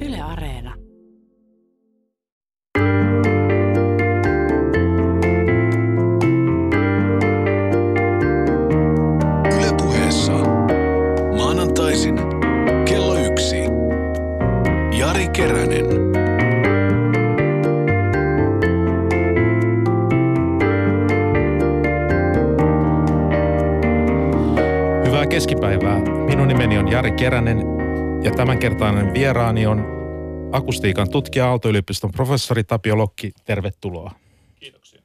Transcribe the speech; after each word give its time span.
Yle 0.00 0.22
Areena. 0.22 0.74
Ylepuheessa 9.58 10.32
maanantaisin 11.36 12.14
kello 12.88 13.18
yksi. 13.18 13.56
Jari 14.98 15.28
Keränen. 15.28 15.86
Hyvää 25.06 25.26
keskipäivää. 25.26 26.00
Minun 26.00 26.48
nimeni 26.48 26.78
on 26.78 26.90
Jari 26.90 27.10
Keränen 27.10 27.69
ja 28.22 28.30
tämänkertainen 28.30 29.14
vieraani 29.14 29.66
on 29.66 29.84
akustiikan 30.52 31.10
tutkija 31.10 31.48
Aalto-yliopiston 31.48 32.12
professori 32.12 32.64
Tapio 32.64 32.98
Lokki. 32.98 33.32
Tervetuloa. 33.44 34.14
Kiitoksia. 34.60 35.02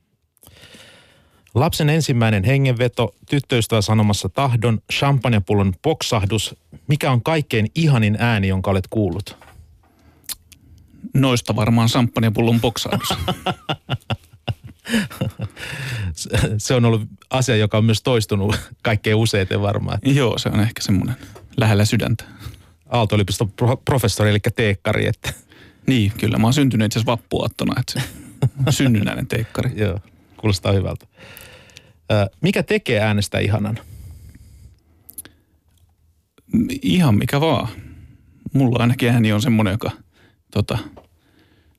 Lapsen 1.56 1.90
ensimmäinen 1.90 2.44
hengenveto, 2.44 3.16
tyttöystävä 3.30 3.82
sanomassa 3.82 4.30
tahdon, 4.30 4.80
champagnepullon 4.94 5.74
poksahdus. 5.82 6.56
Mikä 6.88 7.12
on 7.12 7.24
kaikkein 7.24 7.72
ihanin 7.76 8.18
ääni, 8.20 8.48
jonka 8.48 8.72
olet 8.72 8.88
kuullut? 8.90 9.38
Noista 11.14 11.56
varmaan 11.56 11.90
samppanjapullon 11.90 12.62
boksahdus. 12.62 13.08
Se- 16.14 16.30
Se 16.58 16.74
on 16.74 16.86
ollut 16.86 17.02
asia, 17.30 17.56
joka 17.56 17.78
on 17.78 17.86
myös 17.86 18.02
toistunut 18.04 18.56
kaikkein 18.82 19.16
useiten 19.16 19.62
varmaan. 19.62 20.00
Joo, 20.04 20.38
se 20.38 20.50
on 20.50 20.60
ehkä 20.60 20.82
semmoinen 20.82 21.16
lähellä 21.58 21.86
sydäntä. 21.86 22.24
Aalto-yliopiston 22.90 23.52
pro- 23.52 23.78
professori, 23.86 24.30
eli 24.30 24.40
teekkari, 24.56 25.08
että 25.08 25.34
Niin, 25.88 26.12
kyllä. 26.20 26.38
Mä 26.38 26.48
oon 26.48 26.54
syntynyt 26.54 26.86
itse 26.86 27.00
asiassa 27.00 27.12
vappuaattona, 27.12 27.80
että 27.80 28.02
synnynnäinen 28.70 29.28
teikkari. 29.28 29.72
joo, 29.82 30.00
kuulostaa 30.38 30.72
hyvältä. 30.72 31.06
Mikä 32.42 32.64
tekee 32.64 33.00
äänestä 33.00 33.40
ihanan? 33.40 33.80
Ihan 36.82 37.16
mikä 37.18 37.42
vaan. 37.42 37.68
Mulla 38.54 38.80
ainakin 38.80 39.10
ääni 39.10 39.34
on 39.34 39.42
semmoinen, 39.42 39.72
joka 39.72 39.92
tota, 40.52 40.78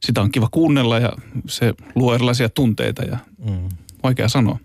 sitä 0.03 0.21
on 0.21 0.31
kiva 0.31 0.49
kuunnella 0.51 0.99
ja 0.99 1.13
se 1.49 1.75
luo 1.95 2.15
erilaisia 2.15 2.49
tunteita 2.49 3.03
ja 3.03 3.19
Mm. 3.51 3.69
vaikea 4.03 4.29
sanoa. 4.29 4.59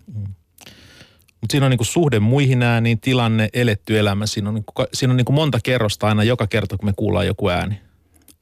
Mutta 1.41 1.51
siinä 1.51 1.65
on 1.65 1.69
niinku 1.69 1.83
suhde 1.83 2.19
muihin 2.19 2.63
ääniin, 2.63 2.99
tilanne, 2.99 3.49
eletty 3.53 3.99
elämä. 3.99 4.25
Siinä 4.25 4.49
on, 4.49 4.55
niinku, 4.55 4.73
siinä 4.93 5.11
on 5.11 5.17
niinku 5.17 5.31
monta 5.31 5.59
kerrosta 5.63 6.07
aina 6.07 6.23
joka 6.23 6.47
kerta, 6.47 6.77
kun 6.77 6.89
me 6.89 6.93
kuullaan 6.95 7.27
joku 7.27 7.49
ääni. 7.49 7.81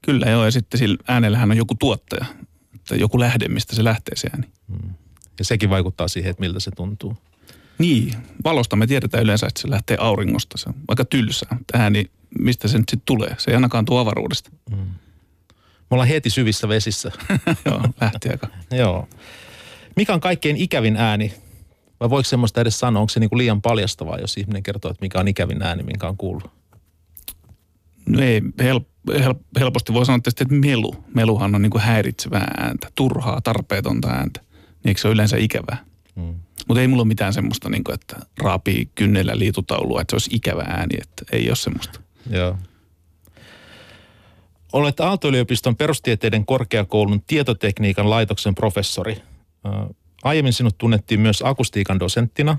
Kyllä 0.01 0.25
joo, 0.29 0.45
ja 0.45 0.51
sitten 0.51 0.77
sillä 0.77 0.97
äänellähän 1.07 1.51
on 1.51 1.57
joku 1.57 1.75
tuottaja, 1.75 2.25
että 2.75 2.95
joku 2.95 3.19
lähde, 3.19 3.47
mistä 3.47 3.75
se 3.75 3.83
lähtee 3.83 4.15
se 4.15 4.29
ääni. 4.33 4.47
Ja 5.39 5.45
sekin 5.45 5.69
vaikuttaa 5.69 6.07
siihen, 6.07 6.29
että 6.29 6.41
miltä 6.41 6.59
se 6.59 6.71
tuntuu. 6.71 7.17
Niin, 7.77 8.13
valosta 8.43 8.75
me 8.75 8.87
tiedetään 8.87 9.23
yleensä, 9.23 9.47
että 9.47 9.61
se 9.61 9.69
lähtee 9.69 9.97
auringosta. 9.99 10.57
Se 10.57 10.69
on 10.69 10.75
aika 10.87 11.05
tylsää, 11.05 11.55
mutta 11.57 11.77
ääni, 11.77 12.05
mistä 12.39 12.67
se 12.67 12.77
nyt 12.77 12.89
sitten 12.89 13.05
tulee? 13.05 13.35
Se 13.37 13.51
ei 13.51 13.55
ainakaan 13.55 13.85
tuo 13.85 13.99
avaruudesta. 13.99 14.51
Me 14.71 15.95
ollaan 15.95 16.07
heti 16.07 16.29
syvissä 16.29 16.67
vesissä. 16.67 17.11
Joo, 17.65 17.81
lähti 18.01 18.29
aika. 18.29 18.47
Joo. 18.81 19.07
Mikä 19.95 20.13
on 20.13 20.19
kaikkein 20.19 20.57
ikävin 20.57 20.97
ääni? 20.97 21.33
Vai 21.99 22.09
voiko 22.09 22.23
semmoista 22.23 22.61
edes 22.61 22.79
sanoa? 22.79 22.99
Onko 22.99 23.09
se 23.09 23.19
niinku 23.19 23.37
liian 23.37 23.61
paljastavaa, 23.61 24.17
jos 24.17 24.37
ihminen 24.37 24.63
kertoo, 24.63 24.91
että 24.91 25.05
mikä 25.05 25.19
on 25.19 25.27
ikävin 25.27 25.61
ääni, 25.61 25.83
minkä 25.83 26.07
on 26.07 26.17
kuullut? 26.17 26.51
No 28.05 28.21
ei, 28.21 28.41
hel, 28.59 28.79
hel, 29.19 29.33
helposti 29.59 29.93
voi 29.93 30.05
sanoa 30.05 30.19
tietysti, 30.19 30.43
että 30.43 30.55
melu. 30.55 30.95
Meluhan 31.13 31.55
on 31.55 31.61
niin 31.61 31.69
kuin 31.69 31.81
häiritsevää 31.81 32.51
ääntä, 32.57 32.87
turhaa, 32.95 33.41
tarpeetonta 33.41 34.07
ääntä. 34.09 34.41
Niin 34.49 34.87
eikö 34.89 35.01
se 35.01 35.07
ole 35.07 35.13
yleensä 35.13 35.37
ikävää? 35.37 35.77
Mm. 36.15 36.35
Mutta 36.67 36.81
ei 36.81 36.87
mulla 36.87 37.01
ole 37.01 37.07
mitään 37.07 37.33
semmoista, 37.33 37.69
niin 37.69 37.83
kuin, 37.83 37.93
että 37.93 38.15
raapii 38.37 38.89
kynnellä 38.95 39.39
liitutaulua, 39.39 40.01
että 40.01 40.11
se 40.11 40.15
olisi 40.15 40.35
ikävä 40.35 40.61
ääni, 40.61 40.97
että 41.01 41.25
ei 41.31 41.49
ole 41.49 41.55
semmoista. 41.55 41.99
Joo. 42.29 42.57
Olet 44.73 44.99
Aalto-yliopiston 44.99 45.75
perustieteiden 45.75 46.45
korkeakoulun 46.45 47.21
tietotekniikan 47.27 48.09
laitoksen 48.09 48.55
professori. 48.55 49.21
Aiemmin 50.23 50.53
sinut 50.53 50.77
tunnettiin 50.77 51.21
myös 51.21 51.43
akustiikan 51.45 51.99
dosenttina. 51.99 52.57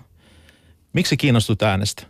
Miksi 0.92 1.16
kiinnostut 1.16 1.62
äänestä? 1.62 2.02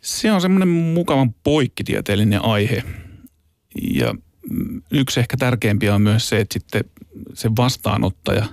Se 0.00 0.32
on 0.32 0.40
semmoinen 0.40 0.68
mukavan 0.68 1.32
poikkitieteellinen 1.32 2.44
aihe. 2.44 2.82
Ja 3.94 4.14
mm, 4.50 4.82
yksi 4.90 5.20
ehkä 5.20 5.36
tärkeimpiä 5.36 5.94
on 5.94 6.02
myös 6.02 6.28
se, 6.28 6.40
että 6.40 6.52
sitten 6.52 6.84
se 7.34 7.50
vastaanottaja, 7.56 8.46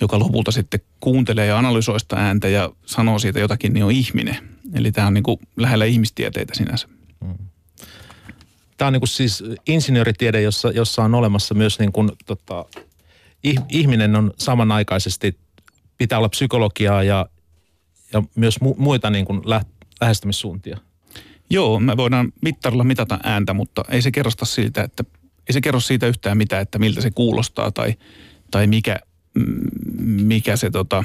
joka 0.00 0.18
lopulta 0.18 0.50
sitten 0.50 0.80
kuuntelee 1.00 1.46
ja 1.46 1.58
analysoi 1.58 2.00
sitä 2.00 2.16
ääntä 2.16 2.48
ja 2.48 2.70
sanoo 2.86 3.18
siitä 3.18 3.40
jotakin, 3.40 3.72
niin 3.72 3.84
on 3.84 3.92
ihminen. 3.92 4.36
Eli 4.74 4.92
tämä 4.92 5.06
on 5.06 5.14
niin 5.14 5.24
kuin 5.24 5.38
lähellä 5.56 5.84
ihmistieteitä 5.84 6.54
sinänsä. 6.54 6.88
Tämä 8.76 8.86
on 8.86 8.92
niin 8.92 9.00
kuin 9.00 9.08
siis 9.08 9.44
insinööritiede, 9.66 10.42
jossa, 10.42 10.70
jossa 10.70 11.02
on 11.02 11.14
olemassa 11.14 11.54
myös 11.54 11.78
niin 11.78 11.92
kuin, 11.92 12.10
tota, 12.26 12.64
ihminen 13.68 14.16
on 14.16 14.32
samanaikaisesti, 14.38 15.38
pitää 15.98 16.18
olla 16.18 16.28
psykologiaa 16.28 17.02
ja, 17.02 17.26
ja 18.12 18.22
myös 18.34 18.60
mu- 18.64 18.78
muita 18.78 19.10
niin 19.10 19.24
kuin 19.24 19.40
lä- 19.44 19.64
lähestymissuuntia. 20.00 20.78
Joo, 21.50 21.80
me 21.80 21.96
voidaan 21.96 22.32
mittarilla 22.42 22.84
mitata 22.84 23.18
ääntä, 23.22 23.54
mutta 23.54 23.84
ei 23.88 24.02
se 24.02 24.10
kerrosta 24.10 24.44
siitä, 24.44 24.82
että 24.82 25.04
ei 25.48 25.52
se 25.52 25.60
kerro 25.60 25.80
siitä 25.80 26.06
yhtään 26.06 26.36
mitään, 26.36 26.62
että 26.62 26.78
miltä 26.78 27.00
se 27.00 27.10
kuulostaa 27.10 27.70
tai, 27.70 27.94
tai 28.50 28.66
mikä, 28.66 28.98
mm, 29.34 29.70
mikä 30.04 30.56
se 30.56 30.70
tota, 30.70 31.04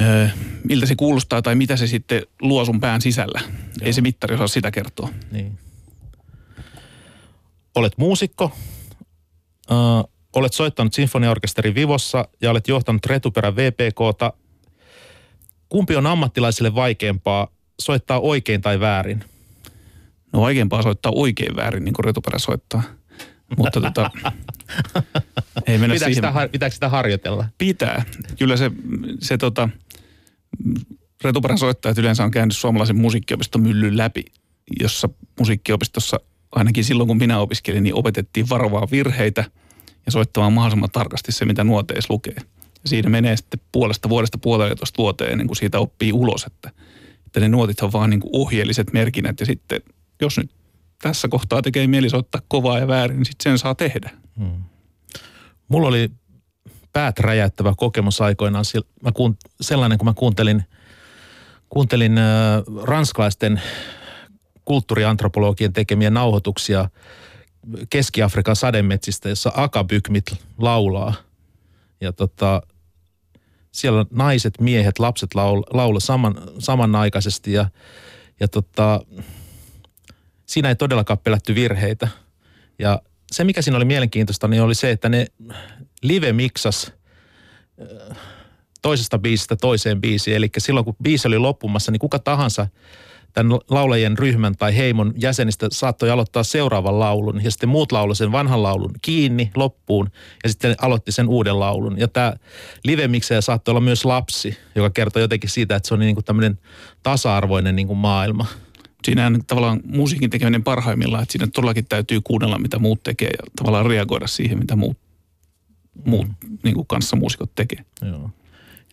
ö, 0.00 0.28
miltä 0.64 0.86
se 0.86 0.94
kuulostaa 0.96 1.42
tai 1.42 1.54
mitä 1.54 1.76
se 1.76 1.86
sitten 1.86 2.22
luo 2.42 2.64
sun 2.64 2.80
pään 2.80 3.00
sisällä. 3.00 3.40
Joo. 3.40 3.50
Ei 3.82 3.92
se 3.92 4.00
mittari 4.00 4.34
osaa 4.34 4.48
sitä 4.48 4.70
kertoa. 4.70 5.08
Niin. 5.32 5.58
Olet 7.74 7.98
muusikko, 7.98 8.56
ö, 9.72 9.74
olet 10.36 10.52
soittanut 10.52 10.94
sinfoniaorkesterin 10.94 11.74
Vivossa 11.74 12.28
ja 12.42 12.50
olet 12.50 12.68
johtanut 12.68 13.06
Retuperän 13.06 13.56
VPKta. 13.56 14.32
Kumpi 15.68 15.96
on 15.96 16.06
ammattilaisille 16.06 16.74
vaikeampaa, 16.74 17.48
soittaa 17.80 18.20
oikein 18.20 18.60
tai 18.60 18.80
väärin? 18.80 19.24
No 20.32 20.40
vaikeampaa 20.40 20.82
soittaa 20.82 21.12
oikein 21.14 21.56
väärin, 21.56 21.84
niin 21.84 21.94
kuin 21.94 22.04
retuperä 22.04 22.38
soittaa. 22.38 22.82
Mutta 23.56 23.80
tota, 23.86 24.10
ei 25.66 25.78
mennä 25.78 25.94
Pitääkö 25.94 26.14
siihen. 26.14 26.32
sitä, 26.32 26.48
pitääkö 26.52 26.74
sitä 26.74 26.88
harjoitella? 26.88 27.44
Pitää. 27.58 28.04
Kyllä 28.38 28.56
se, 28.56 28.70
se 29.20 29.38
tota, 29.38 29.68
retuperän 31.24 31.58
soittajat 31.58 31.98
yleensä 31.98 32.24
on 32.24 32.30
käynyt 32.30 32.56
suomalaisen 32.56 32.96
musiikkiopiston 32.96 33.62
myllyn 33.62 33.96
läpi, 33.96 34.24
jossa 34.80 35.08
musiikkiopistossa 35.38 36.20
ainakin 36.52 36.84
silloin 36.84 37.06
kun 37.06 37.16
minä 37.16 37.38
opiskelin, 37.38 37.82
niin 37.82 37.94
opetettiin 37.94 38.48
varovaa 38.48 38.88
virheitä 38.90 39.44
ja 40.10 40.12
soittamaan 40.12 40.52
mahdollisimman 40.52 40.90
tarkasti 40.90 41.32
se, 41.32 41.44
mitä 41.44 41.64
nuoteissa 41.64 42.14
lukee. 42.14 42.36
Ja 42.82 42.88
siinä 42.88 43.10
menee 43.10 43.36
sitten 43.36 43.60
puolesta 43.72 44.08
vuodesta 44.08 44.38
puolitoista 44.38 44.98
vuoteen 44.98 45.32
ennen 45.32 45.46
kuin 45.46 45.56
siitä 45.56 45.78
oppii 45.78 46.12
ulos, 46.12 46.44
että, 46.44 46.70
että 47.26 47.40
ne 47.40 47.48
nuotit 47.48 47.80
on 47.80 47.92
vaan 47.92 48.10
niin 48.10 48.20
kuin 48.20 48.30
ohjeelliset 48.32 48.92
merkinnät 48.92 49.40
ja 49.40 49.46
sitten 49.46 49.80
jos 50.20 50.38
nyt 50.38 50.50
tässä 51.02 51.28
kohtaa 51.28 51.62
tekee 51.62 51.86
mieli 51.86 52.10
soittaa 52.10 52.42
kovaa 52.48 52.78
ja 52.78 52.88
väärin, 52.88 53.16
niin 53.16 53.26
sitten 53.26 53.42
sen 53.42 53.58
saa 53.58 53.74
tehdä. 53.74 54.10
Mulla 55.68 55.88
oli 55.88 56.10
päät 56.92 57.18
räjäyttävä 57.18 57.74
kokemus 57.76 58.20
aikoinaan. 58.20 58.64
Mä 59.02 59.12
kuun, 59.12 59.36
sellainen, 59.60 59.98
kun 59.98 60.06
mä 60.06 60.14
kuuntelin, 60.14 60.62
kuuntelin 61.68 62.18
äh, 62.18 62.24
ranskalaisten 62.82 63.62
kulttuuriantropologien 64.64 65.72
tekemiä 65.72 66.10
nauhoituksia 66.10 66.88
Keski-Afrikan 67.90 68.56
sademetsistä, 68.56 69.28
jossa 69.28 69.52
akabykmit 69.54 70.24
laulaa. 70.58 71.14
Ja 72.00 72.12
tota, 72.12 72.62
siellä 73.72 74.06
naiset, 74.10 74.60
miehet, 74.60 74.98
lapset 74.98 75.34
laul, 75.34 75.62
laula 75.70 76.00
saman, 76.00 76.34
samanaikaisesti 76.58 77.52
ja, 77.52 77.70
ja 78.40 78.48
tota, 78.48 79.00
siinä 80.46 80.68
ei 80.68 80.76
todellakaan 80.76 81.18
pelätty 81.18 81.54
virheitä. 81.54 82.08
Ja 82.78 83.02
se, 83.32 83.44
mikä 83.44 83.62
siinä 83.62 83.76
oli 83.76 83.84
mielenkiintoista, 83.84 84.48
niin 84.48 84.62
oli 84.62 84.74
se, 84.74 84.90
että 84.90 85.08
ne 85.08 85.26
live 86.02 86.32
miksas 86.32 86.92
äh, 87.82 88.16
toisesta 88.82 89.18
biisistä 89.18 89.56
toiseen 89.56 90.00
biisiin. 90.00 90.36
Eli 90.36 90.50
silloin, 90.58 90.84
kun 90.84 90.96
biisi 91.02 91.28
oli 91.28 91.38
loppumassa, 91.38 91.92
niin 91.92 92.00
kuka 92.00 92.18
tahansa 92.18 92.66
tämän 93.32 93.58
laulajien 93.70 94.18
ryhmän 94.18 94.56
tai 94.56 94.76
heimon 94.76 95.12
jäsenistä 95.16 95.66
saattoi 95.72 96.10
aloittaa 96.10 96.42
seuraavan 96.42 97.00
laulun. 97.00 97.44
Ja 97.44 97.50
sitten 97.50 97.68
muut 97.68 97.92
laulu 97.92 98.14
sen 98.14 98.32
vanhan 98.32 98.62
laulun 98.62 98.90
kiinni 99.02 99.50
loppuun 99.56 100.10
ja 100.42 100.48
sitten 100.48 100.74
aloitti 100.80 101.12
sen 101.12 101.28
uuden 101.28 101.60
laulun. 101.60 101.98
Ja 101.98 102.08
tämä 102.08 102.32
live 102.84 103.08
saattoi 103.40 103.72
olla 103.72 103.80
myös 103.80 104.04
lapsi, 104.04 104.58
joka 104.74 104.90
kertoo 104.90 105.22
jotenkin 105.22 105.50
siitä, 105.50 105.76
että 105.76 105.88
se 105.88 105.94
on 105.94 106.00
niin 106.00 106.14
kuin 106.14 106.24
tämmöinen 106.24 106.58
tasa-arvoinen 107.02 107.76
niin 107.76 107.86
kuin 107.86 107.98
maailma. 107.98 108.46
Siinä 109.04 109.26
on 109.26 109.40
tavallaan 109.46 109.80
musiikin 109.84 110.30
tekeminen 110.30 110.64
parhaimmillaan, 110.64 111.22
että 111.22 111.32
siinä 111.32 111.46
todellakin 111.46 111.86
täytyy 111.88 112.20
kuunnella, 112.24 112.58
mitä 112.58 112.78
muut 112.78 113.02
tekee 113.02 113.30
ja 113.30 113.50
tavallaan 113.56 113.86
reagoida 113.86 114.26
siihen, 114.26 114.58
mitä 114.58 114.76
muut, 114.76 114.98
muut 116.04 116.26
mm. 116.26 116.58
niin 116.62 116.74
kuin 116.74 116.86
kanssa 116.86 117.16
muusikot 117.16 117.54
tekee. 117.54 117.84
Joo. 118.02 118.30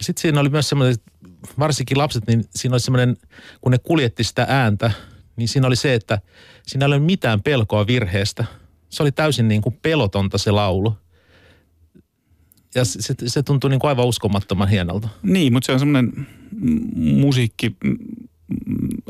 Sitten 0.01 0.21
siinä 0.21 0.39
oli 0.39 0.49
myös 0.49 0.69
semmoinen, 0.69 0.95
varsinkin 1.59 1.97
lapset, 1.97 2.27
niin 2.27 2.45
siinä 2.49 2.73
oli 2.73 2.79
semmoinen, 2.79 3.17
kun 3.61 3.71
ne 3.71 3.77
kuljetti 3.77 4.23
sitä 4.23 4.45
ääntä, 4.49 4.91
niin 5.35 5.47
siinä 5.47 5.67
oli 5.67 5.75
se, 5.75 5.93
että 5.93 6.21
siinä 6.67 6.85
ei 6.85 6.87
ole 6.87 6.99
mitään 6.99 7.43
pelkoa 7.43 7.87
virheestä. 7.87 8.45
Se 8.89 9.03
oli 9.03 9.11
täysin 9.11 9.47
niin 9.47 9.61
kuin 9.61 9.79
pelotonta 9.81 10.37
se 10.37 10.51
laulu. 10.51 10.97
Ja 12.75 12.85
se, 12.85 13.01
se, 13.01 13.13
se 13.27 13.43
tuntui 13.43 13.69
niin 13.69 13.79
kuin 13.79 13.89
aivan 13.89 14.05
uskomattoman 14.05 14.67
hienolta. 14.67 15.09
Niin, 15.23 15.53
mutta 15.53 15.65
se 15.65 15.71
on 15.71 15.79
semmoinen 15.79 16.27
musiikki, 16.95 17.75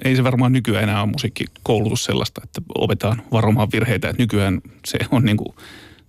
ei 0.04 0.16
se 0.16 0.24
varmaan 0.24 0.51
nykyään 0.51 0.84
enää 0.84 1.01
ole 1.01 1.12
musiikkikoulutus 1.12 2.04
sellaista, 2.04 2.42
että 2.44 2.62
opetaan 2.75 3.22
varomaan 3.31 3.68
virheitä. 3.74 4.10
Että 4.10 4.24
nykyään 4.24 4.62
se 4.86 4.98
on 5.12 5.25
niin 5.25 5.38
kuin, 5.38 5.56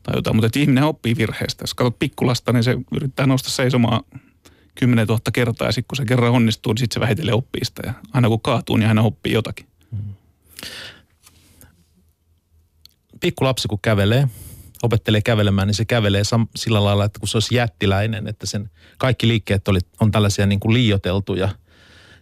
tai 0.03 0.17
jotain, 0.17 0.37
mutta 0.37 0.47
että 0.47 0.59
ihminen 0.59 0.85
oppii 0.85 1.17
virheestä. 1.17 1.63
Jos 1.63 1.75
katsot 1.75 1.99
pikkulasta, 1.99 2.53
niin 2.53 2.65
se 2.65 2.77
yrittää 2.97 3.27
nousta 3.27 3.51
seisomaan 3.51 4.05
10 4.79 5.07
000 5.07 5.21
kertaa 5.33 5.69
ja 5.69 5.73
sitten 5.73 5.89
kun 5.89 5.97
se 5.97 6.05
kerran 6.05 6.33
onnistuu, 6.33 6.73
niin 6.73 6.79
sitten 6.79 6.95
se 6.95 7.01
vähitellen 7.01 7.35
oppii 7.35 7.65
sitä. 7.65 7.83
Ja 7.87 7.95
aina 8.13 8.29
kun 8.29 8.41
kaatuu, 8.41 8.77
niin 8.77 8.89
aina 8.89 9.03
oppii 9.03 9.33
jotakin. 9.33 9.67
Pikkulapsi 13.21 13.69
kun 13.69 13.79
kävelee, 13.83 14.29
opettelee 14.83 15.21
kävelemään, 15.21 15.69
niin 15.69 15.75
se 15.75 15.85
kävelee 15.85 16.23
sam- 16.23 16.49
sillä 16.57 16.85
lailla, 16.85 17.05
että 17.05 17.19
kun 17.19 17.29
se 17.29 17.37
olisi 17.37 17.55
jättiläinen, 17.55 18.27
että 18.27 18.47
sen 18.47 18.71
kaikki 18.99 19.29
liikkeet 19.29 19.69
oli, 19.69 19.79
on 20.01 20.11
tällaisia 20.11 20.47
niin 20.47 20.61
kuin 20.61 20.75
liioteltuja 20.75 21.49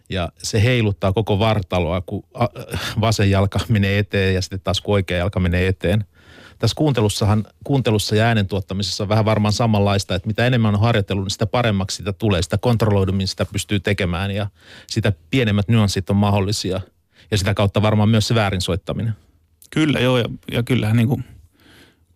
ja 0.09 0.29
se 0.43 0.63
heiluttaa 0.63 1.13
koko 1.13 1.39
vartaloa, 1.39 2.01
kun 2.01 2.23
vasen 3.01 3.31
jalka 3.31 3.59
menee 3.69 3.99
eteen 3.99 4.35
ja 4.35 4.41
sitten 4.41 4.59
taas 4.63 4.81
kun 4.81 4.93
oikea 4.93 5.17
jalka 5.17 5.39
menee 5.39 5.67
eteen. 5.67 6.05
Tässä 6.59 6.75
kuuntelussahan, 6.75 7.45
kuuntelussa 7.63 8.15
ja 8.15 8.25
äänen 8.25 8.47
tuottamisessa 8.47 9.03
on 9.03 9.09
vähän 9.09 9.25
varmaan 9.25 9.53
samanlaista, 9.53 10.15
että 10.15 10.27
mitä 10.27 10.47
enemmän 10.47 10.75
on 10.75 10.81
harjoitellut, 10.81 11.25
niin 11.25 11.31
sitä 11.31 11.45
paremmaksi 11.45 11.97
sitä 11.97 12.13
tulee, 12.13 12.41
sitä 12.41 12.57
kontrolloidummin 12.57 13.27
sitä 13.27 13.45
pystyy 13.45 13.79
tekemään 13.79 14.31
ja 14.31 14.47
sitä 14.87 15.13
pienemmät 15.29 15.67
nyanssit 15.67 16.09
on 16.09 16.15
mahdollisia. 16.15 16.81
Ja 17.31 17.37
sitä 17.37 17.53
kautta 17.53 17.81
varmaan 17.81 18.09
myös 18.09 18.27
se 18.27 18.35
väärin 18.35 18.61
soittaminen. 18.61 19.13
Kyllä 19.69 19.99
joo 19.99 20.17
ja, 20.17 20.25
ja 20.51 20.63
kyllähän 20.63 20.97
niin 20.97 21.07
kuin– 21.07 21.23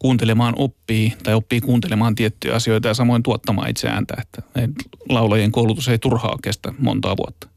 kuuntelemaan 0.01 0.53
oppii 0.57 1.13
tai 1.23 1.33
oppii 1.33 1.61
kuuntelemaan 1.61 2.15
tiettyjä 2.15 2.55
asioita 2.55 2.87
ja 2.87 2.93
samoin 2.93 3.23
tuottamaan 3.23 3.69
itse 3.69 3.87
ääntä. 3.87 4.13
Että 4.19 4.41
laulajien 5.09 5.51
koulutus 5.51 5.87
ei 5.87 5.99
turhaa 5.99 6.37
kestä 6.43 6.73
montaa 6.79 7.17
vuotta. 7.17 7.47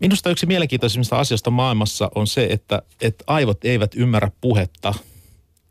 Minusta 0.00 0.30
yksi 0.30 0.46
mielenkiintoisimmista 0.46 1.18
asioista 1.18 1.50
maailmassa 1.50 2.10
on 2.14 2.26
se, 2.26 2.46
että, 2.50 2.82
että 3.00 3.24
aivot 3.26 3.64
eivät 3.64 3.94
ymmärrä 3.94 4.30
puhetta. 4.40 4.94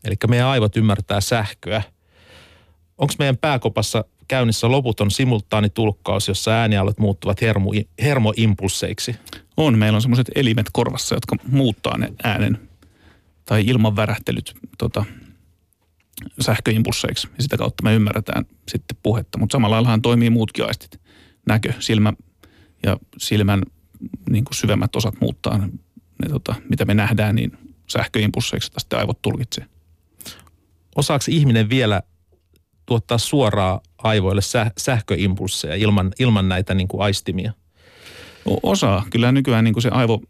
Eli 0.03 0.15
meidän 0.27 0.47
aivot 0.47 0.77
ymmärtää 0.77 1.21
sähköä. 1.21 1.81
Onko 2.97 3.13
meidän 3.19 3.37
pääkopassa 3.37 4.05
käynnissä 4.27 4.71
loputon 4.71 5.11
simultaanitulkkaus, 5.11 6.27
jossa 6.27 6.51
äänialat 6.51 6.97
muuttuvat 6.97 7.41
hermo, 7.41 7.71
hermoimpulseiksi? 8.01 9.15
On. 9.57 9.77
Meillä 9.77 9.95
on 9.95 10.01
semmoiset 10.01 10.31
elimet 10.35 10.65
korvassa, 10.73 11.15
jotka 11.15 11.35
muuttaa 11.47 11.97
ne 11.97 12.13
äänen 12.23 12.69
tai 13.45 13.63
ilman 13.67 13.95
värähtelyt 13.95 14.55
tota, 14.77 15.05
sähköimpulseiksi. 16.41 17.27
Ja 17.37 17.43
sitä 17.43 17.57
kautta 17.57 17.83
me 17.83 17.95
ymmärretään 17.95 18.45
sitten 18.67 18.97
puhetta. 19.03 19.37
Mutta 19.37 19.53
samalla 19.53 19.75
laillahan 19.75 20.01
toimii 20.01 20.29
muutkin 20.29 20.65
aistit. 20.65 21.01
Näkö, 21.47 21.73
silmä 21.79 22.13
ja 22.83 22.97
silmän 23.17 23.63
niin 24.29 24.43
kuin 24.43 24.55
syvemmät 24.55 24.95
osat 24.95 25.15
muuttaa 25.21 25.57
ne, 25.57 26.29
tota, 26.29 26.55
mitä 26.69 26.85
me 26.85 26.93
nähdään, 26.93 27.35
niin 27.35 27.57
sähköimpulseiksi, 27.87 28.71
sitten 28.77 28.99
aivot 28.99 29.21
tulkitsee. 29.21 29.65
Osaako 30.95 31.25
ihminen 31.27 31.69
vielä 31.69 32.01
tuottaa 32.85 33.17
suoraa 33.17 33.81
aivoille 33.97 34.41
säh- 34.41 34.73
sähköimpulseja 34.77 35.75
ilman, 35.75 36.11
ilman 36.19 36.49
näitä 36.49 36.73
niin 36.73 36.87
kuin 36.87 37.01
aistimia? 37.01 37.53
Osaa. 38.63 39.05
Kyllä 39.09 39.31
nykyään 39.31 39.63
niin 39.63 39.73
kuin 39.73 39.81
se 39.81 39.89
aivo, 39.89 40.21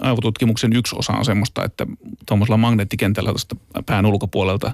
aivotutkimuksen 0.00 0.72
yksi 0.72 0.96
osa 0.98 1.12
on 1.12 1.24
semmoista, 1.24 1.64
että 1.64 1.86
tuommoisella 2.26 2.56
magneettikentällä 2.56 3.30
tuosta 3.30 3.56
pään 3.86 4.06
ulkopuolelta 4.06 4.72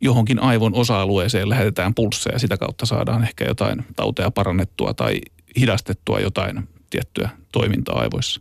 johonkin 0.00 0.42
aivon 0.42 0.74
osa-alueeseen 0.74 1.48
lähetetään 1.48 1.94
pulsseja 1.94 2.34
ja 2.34 2.38
sitä 2.38 2.56
kautta 2.56 2.86
saadaan 2.86 3.22
ehkä 3.22 3.44
jotain 3.44 3.84
tauteja 3.96 4.30
parannettua 4.30 4.94
tai 4.94 5.20
hidastettua 5.58 6.20
jotain 6.20 6.68
tiettyä 6.90 7.30
toimintaa 7.52 7.98
aivoissa. 7.98 8.40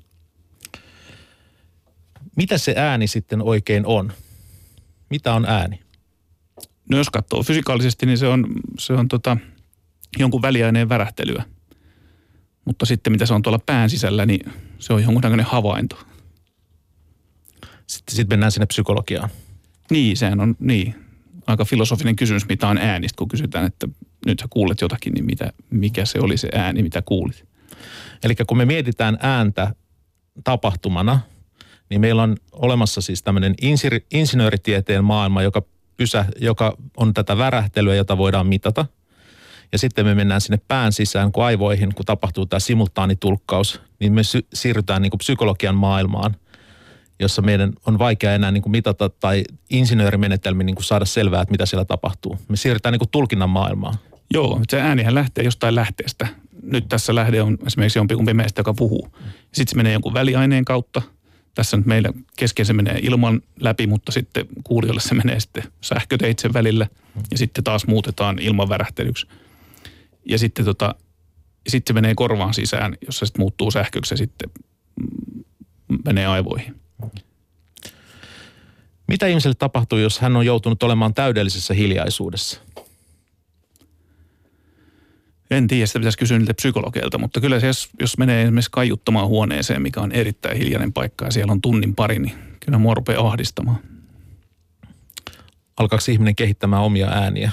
Mitä 2.36 2.58
se 2.58 2.74
ääni 2.78 3.08
sitten 3.08 3.42
oikein 3.42 3.86
on? 3.86 4.14
Mitä 5.10 5.34
on 5.34 5.46
ääni? 5.46 5.80
No 6.90 6.98
jos 6.98 7.10
katsoo 7.10 7.44
fysikaalisesti, 7.44 8.06
niin 8.06 8.18
se 8.18 8.28
on, 8.28 8.48
se 8.80 8.94
on 8.94 9.08
tota, 9.08 9.38
jonkun 10.20 10.42
väliaineen 10.42 10.90
värähtelyä– 10.90 11.44
mutta 12.66 12.86
sitten 12.86 13.14
mitä 13.14 13.26
se 13.26 13.34
on 13.34 13.42
tuolla 13.42 13.60
pään 13.66 13.90
sisällä, 13.90 14.26
niin 14.26 14.54
se 14.80 14.94
on 14.94 15.04
jonkunnäköinen 15.04 15.46
havainto. 15.46 16.00
Sitten, 17.88 18.16
sitten 18.16 18.34
mennään 18.34 18.52
sinne 18.52 18.66
psykologiaan. 18.66 19.30
Niin, 19.92 20.18
sehän 20.18 20.40
on 20.40 20.56
niin. 20.60 20.96
Aika 21.48 21.66
filosofinen 21.66 22.16
kysymys, 22.16 22.48
mitä 22.48 22.68
on 22.68 22.78
äänistä, 22.78 23.18
kun 23.18 23.28
kysytään, 23.28 23.66
että 23.66 23.88
nyt 24.26 24.40
sä 24.40 24.48
kuulet 24.50 24.82
jotakin, 24.82 25.14
niin 25.14 25.26
mitä, 25.26 25.54
mikä 25.70 26.06
se 26.06 26.20
oli 26.20 26.38
se 26.38 26.50
ääni, 26.54 26.84
mitä 26.84 27.02
kuulit? 27.02 27.46
Eli 28.24 28.36
kun 28.48 28.58
me 28.58 28.66
mietitään 28.66 29.18
ääntä 29.22 29.76
tapahtumana, 30.44 31.20
niin 31.90 32.02
meillä 32.02 32.24
on 32.24 32.36
olemassa 32.52 33.02
siis 33.02 33.24
tämmöinen 33.24 33.56
insinööritieteen 34.12 35.04
maailma, 35.04 35.42
joka, 35.42 35.62
pysä, 35.98 36.26
joka 36.42 36.78
on 36.98 37.14
tätä 37.14 37.38
värähtelyä, 37.38 37.96
jota 37.96 38.18
voidaan 38.18 38.48
mitata– 38.48 38.86
ja 39.72 39.80
sitten 39.80 40.06
me 40.06 40.16
mennään 40.16 40.42
sinne 40.42 40.60
pään 40.68 40.94
sisään, 40.94 41.32
kun 41.32 41.46
aivoihin, 41.46 41.96
kun 41.96 42.06
tapahtuu 42.06 42.46
tämä 42.46 42.60
simultaanitulkkaus, 42.60 43.82
niin 44.00 44.14
me 44.14 44.24
sy- 44.24 44.48
siirrytään 44.54 45.02
niin 45.02 45.10
kuin 45.10 45.18
psykologian 45.18 45.76
maailmaan, 45.76 46.36
jossa 47.20 47.42
meidän 47.42 47.74
on 47.86 48.00
vaikea 48.00 48.34
enää 48.34 48.52
niin 48.52 48.62
kuin 48.62 48.72
mitata 48.72 49.10
tai 49.10 49.44
insinöörimenetelmin 49.70 50.66
niin 50.66 50.76
kuin 50.76 50.84
saada 50.84 51.06
selvää, 51.06 51.42
että 51.42 51.52
mitä 51.52 51.66
siellä 51.66 51.86
tapahtuu. 51.86 52.38
Me 52.48 52.58
siirrytään 52.58 52.94
niin 52.94 53.00
kuin 53.00 53.10
tulkinnan 53.12 53.50
maailmaan. 53.50 53.96
Joo, 54.34 54.62
se 54.70 54.82
äänihän 54.82 55.16
lähtee 55.16 55.44
jostain 55.44 55.76
lähteestä. 55.76 56.28
Nyt 56.72 56.88
tässä 56.90 57.16
lähde 57.16 57.42
on 57.42 57.58
esimerkiksi 57.68 58.00
jompikumpi 58.00 58.34
meistä, 58.34 58.60
joka 58.60 58.74
puhuu. 58.74 59.08
Sitten 59.42 59.68
se 59.68 59.76
menee 59.76 59.94
jonkun 59.94 60.14
väliaineen 60.14 60.66
kautta. 60.66 61.02
Tässä 61.56 61.78
nyt 61.78 61.86
meillä 61.86 62.10
kesken 62.38 62.66
se 62.66 62.74
menee 62.74 63.00
ilman 63.02 63.42
läpi, 63.60 63.88
mutta 63.88 64.12
sitten 64.12 64.46
kuulijoille 64.64 65.02
se 65.02 65.16
menee 65.16 65.40
sitten 65.40 65.64
sähköteitsen 65.82 66.54
välillä. 66.54 66.88
Ja 67.32 67.38
sitten 67.38 67.64
taas 67.64 67.88
muutetaan 67.88 68.40
ilman 68.40 68.70
värähtelyksi 68.70 69.28
ja 70.26 70.38
sitten 70.40 70.66
tota, 70.66 70.96
sit 71.68 71.88
se 71.88 71.94
menee 71.94 72.16
korvaan 72.16 72.54
sisään, 72.54 72.98
jossa 73.06 73.26
sitten 73.26 73.42
muuttuu 73.42 73.72
sähköksi 73.72 74.14
ja 74.14 74.18
sitten 74.18 74.50
menee 76.06 76.26
aivoihin. 76.28 76.76
Mitä 79.08 79.28
ihmiselle 79.28 79.56
tapahtuu, 79.56 80.00
jos 80.00 80.20
hän 80.20 80.36
on 80.36 80.46
joutunut 80.46 80.84
olemaan 80.84 81.14
täydellisessä 81.14 81.74
hiljaisuudessa? 81.74 82.62
En 85.52 85.68
tiedä, 85.68 85.86
sitä 85.86 86.00
pitäisi 86.00 86.18
kysyä 86.18 86.38
niiltä 86.38 86.54
psykologeilta, 86.54 87.18
mutta 87.18 87.42
kyllä 87.42 87.60
se, 87.60 87.68
jos, 87.68 87.90
jos 88.00 88.18
menee 88.18 88.44
esimerkiksi 88.44 88.72
kaiuttamaan 88.72 89.28
huoneeseen, 89.28 89.82
mikä 89.82 90.02
on 90.02 90.12
erittäin 90.12 90.58
hiljainen 90.58 90.94
paikka 90.94 91.26
ja 91.26 91.32
siellä 91.32 91.52
on 91.52 91.62
tunnin 91.62 91.96
pari, 91.96 92.20
niin 92.20 92.36
kyllä 92.60 92.78
mua 92.78 92.94
rupeaa 92.94 93.28
ahdistamaan. 93.28 93.78
Alkaako 95.78 96.12
ihminen 96.12 96.36
kehittämään 96.36 96.84
omia 96.84 97.08
ääniä? 97.08 97.52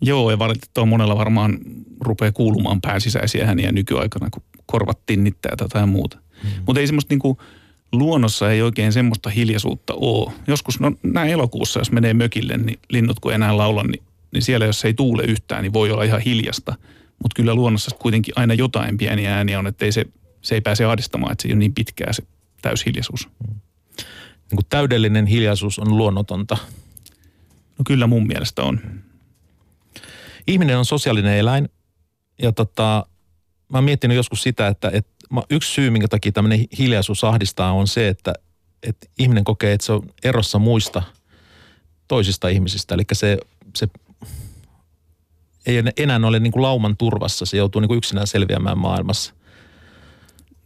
Joo, 0.00 0.30
ja 0.30 0.38
valitettavasti 0.38 0.90
monella 0.90 1.16
varmaan 1.16 1.58
rupeaa 2.00 2.32
kuulumaan 2.32 2.80
pääsisäisiä 2.80 3.46
ääniä 3.46 3.72
nykyaikana, 3.72 4.30
kun 4.30 4.42
korvat 4.66 4.98
tinnittää 5.06 5.52
tai 5.72 5.86
muuta. 5.86 6.18
Mm. 6.42 6.50
Mutta 6.66 6.80
ei 6.80 6.86
semmoista 6.86 7.12
niinku, 7.12 7.38
luonnossa 7.92 8.50
ei 8.50 8.62
oikein 8.62 8.92
semmoista 8.92 9.30
hiljaisuutta 9.30 9.94
ole. 9.96 10.32
Joskus, 10.46 10.80
no 10.80 10.92
näin 11.02 11.30
elokuussa, 11.30 11.80
jos 11.80 11.92
menee 11.92 12.14
mökille, 12.14 12.56
niin 12.56 12.78
linnut 12.90 13.20
kun 13.20 13.34
enää 13.34 13.56
laula, 13.56 13.82
niin, 13.82 14.02
niin 14.32 14.42
siellä 14.42 14.66
jos 14.66 14.84
ei 14.84 14.94
tuule 14.94 15.22
yhtään, 15.22 15.62
niin 15.62 15.72
voi 15.72 15.90
olla 15.90 16.02
ihan 16.02 16.20
hiljasta. 16.20 16.74
Mutta 17.22 17.34
kyllä 17.36 17.54
luonnossa 17.54 17.96
kuitenkin 17.98 18.34
aina 18.36 18.54
jotain 18.54 18.98
pieniä 18.98 19.36
ääniä 19.36 19.58
on, 19.58 19.66
että 19.66 19.84
ei 19.84 19.92
se, 19.92 20.04
se 20.42 20.54
ei 20.54 20.60
pääse 20.60 20.84
ahdistamaan, 20.84 21.32
että 21.32 21.42
se 21.42 21.48
ei 21.48 21.52
ole 21.52 21.58
niin 21.58 21.74
pitkää 21.74 22.12
se 22.12 22.22
täyshiljaisuus. 22.62 23.28
Mm. 23.28 23.54
Niin 24.50 24.56
kuin 24.56 24.66
täydellinen 24.68 25.26
hiljaisuus 25.26 25.78
on 25.78 25.96
luonnotonta. 25.96 26.56
No 27.78 27.82
kyllä 27.86 28.06
mun 28.06 28.26
mielestä 28.26 28.62
on 28.62 28.80
ihminen 30.46 30.78
on 30.78 30.84
sosiaalinen 30.84 31.38
eläin 31.38 31.68
ja 32.42 32.52
tota, 32.52 33.06
mä 33.72 33.78
oon 33.78 33.84
miettinyt 33.84 34.16
joskus 34.16 34.42
sitä, 34.42 34.68
että, 34.68 34.90
että 34.92 35.10
yksi 35.50 35.72
syy, 35.72 35.90
minkä 35.90 36.08
takia 36.08 36.32
tämmöinen 36.32 36.64
hiljaisuus 36.78 37.24
ahdistaa 37.24 37.72
on 37.72 37.88
se, 37.88 38.08
että, 38.08 38.34
että 38.82 39.06
ihminen 39.18 39.44
kokee, 39.44 39.72
että 39.72 39.86
se 39.86 39.92
on 39.92 40.02
erossa 40.24 40.58
muista 40.58 41.02
toisista 42.08 42.48
ihmisistä. 42.48 42.94
Eli 42.94 43.02
se, 43.12 43.38
se 43.74 43.86
ei 45.66 45.82
enää 45.96 46.20
ole 46.24 46.40
niin 46.40 46.52
kuin 46.52 46.62
lauman 46.62 46.96
turvassa, 46.96 47.46
se 47.46 47.56
joutuu 47.56 47.80
niin 47.80 47.88
kuin 47.88 47.98
yksinään 47.98 48.26
selviämään 48.26 48.78
maailmassa. 48.78 49.34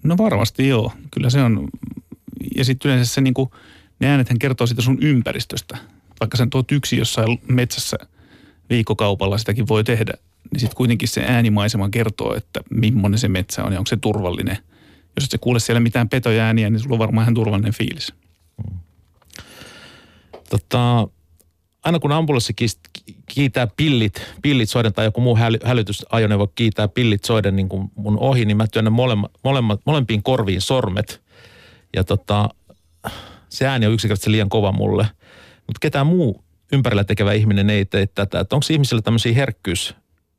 No 0.02 0.18
varmasti 0.18 0.68
joo. 0.68 0.92
Kyllä 1.10 1.30
se 1.30 1.42
on. 1.42 1.68
Ja 2.56 2.64
sitten 2.64 2.90
yleensä 2.90 3.14
se 3.14 3.20
niinku, 3.20 3.52
ne 4.00 4.08
äänethän 4.08 4.38
kertoo 4.38 4.66
siitä 4.66 4.82
sun 4.82 4.98
ympäristöstä. 5.02 5.78
Vaikka 6.20 6.36
sen 6.36 6.50
tuot 6.50 6.72
yksi 6.72 6.96
jossain 6.96 7.38
metsässä 7.48 7.96
viikkokaupalla 8.70 9.38
sitäkin 9.38 9.68
voi 9.68 9.84
tehdä, 9.84 10.12
niin 10.52 10.60
sitten 10.60 10.76
kuitenkin 10.76 11.08
se 11.08 11.24
äänimaisema 11.26 11.88
kertoo, 11.88 12.36
että 12.36 12.60
millainen 12.70 13.18
se 13.18 13.28
metsä 13.28 13.64
on 13.64 13.72
ja 13.72 13.78
onko 13.78 13.88
se 13.88 13.96
turvallinen. 13.96 14.58
Jos 15.16 15.24
et 15.24 15.30
sä 15.30 15.38
kuule 15.38 15.60
siellä 15.60 15.80
mitään 15.80 16.08
petoja 16.08 16.52
niin 16.52 16.80
sulla 16.80 16.94
on 16.94 16.98
varmaan 16.98 17.24
ihan 17.24 17.34
turvallinen 17.34 17.74
fiilis. 17.74 18.12
Tota, 20.50 21.08
aina 21.82 21.98
kun 21.98 22.12
ambulanssi 22.12 22.52
kiitää 23.34 23.66
pillit, 23.76 24.22
pillit 24.42 24.70
soiden 24.70 24.92
tai 24.92 25.04
joku 25.04 25.20
muu 25.20 25.36
häly, 25.36 25.58
hälytysajoneuvo 25.64 26.46
kiitää 26.46 26.88
pillit 26.88 27.24
soiden 27.24 27.56
niin 27.56 27.68
kuin 27.68 27.90
mun 27.94 28.18
ohi, 28.18 28.44
niin 28.44 28.56
mä 28.56 28.66
työnnän 28.66 28.92
molemma, 28.92 29.28
molemma, 29.44 29.78
molempiin 29.84 30.22
korviin 30.22 30.60
sormet. 30.60 31.22
Ja 31.96 32.04
tota, 32.04 32.48
se 33.48 33.66
ääni 33.66 33.86
on 33.86 33.92
yksinkertaisesti 33.92 34.30
liian 34.30 34.48
kova 34.48 34.72
mulle. 34.72 35.06
Mutta 35.66 35.78
ketään 35.80 36.06
muu 36.06 36.44
ympärillä 36.72 37.04
tekevä 37.04 37.32
ihminen 37.32 37.70
ei 37.70 37.84
tee 37.84 38.06
tätä. 38.06 38.40
Että 38.40 38.56
onko 38.56 38.66
ihmisillä 38.70 39.02
tämmöisiä 39.02 39.34
herkkyys, 39.34 39.94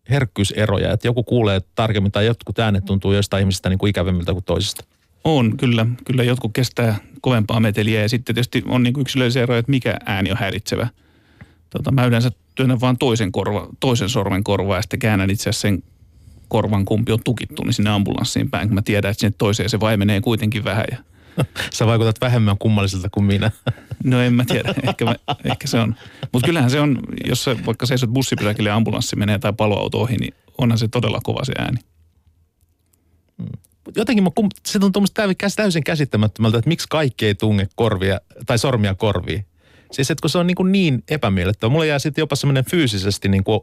herkkyyseroja, 0.09 0.91
että 0.91 1.07
joku 1.07 1.23
kuulee 1.23 1.61
tarkemmin 1.75 2.11
tai 2.11 2.25
jotkut 2.25 2.59
äänet 2.59 2.85
tuntuu 2.85 3.13
joistain 3.13 3.41
ihmisistä 3.41 3.69
niin 3.69 3.79
kuin 3.79 3.89
ikävemmiltä 3.89 4.33
kuin 4.33 4.45
toisista? 4.45 4.83
On, 5.23 5.57
kyllä. 5.57 5.85
Kyllä 6.05 6.23
jotkut 6.23 6.51
kestää 6.53 6.97
kovempaa 7.21 7.59
meteliä 7.59 8.01
ja 8.01 8.09
sitten 8.09 8.35
tietysti 8.35 8.63
on 8.67 8.83
niin 8.83 8.99
yksilöllisiä 8.99 9.43
eroja, 9.43 9.59
että 9.59 9.71
mikä 9.71 9.97
ääni 10.05 10.31
on 10.31 10.37
häiritsevä. 10.37 10.87
Tota, 11.69 11.91
mä 11.91 12.05
yleensä 12.05 12.31
työnnän 12.55 12.81
vaan 12.81 12.97
toisen, 12.97 13.31
korva, 13.31 13.67
toisen 13.79 14.09
sormen 14.09 14.43
korvaa 14.43 14.75
ja 14.75 14.81
sitten 14.81 14.99
käännän 14.99 15.29
itse 15.29 15.49
asiassa 15.49 15.61
sen 15.61 15.83
korvan, 16.47 16.85
kumpi 16.85 17.11
on 17.11 17.23
tukittu, 17.23 17.63
niin 17.63 17.73
sinne 17.73 17.89
ambulanssiin 17.89 18.51
päin, 18.51 18.67
kun 18.67 18.75
mä 18.75 18.81
tiedän, 18.81 19.11
että 19.11 19.21
sinne 19.21 19.35
toiseen 19.37 19.69
se 19.69 19.79
vaimenee 19.79 20.21
kuitenkin 20.21 20.63
vähän. 20.63 20.85
Ja... 20.91 20.97
Sä 21.73 21.85
vaikutat 21.87 22.21
vähemmän 22.21 22.57
kummalliselta 22.57 23.09
kuin 23.09 23.23
minä. 23.23 23.51
No 24.03 24.21
en 24.21 24.33
mä 24.33 24.45
tiedä, 24.45 24.73
ehkä, 24.83 25.05
mä, 25.05 25.15
ehkä 25.43 25.67
se 25.67 25.79
on. 25.79 25.95
Mutta 26.31 26.45
kyllähän 26.45 26.69
se 26.69 26.79
on, 26.79 26.99
jos 27.25 27.43
sä 27.43 27.55
vaikka 27.65 27.85
seisot 27.85 28.09
bussipysäkille 28.09 28.69
ja 28.69 28.75
ambulanssi 28.75 29.15
menee 29.15 29.39
tai 29.39 29.53
paloauto 29.53 29.97
ohi, 29.97 30.17
niin 30.17 30.33
onhan 30.57 30.77
se 30.77 30.87
todella 30.87 31.19
kova 31.23 31.45
se 31.45 31.53
ääni. 31.57 31.77
Hmm 33.37 33.49
jotenkin 33.95 34.27
se 34.65 34.79
tuntuu 34.79 35.05
täysin 35.55 35.83
käsittämättömältä, 35.83 36.57
että 36.57 36.67
miksi 36.67 36.87
kaikki 36.89 37.25
ei 37.25 37.35
tunge 37.35 37.67
korvia 37.75 38.19
tai 38.45 38.57
sormia 38.57 38.95
korviin. 38.95 39.45
Siis 39.91 40.11
että 40.11 40.21
kun 40.21 40.29
se 40.29 40.37
on 40.37 40.47
niin, 40.47 40.55
kuin 40.55 40.71
niin 40.71 41.03
epämiellyttävä. 41.09 41.71
Mulle 41.71 41.87
jää 41.87 41.99
sitten 41.99 42.21
jopa 42.21 42.35
semmoinen 42.35 42.65
fyysisesti 42.65 43.29
niin 43.29 43.43
kuin 43.43 43.59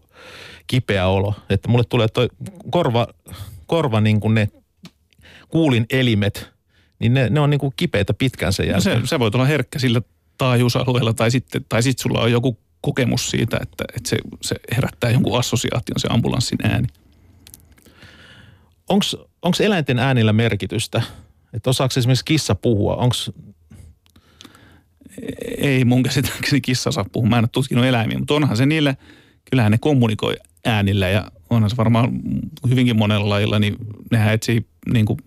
kipeä 0.66 1.06
olo, 1.06 1.34
että 1.50 1.68
mulle 1.68 1.84
tulee 1.88 2.08
toi 2.08 2.28
korva, 2.70 3.06
korva 3.66 4.00
niin 4.00 4.20
kuin 4.20 4.34
ne 4.34 4.48
kuulin 5.48 5.86
elimet, 5.90 6.50
niin 6.98 7.14
ne, 7.14 7.28
ne 7.30 7.40
on 7.40 7.50
niin 7.50 7.60
kuin 7.60 7.72
kipeitä 7.76 8.14
pitkään 8.14 8.52
sen 8.52 8.68
jälkeen. 8.68 9.00
No 9.00 9.06
se, 9.06 9.08
se 9.08 9.18
voi 9.18 9.30
olla 9.34 9.44
herkkä 9.44 9.78
sillä 9.78 10.02
taajuusalueella 10.38 11.12
tai 11.12 11.30
sitten, 11.30 11.64
tai 11.68 11.82
sitten 11.82 12.02
sulla 12.02 12.20
on 12.20 12.32
joku 12.32 12.58
kokemus 12.80 13.30
siitä, 13.30 13.58
että, 13.62 13.84
että 13.96 14.08
se, 14.08 14.16
se 14.42 14.56
herättää 14.76 15.10
jonkun 15.10 15.38
assosiaation 15.38 15.98
se 15.98 16.08
ambulanssin 16.10 16.58
ääni. 16.62 16.88
Onko 18.88 19.56
eläinten 19.60 19.98
äänillä 19.98 20.32
merkitystä? 20.32 21.02
Että 21.52 21.70
osaako 21.70 21.94
esimerkiksi 21.96 22.24
kissa 22.24 22.54
puhua? 22.54 22.96
Onko 22.96 23.14
ei 25.58 25.84
mun 25.84 26.02
käsittääkseni 26.02 26.60
kissa 26.60 26.92
saa 26.92 27.04
puhua. 27.12 27.28
Mä 27.28 27.38
en 27.38 27.44
ole 27.44 27.48
tutkinut 27.52 27.84
eläimiä, 27.84 28.18
mutta 28.18 28.34
onhan 28.34 28.56
se 28.56 28.66
niille, 28.66 28.96
kyllähän 29.50 29.72
ne 29.72 29.78
kommunikoi 29.78 30.36
äänillä 30.64 31.08
ja 31.08 31.30
onhan 31.50 31.70
se 31.70 31.76
varmaan 31.76 32.10
hyvinkin 32.68 32.96
monella 32.96 33.28
lajilla, 33.28 33.58
niin 33.58 33.76
nehän 34.10 34.34
etsii 34.34 34.66
niin 34.92 35.06
kuin 35.06 35.18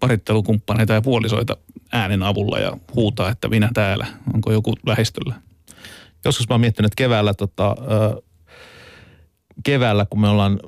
parittelukumppaneita 0.00 0.92
ja 0.92 1.02
puolisoita 1.02 1.56
äänen 1.92 2.22
avulla 2.22 2.58
ja 2.58 2.76
huutaa, 2.94 3.30
että 3.30 3.48
minä 3.48 3.70
täällä, 3.74 4.06
onko 4.34 4.52
joku 4.52 4.74
lähistöllä. 4.86 5.34
Joskus 6.24 6.48
mä 6.48 6.54
oon 6.54 6.60
miettinyt, 6.60 6.86
että 6.86 7.02
keväällä, 7.02 7.34
tota, 7.34 7.76
keväällä 9.64 10.06
kun 10.10 10.20
me 10.20 10.28
ollaan, 10.28 10.60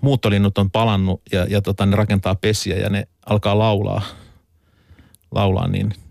muuttolinnut 0.00 0.58
on 0.58 0.70
palannut 0.70 1.22
ja, 1.32 1.44
ja 1.44 1.62
tota, 1.62 1.86
ne 1.86 1.96
rakentaa 1.96 2.34
pesiä 2.34 2.76
ja 2.76 2.90
ne 2.90 3.08
alkaa 3.26 3.58
laulaa, 3.58 4.02
laulaa 5.30 5.68
niin– 5.68 5.94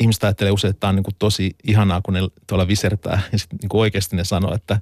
ihmiset 0.00 0.24
ajattelee 0.24 0.50
usein, 0.50 0.70
että 0.70 0.80
tämä 0.80 0.88
on 0.88 0.96
niin 0.96 1.04
kuin 1.04 1.14
tosi 1.18 1.56
ihanaa, 1.64 2.00
kun 2.00 2.14
ne 2.14 2.20
tuolla 2.46 2.68
visertää. 2.68 3.20
Ja 3.32 3.38
sitten 3.38 3.58
niin 3.62 3.70
oikeasti 3.72 4.16
ne 4.16 4.24
sanoo, 4.24 4.54
että, 4.54 4.80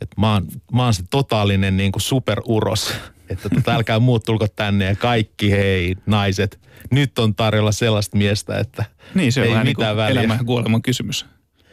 että 0.00 0.20
mä, 0.20 0.32
oon, 0.32 0.48
mä 0.72 0.84
oon 0.84 0.94
se 0.94 1.02
totaalinen 1.10 1.76
niin 1.76 1.92
kuin 1.92 2.02
superuros. 2.02 2.94
Että 3.28 3.48
tota, 3.48 3.74
älkää 3.74 3.98
muut 3.98 4.24
tulko 4.24 4.48
tänne 4.48 4.84
ja 4.84 4.96
kaikki 4.96 5.50
hei 5.50 5.96
naiset. 6.06 6.60
Nyt 6.90 7.18
on 7.18 7.34
tarjolla 7.34 7.72
sellaista 7.72 8.16
miestä, 8.16 8.58
että 8.58 8.84
niin, 9.14 9.32
se 9.32 9.40
on 9.40 9.46
ei 9.46 9.52
vähän 9.52 9.66
mitään 9.66 9.96
niin 9.96 9.96
väliä. 9.96 10.20
elämän 10.20 10.38
ja 10.38 10.44
kuoleman 10.44 10.82
kysymys 10.82 11.26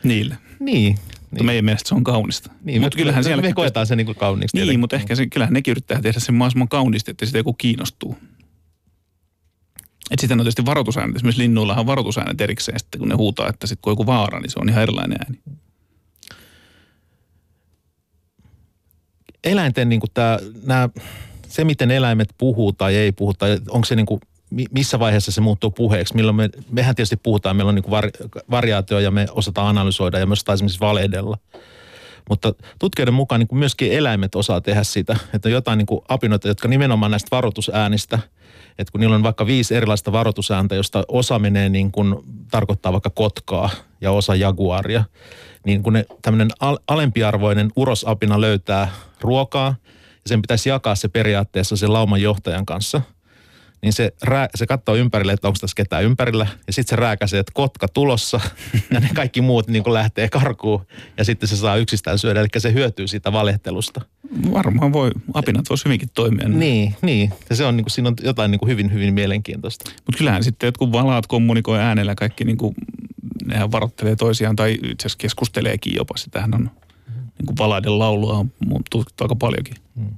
niille. 0.04 0.38
Niin. 0.60 0.94
Mutta 0.94 1.36
niin. 1.36 1.46
meidän 1.46 1.66
mielestä 1.66 1.90
se 1.90 1.96
on 1.96 2.04
kaunista. 2.04 2.52
Niin, 2.64 2.82
mutta 2.82 2.98
kyllähän 2.98 3.24
siellä... 3.24 3.42
Me 3.42 3.54
koetaan 3.54 3.88
se 3.88 3.96
niin 3.96 4.06
kuin 4.06 4.16
kauniiksi. 4.16 4.58
Niin, 4.58 4.62
tietenkin. 4.62 4.80
mutta 4.80 4.96
ehkä 4.96 5.16
se, 5.16 5.28
kyllähän 5.28 5.54
nekin 5.54 5.72
yrittää 5.72 6.02
tehdä 6.02 6.20
sen 6.20 6.36
mahdollisimman 6.36 6.68
kauniisti, 6.68 7.12
että 7.12 7.26
sitä 7.26 7.38
joku 7.38 7.54
kiinnostuu. 7.54 8.18
Et 10.12 10.20
sitten 10.20 10.40
on 10.40 10.46
tietysti 10.46 10.66
varoitusäänet. 10.66 11.16
Esimerkiksi 11.16 11.42
linnuillahan 11.42 11.80
on 11.80 11.88
varoitusäänet 11.88 12.42
erikseen, 12.42 12.80
sitten 12.80 13.00
kun 13.00 13.10
ne 13.10 13.16
huutaa, 13.16 13.50
että 13.50 13.68
sitten 13.68 13.82
kun 13.82 13.92
on 13.92 13.94
joku 13.94 14.06
vaara, 14.06 14.40
niin 14.40 14.50
se 14.50 14.60
on 14.62 14.70
ihan 14.70 14.84
erilainen 14.84 15.18
ääni. 15.22 15.40
Eläinten 19.44 19.90
niin 19.90 20.00
kuin 20.00 20.12
tämä, 20.14 20.40
nämä, 20.64 20.90
se, 21.48 21.64
miten 21.64 21.92
eläimet 21.92 22.30
puhuu 22.38 22.74
tai 22.74 22.96
ei 22.96 23.12
puhu, 23.12 23.34
tai 23.34 23.60
onko 23.70 23.86
se 23.86 23.96
niin 23.96 24.06
kuin, 24.06 24.22
missä 24.72 25.00
vaiheessa 25.00 25.32
se 25.32 25.42
muuttuu 25.42 25.72
puheeksi. 25.72 26.16
Milloin 26.16 26.36
me, 26.36 26.50
mehän 26.72 26.96
tietysti 26.96 27.18
puhutaan, 27.24 27.56
meillä 27.56 27.70
on 27.70 27.76
niin 27.76 27.92
var, 27.92 28.10
variaatio 28.52 29.00
ja 29.00 29.12
me 29.12 29.28
osataan 29.32 29.68
analysoida 29.68 30.20
ja 30.20 30.26
myös 30.26 30.44
esimerkiksi 30.54 30.80
valehdella. 30.80 31.38
Mutta 32.30 32.54
tutkijoiden 32.80 33.14
mukaan 33.14 33.40
niin 33.40 33.60
myöskin 33.60 33.92
eläimet 33.92 34.36
osaa 34.36 34.62
tehdä 34.62 34.84
sitä, 34.84 35.16
että 35.34 35.50
jotain 35.50 35.78
niin 35.78 36.02
apinoita, 36.08 36.48
jotka 36.48 36.68
nimenomaan 36.68 37.12
näistä 37.12 37.36
varoitusäänistä– 37.36 38.20
että 38.80 38.92
kun 38.92 39.02
niillä 39.02 39.16
on 39.16 39.24
vaikka 39.24 39.46
viisi 39.46 39.76
erilaista 39.76 40.12
varoitusääntä, 40.12 40.76
josta 40.76 41.04
osa 41.08 41.40
menee 41.40 41.70
niin 41.70 41.92
kuin, 41.92 42.16
tarkoittaa 42.52 42.92
vaikka 42.92 43.10
kotkaa 43.10 43.70
ja 44.02 44.12
osa 44.12 44.36
jaguaria, 44.36 45.04
niin 45.66 45.84
kun 45.84 45.94
ne 45.94 46.06
tämmöinen 46.22 46.50
alempiarvoinen 46.88 47.72
urosapina 47.76 48.42
löytää 48.42 48.92
ruokaa 49.22 49.76
ja 50.14 50.30
sen 50.30 50.42
pitäisi 50.42 50.70
jakaa 50.70 50.96
se 50.96 51.08
periaatteessa 51.08 51.78
sen 51.78 51.94
lauman 51.94 52.22
johtajan 52.22 52.66
kanssa– 52.66 53.02
niin 53.82 53.94
se, 53.94 54.14
rää, 54.22 54.48
se 54.56 54.68
katsoo 54.68 54.96
ympärille, 54.96 55.34
että 55.34 55.48
onko 55.48 55.58
tässä 55.62 55.76
ketään 55.76 56.04
ympärillä. 56.04 56.48
Ja 56.68 56.74
sitten 56.74 56.90
se 56.90 56.96
rääkäsee, 56.96 57.40
että 57.40 57.52
kotka 57.56 57.88
tulossa 57.88 58.40
ja 58.94 59.00
ne 59.00 59.10
kaikki 59.14 59.42
muut 59.42 59.68
niin 59.68 59.84
kuin 59.84 59.94
lähtee 59.94 60.30
karkuun. 60.30 60.86
Ja 61.18 61.26
sitten 61.26 61.50
se 61.50 61.58
saa 61.58 61.76
yksistään 61.76 62.20
syödä, 62.20 62.40
eli 62.40 62.48
se 62.58 62.74
hyötyy 62.74 63.08
siitä 63.08 63.32
valehtelusta. 63.32 64.02
Varmaan 64.54 64.94
voi, 64.94 65.12
apinat 65.34 65.70
voisi 65.70 65.86
hyvinkin 65.86 66.10
toimia. 66.14 66.48
Niin, 66.48 66.96
niin. 67.02 67.34
Ja 67.50 67.56
se 67.56 67.66
on, 67.66 67.78
niin 67.78 67.86
kuin, 67.86 67.92
siinä 67.92 68.10
on 68.10 68.16
jotain 68.24 68.52
niin 68.52 68.60
kuin 68.60 68.70
hyvin, 68.70 68.94
hyvin 68.94 69.14
mielenkiintoista. 69.14 69.92
Mutta 70.06 70.18
kyllähän 70.18 70.44
sitten 70.44 70.68
jotkut 70.68 70.92
valaat 70.92 71.28
kommunikoi 71.28 71.80
äänellä 71.80 72.16
kaikki, 72.16 72.44
niin 72.44 72.58
kuin, 72.58 72.76
nehän 73.46 73.72
varoittelee 73.72 74.16
toisiaan 74.16 74.56
tai 74.56 74.74
itse 74.74 75.02
asiassa 75.02 75.18
keskusteleekin 75.18 75.96
jopa. 75.96 76.18
Sitähän 76.18 76.56
on 76.56 76.72
niin 77.08 77.46
kuin 77.46 77.58
valaiden 77.58 78.00
laulua 78.00 78.38
on 78.38 78.52
tutkittu 78.90 79.24
aika 79.24 79.36
paljonkin. 79.36 79.76
Hmm 79.96 80.18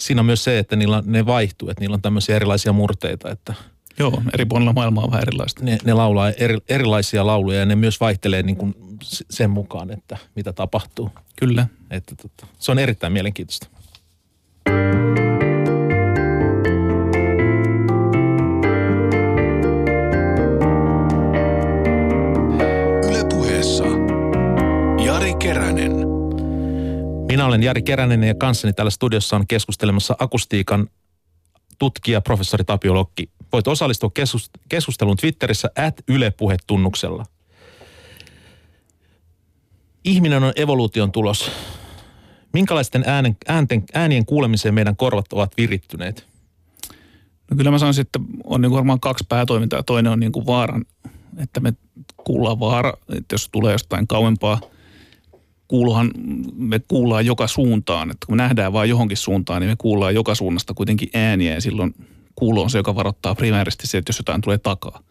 siinä 0.00 0.20
on 0.20 0.26
myös 0.26 0.44
se, 0.44 0.58
että 0.58 0.76
niillä, 0.76 1.02
ne 1.06 1.26
vaihtuu, 1.26 1.70
että 1.70 1.80
niillä 1.80 1.94
on 1.94 2.02
tämmöisiä 2.02 2.36
erilaisia 2.36 2.72
murteita, 2.72 3.30
että 3.30 3.54
Joo, 3.98 4.22
eri 4.34 4.44
puolilla 4.44 4.72
maailmaa 4.72 5.04
on 5.04 5.10
vähän 5.10 5.22
erilaista. 5.22 5.64
Ne, 5.64 5.78
ne 5.84 5.94
laulaa 5.94 6.30
eri, 6.30 6.58
erilaisia 6.68 7.26
lauluja 7.26 7.58
ja 7.58 7.66
ne 7.66 7.76
myös 7.76 8.00
vaihtelee 8.00 8.42
niin 8.42 8.56
kuin 8.56 8.74
sen 9.30 9.50
mukaan, 9.50 9.90
että 9.90 10.16
mitä 10.36 10.52
tapahtuu. 10.52 11.10
Kyllä. 11.36 11.66
Että, 11.90 12.14
tota, 12.16 12.46
se 12.58 12.72
on 12.72 12.78
erittäin 12.78 13.12
mielenkiintoista. 13.12 13.66
Ylepuheessa 14.68 15.25
Minä 27.36 27.46
olen 27.46 27.62
Jari 27.62 27.82
Keränen 27.82 28.24
ja 28.24 28.34
kanssani 28.34 28.72
täällä 28.72 28.90
studiossa 28.90 29.36
on 29.36 29.46
keskustelemassa 29.46 30.16
akustiikan 30.18 30.88
tutkija 31.78 32.20
professori 32.20 32.64
Tapio 32.64 32.94
Lokki. 32.94 33.30
Voit 33.52 33.68
osallistua 33.68 34.10
keskusteluun 34.68 35.16
Twitterissä 35.16 35.70
at 35.86 35.94
ylepuhetunnuksella. 36.08 37.24
Ihminen 40.04 40.42
on 40.44 40.52
evoluution 40.56 41.12
tulos. 41.12 41.50
Minkälaisten 42.52 43.04
äänen, 43.06 43.36
äänten, 43.48 43.84
äänien 43.94 44.26
kuulemiseen 44.26 44.74
meidän 44.74 44.96
korvat 44.96 45.32
ovat 45.32 45.52
virittyneet? 45.56 46.26
No 47.50 47.56
kyllä 47.56 47.70
mä 47.70 47.78
sanoisin, 47.78 48.02
että 48.02 48.20
on 48.44 48.60
niin 48.60 48.72
varmaan 48.72 49.00
kaksi 49.00 49.24
päätoimintaa. 49.28 49.82
Toinen 49.82 50.12
on 50.12 50.20
niin 50.20 50.32
kuin 50.32 50.46
vaaran, 50.46 50.84
että 51.38 51.60
me 51.60 51.72
kuullaan 52.16 52.60
vaara, 52.60 52.92
että 53.08 53.34
jos 53.34 53.48
tulee 53.52 53.72
jostain 53.72 54.06
kauempaa– 54.06 54.60
kuuluhan, 55.68 56.10
me 56.56 56.80
kuullaan 56.88 57.26
joka 57.26 57.46
suuntaan. 57.46 58.10
Että 58.10 58.26
kun 58.26 58.36
me 58.36 58.42
nähdään 58.42 58.72
vain 58.72 58.90
johonkin 58.90 59.16
suuntaan, 59.16 59.62
niin 59.62 59.70
me 59.70 59.76
kuullaan 59.78 60.14
joka 60.14 60.34
suunnasta 60.34 60.74
kuitenkin 60.74 61.08
ääniä 61.14 61.54
ja 61.54 61.60
silloin 61.60 61.94
kuulo 62.34 62.62
on 62.62 62.70
se, 62.70 62.78
joka 62.78 62.94
varoittaa 62.94 63.34
primäärisesti 63.34 63.86
se, 63.86 63.98
että 63.98 64.10
jos 64.10 64.18
jotain 64.18 64.40
tulee 64.40 64.58
takaa. 64.58 65.02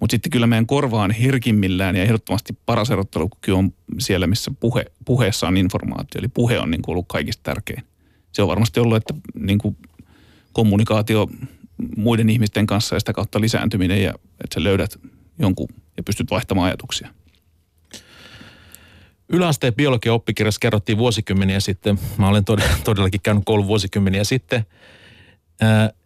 Mutta 0.00 0.14
sitten 0.14 0.30
kyllä 0.30 0.46
meidän 0.46 0.66
korva 0.66 1.02
on 1.02 1.10
herkimmillään 1.10 1.96
ja 1.96 2.02
ehdottomasti 2.02 2.58
paras 2.66 2.90
erottelukyky 2.90 3.52
on 3.52 3.72
siellä, 3.98 4.26
missä 4.26 4.50
puhe, 4.60 4.84
puheessa 5.04 5.48
on 5.48 5.56
informaatio. 5.56 6.18
Eli 6.18 6.28
puhe 6.28 6.58
on 6.58 6.70
niin 6.70 6.82
kuin 6.82 6.92
ollut 6.92 7.08
kaikista 7.08 7.42
tärkein. 7.42 7.82
Se 8.32 8.42
on 8.42 8.48
varmasti 8.48 8.80
ollut, 8.80 8.96
että 8.96 9.14
niin 9.34 9.58
kuin 9.58 9.76
kommunikaatio 10.52 11.28
muiden 11.96 12.30
ihmisten 12.30 12.66
kanssa 12.66 12.96
ja 12.96 13.00
sitä 13.00 13.12
kautta 13.12 13.40
lisääntyminen 13.40 14.02
ja 14.02 14.14
että 14.14 14.54
sä 14.54 14.64
löydät 14.64 14.98
jonkun 15.38 15.68
ja 15.96 16.02
pystyt 16.02 16.30
vaihtamaan 16.30 16.66
ajatuksia. 16.66 17.08
Yläasteen 19.32 19.74
biologian 19.74 20.14
oppikirjassa 20.14 20.58
kerrottiin 20.60 20.98
vuosikymmeniä 20.98 21.60
sitten, 21.60 21.98
mä 22.18 22.28
olen 22.28 22.44
todellakin 22.84 23.20
käynyt 23.20 23.44
koulun 23.46 23.66
vuosikymmeniä 23.66 24.24
sitten, 24.24 24.66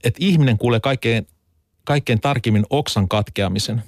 että 0.04 0.18
ihminen 0.18 0.58
kuulee 0.58 0.80
kaikkein, 0.80 1.26
kaikkein 1.84 2.20
tarkimmin 2.20 2.66
oksan 2.70 3.08
katkeamisen. 3.08 3.82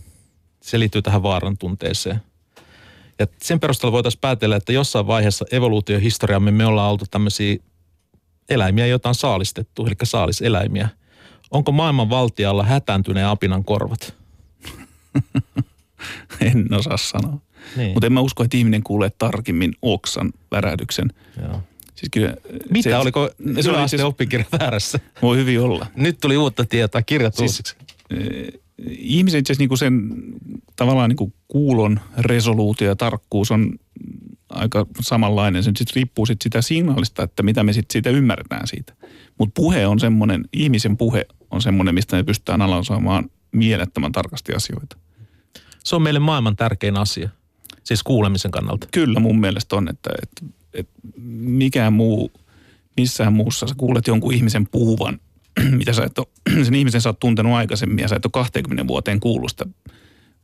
Se 0.61 0.79
liittyy 0.79 1.03
tähän 1.03 1.23
vaaran 1.23 1.59
tunteeseen. 1.59 2.23
Ja 3.19 3.27
sen 3.43 3.61
perusteella 3.61 3.93
voitaisiin 3.93 4.21
päätellä, 4.21 4.57
että 4.57 4.73
jossain 4.73 5.07
vaiheessa 5.07 5.45
evoluutiohistoriamme 5.51 6.51
me 6.51 6.67
ollaan 6.67 6.91
oltu 6.91 7.05
tämmöisiä 7.11 7.57
eläimiä, 8.49 8.87
joita 8.87 9.09
on 9.09 9.15
saalistettu, 9.15 9.87
eli 9.87 9.95
saaliseläimiä. 10.03 10.89
Onko 11.51 11.73
maailman 11.73 12.11
valtialla 12.11 12.65
hätääntyneen 12.65 13.27
apinan 13.27 13.65
korvat? 13.65 14.15
en 16.41 16.75
osaa 16.75 16.97
sanoa. 16.97 17.46
Niin. 17.77 17.93
Mutta 17.93 18.07
en 18.07 18.13
mä 18.13 18.21
usko, 18.21 18.45
että 18.45 18.57
ihminen 18.57 18.83
kuulee 18.83 19.11
tarkemmin 19.19 19.73
oksan 19.83 20.33
värähdyksen. 20.51 21.13
Joo. 21.43 21.63
Siis 21.95 22.11
kyllä, 22.11 22.35
Mitä, 22.71 22.91
se, 22.91 22.97
oliko 22.97 23.31
se 23.61 23.71
oli 23.71 23.89
siis, 23.89 24.03
oppikirja 24.03 24.47
väärässä? 24.61 25.01
Voi 25.23 25.37
hyvin 25.37 25.61
olla. 25.61 25.87
Nyt 25.97 26.21
tuli 26.21 26.37
uutta 26.37 26.65
tietoa, 26.65 27.03
kirjat 27.03 27.35
siis, 27.35 27.77
eh, 28.11 28.61
Ihmisen 28.89 29.41
itse 29.41 29.53
asiassa 29.53 29.63
niinku 29.63 29.77
sen 29.77 30.11
tavallaan 30.77 31.09
niinku 31.09 31.33
kuulon 31.49 32.01
resoluutio 32.19 32.89
ja 32.89 32.97
tarkkuus 32.97 33.51
on 33.51 33.73
aika 34.49 34.87
samanlainen. 35.01 35.63
Se 35.63 35.71
sitten 35.77 35.95
riippuu 35.95 36.27
sit 36.27 36.43
sitä 36.43 36.63
signaalista, 36.63 37.23
että 37.23 37.43
mitä 37.43 37.63
me 37.63 37.73
sitten 37.73 37.93
siitä 37.93 38.11
ymmärretään 38.11 38.67
siitä. 38.67 38.93
Mutta 39.39 39.53
puhe 39.55 39.87
on 39.87 40.01
semmoinen, 40.01 40.45
ihmisen 40.53 40.97
puhe 40.97 41.27
on 41.51 41.63
semmoinen, 41.63 41.95
mistä 41.95 42.17
me 42.17 42.23
pystytään 42.25 42.63
analysoimaan 42.63 43.31
mielettömän 43.53 44.13
tarkasti 44.13 44.53
asioita. 44.53 44.97
Se 45.85 45.97
on 45.97 46.03
meille 46.03 46.21
maailman 46.21 46.57
tärkein 46.57 46.97
asia, 46.97 47.29
siis 47.87 48.03
kuulemisen 48.03 48.51
kannalta. 48.51 48.89
Kyllä 48.93 49.21
mun 49.21 49.41
mielestä 49.41 49.77
on, 49.77 49.89
että, 49.89 50.11
että, 50.23 50.55
että 50.75 50.93
mikään 51.41 51.93
muu, 51.93 52.33
missään 52.97 53.33
muussa 53.33 53.67
sä 53.67 53.75
kuulet 53.77 54.07
jonkun 54.07 54.35
ihmisen 54.35 54.67
puhuvan, 54.67 55.21
mitä 55.79 55.93
sä 55.93 56.05
et 56.05 56.19
ole, 56.19 56.27
sen 56.65 56.75
ihmisen 56.75 57.01
sä 57.01 57.09
oot 57.09 57.19
tuntenut 57.19 57.53
aikaisemmin 57.53 57.99
ja 57.99 58.09
sä 58.09 58.17
et 58.17 58.25
ole 58.25 58.33
20 58.33 58.87
vuoteen 58.87 59.21
kuullut 59.21 59.51
sitä 59.51 59.67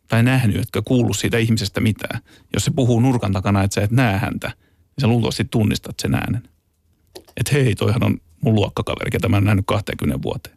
tai 0.09 0.23
nähnyt, 0.23 0.57
jotka 0.57 0.83
kuullut 0.83 1.17
siitä 1.17 1.39
ihmisestä 1.39 1.81
mitään. 1.81 2.21
Jos 2.55 2.65
se 2.65 2.71
puhuu 2.71 3.01
nurkan 3.01 3.33
takana, 3.33 3.63
että 3.63 3.75
sä 3.75 3.81
et 3.81 3.91
näe 3.91 4.19
häntä, 4.19 4.49
niin 4.49 5.01
sä 5.01 5.07
luultavasti 5.07 5.45
tunnistat 5.45 6.01
sen 6.01 6.15
äänen. 6.15 6.43
Että 7.37 7.53
hei, 7.53 7.75
toihan 7.75 8.05
on 8.05 8.21
mun 8.41 8.55
luokkakaveri, 8.55 9.11
ketä 9.11 9.29
mä 9.29 9.37
en 9.37 9.45
nähnyt 9.45 9.67
20 9.67 10.23
vuoteen. 10.23 10.57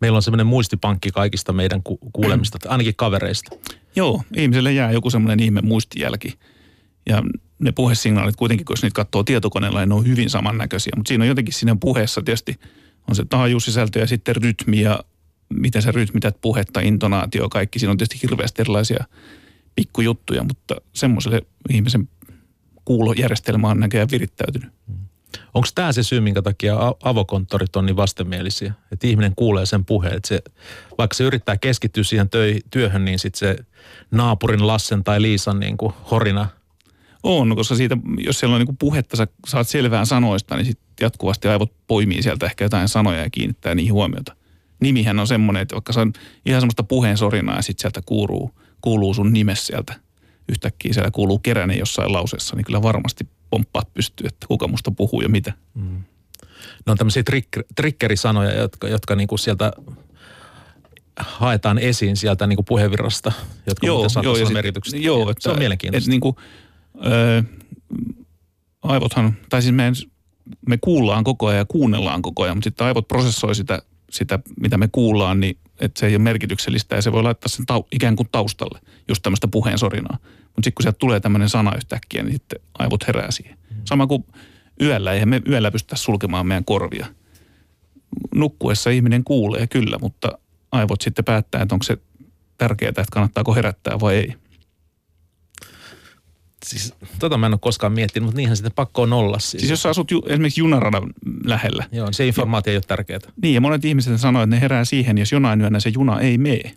Meillä 0.00 0.16
on 0.16 0.22
semmoinen 0.22 0.46
muistipankki 0.46 1.10
kaikista 1.10 1.52
meidän 1.52 1.82
ku- 1.82 1.98
kuulemista, 2.12 2.58
ainakin 2.68 2.96
kavereista. 2.96 3.56
Joo, 3.96 4.22
ihmiselle 4.36 4.72
jää 4.72 4.92
joku 4.92 5.10
semmoinen 5.10 5.40
ihme 5.40 5.60
muistijälki. 5.60 6.38
Ja 7.08 7.22
ne 7.58 7.72
puhesignaalit 7.72 8.36
kuitenkin, 8.36 8.64
kun 8.64 8.76
niitä 8.82 8.94
katsoo 8.94 9.24
tietokoneella, 9.24 9.80
niin 9.80 9.88
ne 9.88 9.94
on 9.94 10.06
hyvin 10.06 10.30
samannäköisiä. 10.30 10.92
Mutta 10.96 11.08
siinä 11.08 11.24
on 11.24 11.28
jotenkin 11.28 11.54
siinä 11.54 11.76
puheessa 11.80 12.22
tietysti 12.22 12.60
on 13.08 13.16
se 13.16 13.24
taajuussisältö 13.24 13.98
ja 13.98 14.06
sitten 14.06 14.36
rytmi 14.36 14.80
ja 14.80 15.00
miten 15.48 15.82
sä 15.82 15.92
rytmität 15.92 16.40
puhetta, 16.40 16.80
intonaatio, 16.80 17.48
kaikki. 17.48 17.78
Siinä 17.78 17.90
on 17.90 17.96
tietysti 17.96 18.22
hirveästi 18.22 18.62
erilaisia 18.62 19.04
pikkujuttuja, 19.76 20.44
mutta 20.44 20.76
semmoiselle 20.92 21.42
ihmisen 21.70 22.08
kuulojärjestelmä 22.84 23.68
on 23.68 23.80
näköjään 23.80 24.08
virittäytynyt. 24.12 24.70
Onko 25.56 25.68
tämä 25.74 25.92
se 25.92 26.02
syy, 26.02 26.20
minkä 26.20 26.42
takia 26.42 26.76
avokonttorit 27.02 27.76
on 27.76 27.86
niin 27.86 27.96
vastenmielisiä? 27.96 28.72
Että 28.92 29.06
ihminen 29.06 29.32
kuulee 29.36 29.66
sen 29.66 29.84
puheen, 29.84 30.16
että 30.16 30.28
se, 30.28 30.42
vaikka 30.98 31.14
se 31.14 31.24
yrittää 31.24 31.56
keskittyä 31.56 32.04
siihen 32.04 32.30
töi, 32.30 32.60
työhön, 32.70 33.04
niin 33.04 33.18
sitten 33.18 33.38
se 33.38 33.56
naapurin 34.10 34.66
Lassen 34.66 35.04
tai 35.04 35.22
Liisan 35.22 35.60
niin 35.60 35.76
kuin 35.76 35.92
horina. 36.10 36.48
On, 37.22 37.56
koska 37.56 37.74
siitä, 37.74 37.96
jos 38.18 38.40
siellä 38.40 38.56
on 38.56 38.64
niin 38.64 38.76
puhetta, 38.76 39.16
sä 39.16 39.26
saat 39.46 39.68
selvään 39.68 40.06
sanoista, 40.06 40.56
niin 40.56 40.66
sitten 40.66 40.86
jatkuvasti 41.00 41.48
aivot 41.48 41.72
poimii 41.86 42.22
sieltä 42.22 42.46
ehkä 42.46 42.64
jotain 42.64 42.88
sanoja 42.88 43.20
ja 43.20 43.30
kiinnittää 43.30 43.74
niihin 43.74 43.92
huomiota. 43.92 44.36
Nimihän 44.80 45.18
on 45.18 45.26
semmoinen, 45.26 45.62
että 45.62 45.74
vaikka 45.74 45.92
se 45.92 46.00
on 46.00 46.12
ihan 46.46 46.60
semmoista 46.60 46.82
puheen 46.82 47.16
sorinaa 47.16 47.56
ja 47.56 47.62
sitten 47.62 47.82
sieltä 47.82 48.00
kuuluu, 48.06 48.50
kuuluu 48.80 49.14
sun 49.14 49.32
nimes 49.32 49.66
sieltä. 49.66 49.94
Yhtäkkiä 50.48 50.92
siellä 50.92 51.10
kuuluu 51.10 51.38
keränen 51.38 51.78
jossain 51.78 52.12
lauseessa, 52.12 52.56
niin 52.56 52.64
kyllä 52.64 52.82
varmasti 52.82 53.28
pomppaat 53.50 53.94
pystyy, 53.94 54.26
että 54.26 54.46
kuka 54.46 54.68
musta 54.68 54.90
puhuu 54.90 55.20
ja 55.20 55.28
mitä. 55.28 55.52
Mm. 55.74 56.04
Ne 56.86 56.92
on 56.92 56.96
tämmöisiä 56.96 57.22
trick, 57.22 57.48
triggerisanoja, 57.76 58.54
jotka, 58.54 58.88
jotka 58.88 59.16
niinku 59.16 59.36
sieltä 59.36 59.72
haetaan 61.16 61.78
esiin 61.78 62.16
sieltä 62.16 62.46
niinku 62.46 62.62
puheenvirrasta, 62.62 63.32
jotka 63.66 63.86
joo, 63.86 64.06
joo, 64.22 64.36
ja 64.36 64.50
merkitykset. 64.50 65.02
Joo, 65.02 65.30
että, 65.30 65.42
se 65.42 65.50
on 65.50 65.58
mielenkiintoista. 65.58 66.04
Että 66.04 66.10
niinku, 66.10 66.36
ö, 67.04 67.42
aivothan, 68.82 69.36
tai 69.48 69.62
siis 69.62 69.74
me, 69.74 69.92
me 70.68 70.78
kuullaan 70.80 71.24
koko 71.24 71.46
ajan 71.46 71.58
ja 71.58 71.64
kuunnellaan 71.64 72.22
koko 72.22 72.42
ajan, 72.42 72.56
mutta 72.56 72.64
sitten 72.64 72.86
aivot 72.86 73.08
prosessoi 73.08 73.54
sitä 73.54 73.82
sitä, 74.10 74.38
mitä 74.60 74.78
me 74.78 74.88
kuullaan, 74.92 75.40
niin 75.40 75.58
että 75.80 76.00
se 76.00 76.06
ei 76.06 76.12
ole 76.12 76.22
merkityksellistä 76.22 76.96
ja 76.96 77.02
se 77.02 77.12
voi 77.12 77.22
laittaa 77.22 77.48
sen 77.48 77.66
tau, 77.66 77.84
ikään 77.92 78.16
kuin 78.16 78.28
taustalle, 78.32 78.80
just 79.08 79.22
tämmöistä 79.22 79.48
puheen 79.48 79.78
sorinaa. 79.78 80.18
Mutta 80.22 80.56
sitten 80.56 80.72
kun 80.72 80.82
sieltä 80.82 80.98
tulee 80.98 81.20
tämmöinen 81.20 81.48
sana 81.48 81.72
yhtäkkiä, 81.76 82.22
niin 82.22 82.32
sitten 82.32 82.60
aivot 82.78 83.06
herää 83.06 83.30
siihen. 83.30 83.58
Sama 83.84 84.06
kuin 84.06 84.24
yöllä, 84.80 85.12
eihän 85.12 85.28
me 85.28 85.42
yöllä 85.48 85.70
pystytä 85.70 85.96
sulkemaan 85.96 86.46
meidän 86.46 86.64
korvia. 86.64 87.06
Nukkuessa 88.34 88.90
ihminen 88.90 89.24
kuulee 89.24 89.66
kyllä, 89.66 89.98
mutta 89.98 90.38
aivot 90.72 91.00
sitten 91.00 91.24
päättää, 91.24 91.62
että 91.62 91.74
onko 91.74 91.82
se 91.82 91.96
tärkeää, 92.58 92.88
että 92.88 93.04
kannattaako 93.10 93.54
herättää 93.54 94.00
vai 94.00 94.14
ei 94.14 94.34
siis 96.66 96.94
tota 97.18 97.38
mä 97.38 97.46
en 97.46 97.52
ole 97.52 97.58
koskaan 97.62 97.92
miettinyt, 97.92 98.24
mutta 98.24 98.36
niinhän 98.36 98.56
sitten 98.56 98.72
pakko 98.72 99.02
on 99.02 99.12
olla. 99.12 99.38
Siis, 99.38 99.50
siis 99.50 99.70
jos 99.70 99.82
sä 99.82 99.88
asut 99.88 100.10
ju, 100.10 100.22
esimerkiksi 100.26 100.60
junaradan 100.60 101.10
lähellä. 101.44 101.84
Joo, 101.92 102.12
se 102.12 102.26
informaatio 102.26 102.70
ei 102.70 102.76
ole 102.76 102.82
tärkeää. 102.86 103.20
Niin 103.42 103.54
ja 103.54 103.60
monet 103.60 103.84
ihmiset 103.84 104.20
sanoo, 104.20 104.42
että 104.42 104.56
ne 104.56 104.60
herää 104.60 104.84
siihen, 104.84 105.18
jos 105.18 105.32
jonain 105.32 105.60
yönä 105.60 105.80
se 105.80 105.88
juna 105.88 106.20
ei 106.20 106.38
mene. 106.38 106.74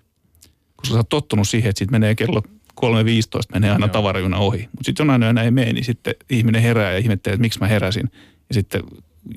Koska 0.79 0.93
sä 0.93 0.99
oot 0.99 1.09
tottunut 1.09 1.47
siihen, 1.47 1.69
että 1.69 1.77
siitä 1.79 1.91
menee 1.91 2.15
kello 2.15 2.41
3.15 2.81 2.85
menee 3.53 3.71
aina 3.71 3.85
Joo. 3.85 3.93
tavarajuna 3.93 4.37
ohi. 4.37 4.59
Mutta 4.61 4.83
sitten 4.83 5.03
jonain 5.03 5.23
yönä 5.23 5.43
ei 5.43 5.51
mene, 5.51 5.73
niin 5.73 5.85
sitten 5.85 6.15
ihminen 6.29 6.61
herää 6.61 6.91
ja 6.91 6.97
ihmettelee, 6.97 7.33
että 7.33 7.41
miksi 7.41 7.59
mä 7.59 7.67
heräsin. 7.67 8.11
Ja 8.49 8.53
sitten 8.53 8.83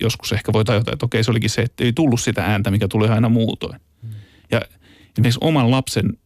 joskus 0.00 0.33
ehkä 0.33 0.52
voi 0.52 0.64
tajuta, 0.64 0.92
että 0.92 1.07
okei 1.07 1.24
se 1.24 1.31
olikin 1.31 1.50
se, 1.50 1.62
että 1.62 1.85
ei 1.85 1.92
tullut 1.92 2.20
sitä 2.20 2.44
ääntä, 2.44 2.70
mikä 2.70 2.88
tulee 2.88 3.11
aina 3.11 3.28
muutoin. 3.28 3.81
Hmm. 4.02 4.11
Ja 4.50 4.61
esimerkiksi 5.12 5.38
oman 5.40 5.70
lapsen 5.70 6.18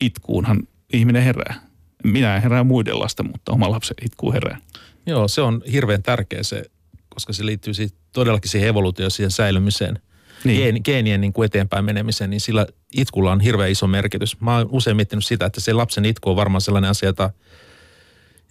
itkuunhan 0.00 0.62
ihminen 0.92 1.22
herää 1.22 1.68
minä 2.04 2.36
en 2.36 2.42
herää 2.42 2.64
muiden 2.64 2.98
lasten, 2.98 3.26
mutta 3.26 3.52
oma 3.52 3.70
lapsen 3.70 3.96
itku 4.04 4.32
herää. 4.32 4.58
Joo, 5.06 5.28
se 5.28 5.40
on 5.40 5.62
hirveän 5.72 6.02
tärkeä 6.02 6.42
se, 6.42 6.64
koska 7.08 7.32
se 7.32 7.46
liittyy 7.46 7.74
siitä, 7.74 7.96
todellakin 8.12 8.50
siihen 8.50 8.68
evoluutioon, 8.68 9.10
siihen 9.10 9.30
säilymiseen. 9.30 9.98
Niin. 10.44 10.62
Geen, 10.62 10.80
geenien 10.84 11.20
niin 11.20 11.32
kuin 11.32 11.46
eteenpäin 11.46 11.84
menemiseen, 11.84 12.30
niin 12.30 12.40
sillä 12.40 12.66
itkulla 12.92 13.32
on 13.32 13.40
hirveän 13.40 13.70
iso 13.70 13.86
merkitys. 13.86 14.40
Mä 14.40 14.56
oon 14.56 14.68
usein 14.70 14.96
miettinyt 14.96 15.24
sitä, 15.24 15.46
että 15.46 15.60
se 15.60 15.72
lapsen 15.72 16.04
itku 16.04 16.30
on 16.30 16.36
varmaan 16.36 16.60
sellainen 16.60 16.90
asia, 16.90 17.08
jota, 17.08 17.30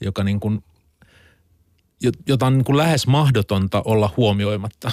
joka 0.02 0.24
niin 0.24 0.40
kuin, 0.40 0.64
jota 2.28 2.46
on 2.46 2.54
niin 2.58 2.66
kuin 2.66 2.78
lähes 2.78 3.08
mahdotonta 3.08 3.82
olla 3.86 4.14
huomioimatta. 4.18 4.92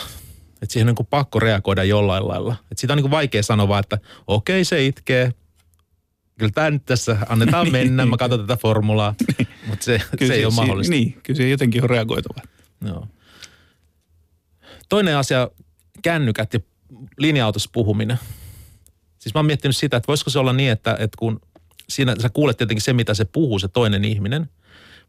Että 0.62 0.72
siihen 0.72 0.85
on 0.85 0.87
niin 0.87 0.96
kuin 0.96 1.07
pakko 1.07 1.40
reagoida 1.40 1.85
jollain 1.85 2.28
lailla. 2.28 2.52
Että 2.52 2.80
siitä 2.80 2.92
on 2.92 2.96
niin 2.96 3.02
kuin 3.02 3.11
vaikea 3.11 3.42
sanoa 3.42 3.78
että 3.78 3.98
okei 4.26 4.57
okay, 4.57 4.64
se 4.64 4.87
itkee, 4.87 5.33
kyllä 6.38 6.52
tämä 6.54 6.70
nyt 6.70 6.85
tässä 6.87 7.16
annetaan 7.28 7.72
mennä, 7.72 8.07
mä 8.07 8.16
katson 8.16 8.40
tätä 8.40 8.57
formulaa, 8.57 9.14
mutta 9.68 9.85
se, 9.85 10.00
se, 10.18 10.26
se 10.26 10.35
ei 10.35 10.44
ole 10.44 10.54
mahdollista. 10.54 10.90
Niin, 10.90 11.20
kyllä 11.22 11.37
se 11.37 11.48
jotenkin 11.48 11.83
on 11.83 11.90
reagoitava. 11.90 12.40
Joo. 12.87 13.09
Toinen 14.88 15.16
asia, 15.16 15.50
kännykät 16.02 16.54
ja 16.54 16.61
linja-autossa 17.18 17.70
puhuminen. 17.72 18.18
Siis 19.24 19.34
mä 19.34 19.38
oon 19.38 19.46
miettinyt 19.46 19.76
sitä, 19.76 19.96
että 19.96 20.08
voisiko 20.08 20.30
se 20.30 20.38
olla 20.38 20.52
niin, 20.52 20.70
että, 20.70 20.96
että 20.98 21.16
kun 21.18 21.40
siinä 21.88 22.14
sä 22.20 22.28
kuulet 22.28 22.56
tietenkin 22.56 22.82
se, 22.82 22.92
mitä 22.92 23.14
se 23.14 23.24
puhuu, 23.24 23.58
se 23.58 23.68
toinen 23.68 24.04
ihminen, 24.04 24.50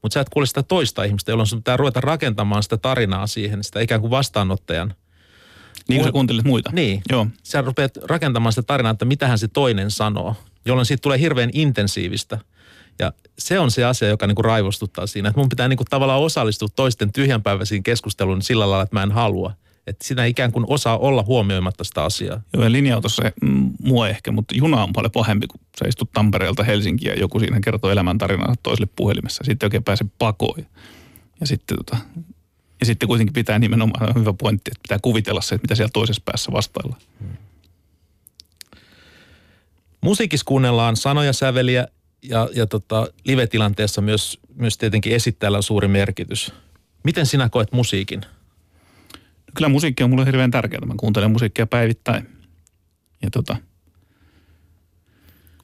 mutta 0.02 0.14
sä 0.14 0.20
et 0.20 0.30
kuule 0.30 0.46
sitä 0.46 0.64
toista 0.64 1.04
ihmistä, 1.04 1.32
jolloin 1.32 1.48
sun 1.48 1.60
pitää 1.60 1.78
ruveta 1.78 2.02
rakentamaan 2.02 2.64
sitä 2.64 2.78
tarinaa 2.78 3.28
siihen, 3.28 3.64
sitä 3.64 3.80
ikään 3.80 4.02
kuin 4.02 4.12
vastaanottajan. 4.12 4.94
Niin 5.88 6.00
kuin 6.00 6.08
sä 6.08 6.12
kuuntelet 6.12 6.46
muita. 6.46 6.72
Niin. 6.74 7.02
Joo. 7.10 7.28
Sä 7.44 7.62
rupeat 7.62 7.98
rakentamaan 7.98 8.54
sitä 8.54 8.64
tarinaa, 8.64 8.92
että 8.92 9.06
mitähän 9.06 9.40
se 9.40 9.48
toinen 9.48 9.92
sanoo 9.92 10.36
jolloin 10.66 10.86
siitä 10.86 11.02
tulee 11.02 11.20
hirveän 11.20 11.50
intensiivistä. 11.54 12.40
Ja 13.00 13.14
se 13.40 13.60
on 13.60 13.72
se 13.72 13.84
asia, 13.84 14.08
joka 14.08 14.28
niin 14.28 14.36
kuin 14.36 14.46
raivostuttaa 14.46 15.08
siinä, 15.08 15.30
että 15.30 15.40
mun 15.40 15.50
pitää 15.50 15.68
niin 15.68 15.78
kuin 15.78 15.88
tavallaan 15.90 16.22
osallistua 16.22 16.68
toisten 16.76 17.14
tyhjänpäiväisiin 17.14 17.84
keskusteluun 17.84 18.42
sillä 18.42 18.70
lailla, 18.70 18.84
että 18.84 18.96
mä 18.96 19.04
en 19.04 19.12
halua. 19.12 19.54
Että 19.88 20.08
sinä 20.08 20.26
ikään 20.26 20.52
kuin 20.52 20.66
osaa 20.68 20.98
olla 20.98 21.24
huomioimatta 21.24 21.84
sitä 21.84 22.04
asiaa. 22.04 22.42
Joo, 22.54 22.64
ja 22.64 22.72
linja-autossa 22.72 23.24
mm, 23.42 23.72
mua 23.84 24.10
ehkä, 24.10 24.32
mutta 24.32 24.56
juna 24.58 24.84
on 24.84 24.94
paljon 24.94 25.12
pahempi, 25.12 25.48
kun 25.48 25.60
sä 25.80 25.88
istut 25.88 26.10
Tampereelta 26.14 26.64
Helsinkiä 26.64 27.14
ja 27.14 27.20
joku 27.20 27.40
siinä 27.40 27.60
kertoo 27.60 27.92
elämäntarinaa 27.92 28.56
toiselle 28.64 28.90
puhelimessa. 28.96 29.44
Sitten 29.44 29.68
oikein 29.68 29.84
pääse 29.84 30.06
pakoon. 30.20 30.66
Ja 31.40 31.48
sitten, 31.48 31.78
tota, 31.78 31.98
ja 32.80 32.86
sitten 32.86 33.08
kuitenkin 33.08 33.34
pitää 33.34 33.60
nimenomaan, 33.60 34.16
hyvä 34.16 34.34
pointti, 34.34 34.72
että 34.72 34.82
pitää 34.82 35.00
kuvitella 35.02 35.42
se, 35.42 35.56
että 35.56 35.66
mitä 35.66 35.76
siellä 35.76 35.92
toisessa 35.94 36.22
päässä 36.26 36.52
vastaillaan. 36.52 37.02
Musiikissa 40.02 40.46
kuunnellaan 40.46 40.96
sanoja, 40.96 41.34
säveliä 41.34 41.88
ja, 42.22 42.50
ja 42.56 42.68
tota, 42.68 43.08
live-tilanteessa 43.24 44.02
myös, 44.02 44.40
myös 44.56 44.78
tietenkin 44.78 45.16
esittäjällä 45.16 45.58
on 45.58 45.64
suuri 45.64 45.88
merkitys. 45.88 46.52
Miten 47.04 47.26
sinä 47.26 47.50
koet 47.50 47.72
musiikin? 47.72 48.22
Kyllä 49.56 49.70
musiikki 49.70 50.04
on 50.04 50.10
mulle 50.10 50.26
hirveän 50.26 50.52
tärkeää. 50.52 50.86
Mä 50.86 50.94
kuuntelen 50.98 51.32
musiikkia 51.32 51.68
päivittäin. 51.68 52.30
Ja 53.22 53.30
tota, 53.32 53.56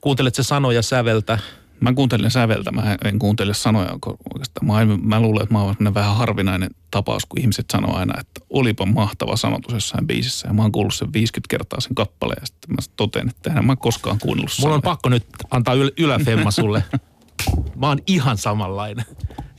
Kuuntelet 0.01 0.36
se 0.36 0.43
sanoja 0.43 0.82
säveltä? 0.82 1.39
mä 1.80 1.93
kuuntelen 1.93 2.32
säveltä, 2.32 2.71
mä 2.71 2.97
en 3.06 3.19
kuuntele 3.19 3.54
sanoja 3.54 3.89
oikeastaan. 4.34 4.67
Mä, 4.67 4.82
en- 4.82 4.99
mä 5.08 5.19
luulen, 5.19 5.43
että 5.43 5.54
mä 5.54 5.62
oon 5.62 5.75
vähän 5.93 6.15
harvinainen 6.15 6.69
tapaus, 6.91 7.25
kun 7.25 7.39
ihmiset 7.41 7.65
sanoo 7.71 7.95
aina, 7.95 8.19
että 8.19 8.41
olipa 8.49 8.86
mahtava 8.86 9.36
sanotus 9.36 9.73
jossain 9.73 10.08
biisissä. 10.08 10.47
Ja 10.47 10.54
mä 10.54 10.62
oon 10.62 10.71
kuullut 10.71 10.93
sen 10.93 11.13
50 11.13 11.49
kertaa 11.49 11.80
sen 11.80 11.95
kappaleen 11.95 12.38
ja 12.41 12.45
sitten 12.45 12.71
mä 12.75 12.77
totean, 12.95 13.30
että 13.30 13.54
en 13.54 13.65
mä 13.65 13.75
koskaan 13.75 14.19
kuunnellut 14.21 14.51
Mulla 14.60 14.75
on 14.75 14.82
sanoja. 14.82 14.93
pakko 14.95 15.10
nyt 15.10 15.25
antaa 15.51 15.75
yl- 15.75 15.93
yläfemma 15.97 16.51
sulle. 16.51 16.84
Mä 17.80 17.88
oon 17.88 17.99
ihan 18.08 18.38
samanlainen. 18.38 19.06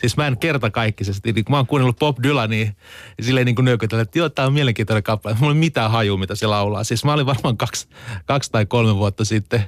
Siis 0.02 0.16
mä 0.16 0.26
en 0.26 0.38
kerta 0.38 0.70
kaikkisesti, 0.70 1.32
niin 1.32 1.44
kun 1.44 1.52
mä 1.52 1.56
oon 1.56 1.66
kuunnellut 1.66 1.98
Bob 1.98 2.16
Dylania 2.22 2.72
ja 3.18 3.24
silleen 3.24 3.46
niin 3.46 3.54
kuin 3.54 3.64
nyökytellä, 3.64 4.02
että 4.02 4.18
joo, 4.18 4.28
tää 4.28 4.46
on 4.46 4.52
mielenkiintoinen 4.52 5.02
kappale. 5.02 5.36
Mulla 5.40 5.52
ei 5.52 5.58
mitään 5.58 5.90
hajua, 5.90 6.18
mitä 6.18 6.34
se 6.34 6.46
laulaa. 6.46 6.84
Siis 6.84 7.04
mä 7.04 7.12
olin 7.12 7.26
varmaan 7.26 7.56
kaksi, 7.56 7.88
kaksi 8.26 8.52
tai 8.52 8.66
kolme 8.66 8.96
vuotta 8.96 9.24
sitten. 9.24 9.64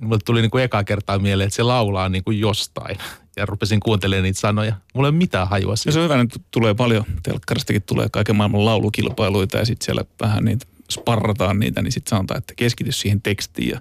Mulle 0.00 0.18
tuli 0.24 0.40
niin 0.42 0.50
kuin 0.50 0.64
eka 0.64 0.84
kertaa 0.84 1.18
mieleen, 1.18 1.46
että 1.46 1.56
se 1.56 1.62
laulaa 1.62 2.08
niin 2.08 2.24
kuin 2.24 2.40
jostain. 2.40 2.98
Ja 3.36 3.46
rupesin 3.46 3.80
kuuntelemaan 3.80 4.22
niitä 4.22 4.40
sanoja. 4.40 4.74
Mulla 4.94 5.08
ei 5.08 5.10
ole 5.10 5.16
mitään 5.18 5.48
hajua 5.48 5.72
Ja 5.72 5.76
siitä. 5.76 5.92
se 5.92 5.98
on 5.98 6.04
hyvä, 6.04 6.20
että 6.20 6.40
tulee 6.50 6.74
paljon, 6.74 7.04
telkkaristakin 7.22 7.82
tulee 7.82 8.08
kaiken 8.12 8.36
maailman 8.36 8.64
laulukilpailuita 8.64 9.58
ja 9.58 9.64
sitten 9.64 9.84
siellä 9.84 10.04
vähän 10.20 10.44
niitä 10.44 10.66
sparrataan 10.92 11.58
niitä, 11.58 11.82
niin 11.82 11.92
sitten 11.92 12.10
sanotaan, 12.10 12.38
että 12.38 12.54
keskity 12.56 12.92
siihen 12.92 13.22
tekstiin 13.22 13.68
ja 13.68 13.80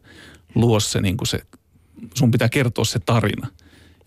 luo 0.55 0.79
se, 0.79 1.01
niin 1.01 1.17
kuin 1.17 1.27
se 1.27 1.39
sun 2.15 2.31
pitää 2.31 2.49
kertoa 2.49 2.85
se 2.85 2.99
tarina. 2.99 3.47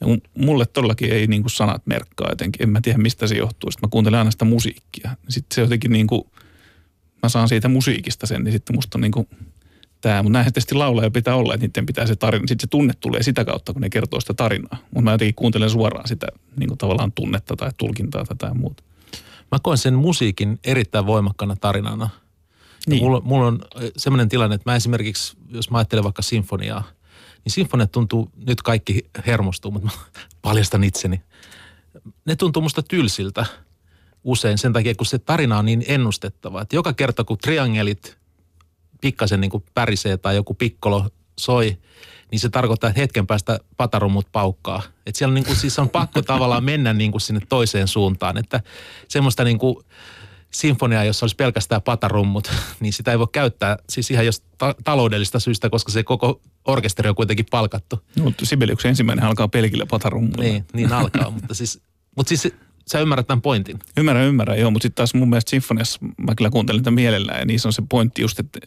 Ja 0.00 0.06
mu- 0.06 0.28
mulle 0.38 0.66
todellakin 0.66 1.12
ei 1.12 1.26
niin 1.26 1.42
kuin 1.42 1.50
sanat 1.50 1.86
merkkaa 1.86 2.30
jotenkin, 2.30 2.62
en 2.62 2.70
mä 2.70 2.80
tiedä 2.80 2.98
mistä 2.98 3.26
se 3.26 3.34
johtuu. 3.34 3.70
Sitten 3.70 3.88
mä 3.88 3.90
kuuntelen 3.90 4.18
aina 4.18 4.30
sitä 4.30 4.44
musiikkia. 4.44 5.10
Sitten 5.28 5.54
se 5.54 5.60
jotenkin 5.60 5.92
niin 5.92 6.06
kuin, 6.06 6.22
mä 7.22 7.28
saan 7.28 7.48
siitä 7.48 7.68
musiikista 7.68 8.26
sen, 8.26 8.44
niin 8.44 8.52
sitten 8.52 8.76
musta 8.76 8.98
on 8.98 9.02
niin 9.02 9.12
kuin 9.12 9.28
tämä, 10.00 10.22
mutta 10.22 10.32
näinhän 10.32 10.52
tietysti 10.52 10.74
laulaja 10.74 11.10
pitää 11.10 11.36
olla, 11.36 11.54
että 11.54 11.66
niiden 11.66 11.86
pitää 11.86 12.06
se 12.06 12.16
tarina, 12.16 12.46
sitten 12.46 12.60
se 12.60 12.66
tunne 12.66 12.94
tulee 13.00 13.22
sitä 13.22 13.44
kautta, 13.44 13.72
kun 13.72 13.82
ne 13.82 13.90
kertoo 13.90 14.20
sitä 14.20 14.34
tarinaa. 14.34 14.78
Mutta 14.80 15.00
mä 15.02 15.12
jotenkin 15.12 15.34
kuuntelen 15.34 15.70
suoraan 15.70 16.08
sitä 16.08 16.26
niin 16.56 16.68
kuin 16.68 16.78
tavallaan 16.78 17.12
tunnetta 17.12 17.56
tai 17.56 17.70
tulkintaa 17.78 18.24
tai 18.24 18.34
jotain 18.34 18.60
muuta. 18.60 18.82
Mä 19.52 19.58
koen 19.62 19.78
sen 19.78 19.94
musiikin 19.94 20.58
erittäin 20.64 21.06
voimakkana 21.06 21.56
tarinana. 21.56 22.04
Niin. 22.06 22.26
Niin. 22.86 23.02
Mulla, 23.02 23.20
mulla 23.20 23.46
on 23.46 23.60
semmoinen 23.96 24.28
tilanne, 24.28 24.54
että 24.54 24.70
mä 24.70 24.76
esimerkiksi, 24.76 25.36
jos 25.48 25.70
mä 25.70 25.78
ajattelen 25.78 26.04
vaikka 26.04 26.22
sinfoniaa, 26.22 26.84
niin 27.46 27.52
sinfoniat 27.52 27.92
tuntuu, 27.92 28.30
nyt 28.46 28.62
kaikki 28.62 29.10
hermostuu, 29.26 29.70
mutta 29.70 29.90
paljastan 30.42 30.84
itseni. 30.84 31.22
Ne 32.24 32.36
tuntuu 32.36 32.62
musta 32.62 32.82
tylsiltä 32.82 33.46
usein 34.24 34.58
sen 34.58 34.72
takia, 34.72 34.94
kun 34.94 35.06
se 35.06 35.18
tarina 35.18 35.58
on 35.58 35.66
niin 35.66 35.84
ennustettava. 35.88 36.62
Että 36.62 36.76
joka 36.76 36.92
kerta, 36.92 37.24
kun 37.24 37.38
triangelit 37.38 38.18
pikkasen 39.00 39.40
niin 39.40 39.50
kuin 39.50 39.64
pärisee 39.74 40.16
tai 40.16 40.36
joku 40.36 40.54
pikkolo 40.54 41.10
soi, 41.38 41.78
niin 42.30 42.40
se 42.40 42.48
tarkoittaa, 42.48 42.90
että 42.90 43.00
hetken 43.00 43.26
päästä 43.26 43.60
patarummut 43.76 44.26
paukkaa. 44.32 44.82
Että 45.06 45.18
siellä 45.18 45.30
on, 45.30 45.34
niin 45.34 45.44
kuin, 45.44 45.56
siis 45.56 45.78
on 45.78 45.88
pakko 45.88 46.22
tavallaan 46.22 46.64
mennä 46.64 46.92
niin 46.92 47.10
kuin 47.10 47.20
sinne 47.20 47.40
toiseen 47.48 47.88
suuntaan. 47.88 48.38
Että 48.38 48.60
semmoista 49.08 49.44
niin 49.44 49.58
kuin 49.58 49.76
sinfoniaa, 50.56 51.04
jossa 51.04 51.24
olisi 51.24 51.36
pelkästään 51.36 51.82
patarummut, 51.82 52.50
niin 52.80 52.92
sitä 52.92 53.10
ei 53.10 53.18
voi 53.18 53.26
käyttää 53.32 53.76
siis 53.88 54.10
ihan 54.10 54.26
jos 54.26 54.42
ta- 54.58 54.74
taloudellista 54.84 55.40
syystä, 55.40 55.70
koska 55.70 55.92
se 55.92 56.02
koko 56.02 56.40
orkesteri 56.64 57.08
on 57.08 57.14
kuitenkin 57.14 57.46
palkattu. 57.50 58.00
No, 58.16 58.24
mutta 58.24 58.46
Sibeliuksen 58.46 58.88
ensimmäinen 58.88 59.24
alkaa 59.24 59.48
pelkillä 59.48 59.86
patarummuilla. 59.86 60.42
Niin, 60.42 60.64
niin 60.72 60.92
alkaa, 60.92 61.30
mutta 61.30 61.54
siis, 61.54 61.80
mutta 62.16 62.28
siis 62.28 62.54
sä 62.90 63.00
ymmärrät 63.00 63.26
tämän 63.26 63.42
pointin. 63.42 63.78
Ymmärrän, 63.96 64.26
ymmärrän, 64.26 64.58
joo, 64.58 64.70
mutta 64.70 64.84
sitten 64.84 64.96
taas 64.96 65.14
mun 65.14 65.28
mielestä 65.28 65.50
sinfoniassa 65.50 65.98
mä 66.18 66.34
kyllä 66.34 66.50
kuuntelen 66.50 66.78
niitä 66.78 66.90
mielellään 66.90 67.38
ja 67.38 67.44
niissä 67.44 67.68
on 67.68 67.72
se 67.72 67.82
pointti 67.88 68.22
just, 68.22 68.38
että 68.38 68.58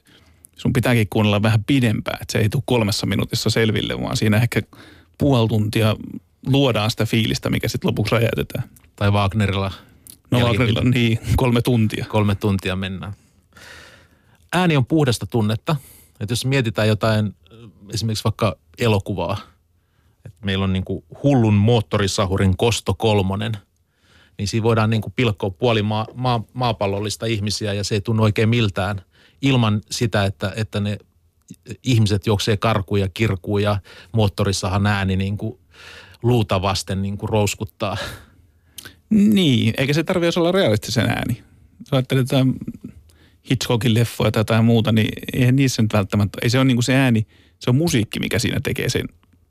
sun 0.56 0.74
pitääkin 0.74 1.08
kuunnella 1.10 1.42
vähän 1.42 1.64
pidempään, 1.64 2.18
että 2.22 2.32
se 2.32 2.40
ei 2.40 2.50
tule 2.50 2.64
kolmessa 2.66 3.06
minuutissa 3.06 3.50
selville, 3.50 4.02
vaan 4.02 4.18
siinä 4.18 4.38
ehkä 4.38 4.62
puoli 5.18 5.48
tuntia 5.48 5.96
luodaan 6.48 6.92
sitä 6.92 7.06
fiilistä, 7.06 7.50
mikä 7.50 7.68
sitten 7.68 7.88
lopuksi 7.88 8.16
räjäytetään. 8.16 8.64
Tai 8.96 9.12
Wagnerilla 9.12 9.72
No 10.32 10.40
niin 10.94 11.20
kolme 11.36 11.62
tuntia. 11.62 12.06
kolme 12.10 12.36
tuntia 12.36 12.76
mennään. 12.76 13.14
Ääni 14.54 14.78
on 14.78 14.86
puhdasta 14.86 15.26
tunnetta. 15.26 15.76
Että 16.20 16.32
jos 16.32 16.46
mietitään 16.46 16.88
jotain, 16.88 17.26
äh, 17.26 17.70
esimerkiksi 17.94 18.24
vaikka 18.24 18.58
elokuvaa, 18.80 19.38
että 20.26 20.46
meillä 20.46 20.64
on 20.64 20.74
niin 20.74 20.86
kuin 20.86 21.04
hullun 21.24 21.54
moottorisahurin 21.54 22.58
kosto 22.58 22.94
kolmonen, 22.94 23.52
niin 24.38 24.48
siinä 24.48 24.64
voidaan 24.64 24.90
niin 24.90 25.02
kuin 25.02 25.14
pilkkoa 25.16 25.50
puoli 25.50 25.82
maa, 25.82 26.06
maa, 26.14 26.44
maapallollista 26.54 27.26
ihmisiä 27.26 27.74
ja 27.74 27.84
se 27.84 27.96
ei 27.96 28.02
tunnu 28.02 28.24
oikein 28.24 28.50
miltään 28.50 29.02
ilman 29.42 29.82
sitä, 29.92 30.26
että, 30.26 30.54
että 30.56 30.80
ne 30.80 30.98
ihmiset 31.84 32.28
juoksee 32.28 32.58
karkuun 32.58 33.00
ja 33.00 33.10
kirkuu 33.10 33.58
ja 33.58 33.80
moottorissahan 34.12 34.88
ääni 34.88 35.16
niin 35.16 35.38
kuin 35.38 35.60
luuta 36.24 36.62
vasten 36.62 37.02
niin 37.02 37.18
kuin 37.18 37.30
rouskuttaa. 37.30 37.98
Niin, 39.10 39.74
eikä 39.78 39.94
se 39.94 40.04
tarvitse 40.04 40.40
olla 40.40 40.52
realistisen 40.52 41.06
ääni. 41.06 41.44
Jos 41.80 41.88
ajattelee 41.92 42.22
jotain 42.22 42.54
Hitchcockin 43.52 43.94
leffoja 43.94 44.32
tai 44.32 44.40
jotain 44.40 44.66
muuta, 44.66 44.92
niin 44.92 45.10
eihän 45.34 45.56
niissä 45.56 45.82
nyt 45.82 45.94
välttämättä, 45.94 46.38
ei 46.42 46.50
se 46.50 46.58
ole 46.58 46.66
niin 46.66 46.78
kuin 46.78 46.84
se 46.84 46.96
ääni, 46.96 47.28
se 47.60 47.70
on 47.70 47.76
musiikki, 47.76 48.20
mikä 48.20 48.40
siinä 48.40 48.60
tekee 48.64 48.90
sen 48.90 49.06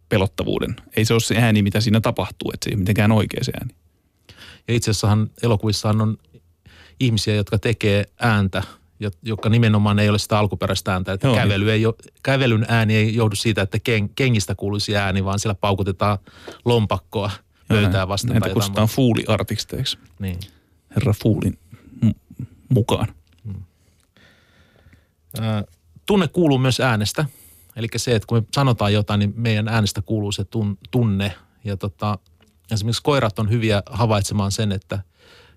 pelottavuuden. 0.09 0.77
Ei 0.97 1.05
se 1.05 1.13
ole 1.15 1.21
se 1.21 1.37
ääni, 1.37 1.63
mitä 1.63 1.81
siinä 1.81 2.01
tapahtuu, 2.01 2.51
että 2.55 2.65
se 2.65 2.71
ei 2.71 2.75
ole 2.75 2.79
mitenkään 2.79 3.13
oikea 3.13 3.45
se 3.45 3.53
ääni. 3.61 3.75
Ja 4.69 4.75
itse 4.75 4.91
asiassahan 4.91 5.31
elokuvissahan 5.43 6.01
on 6.01 6.19
ihmisiä, 7.01 7.35
jotka 7.35 7.59
tekee 7.59 8.05
ääntä, 8.21 8.63
jo- 9.01 9.11
joka 9.23 9.49
nimenomaan 9.49 9.99
ei 9.99 10.09
ole 10.09 10.19
sitä 10.19 10.39
alkuperäistä 10.39 10.93
ääntä. 10.93 11.13
Että 11.13 11.27
Joo, 11.27 11.37
kävely 11.37 11.71
ei, 11.71 11.83
jo- 11.83 11.97
kävelyn 12.23 12.67
ääni 12.69 12.97
ei 12.97 13.15
joudu 13.15 13.37
siitä, 13.37 13.63
että 13.63 13.79
ken, 13.79 14.09
kengistä 14.09 14.55
kuuluisi 14.55 14.97
ääni, 14.97 15.25
vaan 15.25 15.39
siellä 15.39 15.55
paukutetaan 15.55 16.19
lompakkoa 16.65 17.31
pöytää 17.69 18.09
vasten. 18.09 18.31
Näitä 18.31 18.55
kutsutaan 18.55 18.89
fuuliartisteiksi. 18.89 19.99
Niin. 20.19 20.39
herra 20.97 21.13
Fuulin 21.23 21.59
mu- 22.05 22.45
mukaan. 22.69 23.09
Ää, 25.41 25.65
Tunne 26.07 26.29
kuuluu 26.29 26.59
myös 26.59 26.81
äänestä. 26.81 27.25
Eli 27.77 27.87
se, 27.97 28.15
että 28.15 28.27
kun 28.27 28.39
me 28.39 28.45
sanotaan 28.55 28.93
jotain, 28.93 29.19
niin 29.19 29.33
meidän 29.37 29.69
äänestä 29.69 30.03
kuuluu 30.03 30.33
se 30.33 30.45
tun, 30.45 30.79
tunne. 30.91 31.35
Ja 31.65 31.77
tota, 31.77 32.19
esimerkiksi 32.71 33.03
koirat 33.03 33.39
on 33.39 33.51
hyviä 33.51 33.83
havaitsemaan 33.91 34.53
sen, 34.53 34.73
että, 34.73 34.99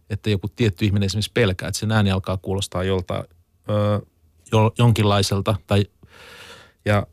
että 0.10 0.30
joku 0.30 0.47
tietty 0.47 0.86
ihminen 0.86 1.06
esimerkiksi 1.06 1.32
pelkää, 1.34 1.67
että 1.67 1.80
sen 1.80 1.91
ääni 1.91 2.12
alkaa 2.12 2.38
kuulostaa 2.38 2.84
jolta, 2.84 3.24
ö, 3.69 4.02
jo, 4.52 4.74
jonkinlaiselta. 4.78 5.56
Tai, 5.67 5.86
ja 6.86 7.08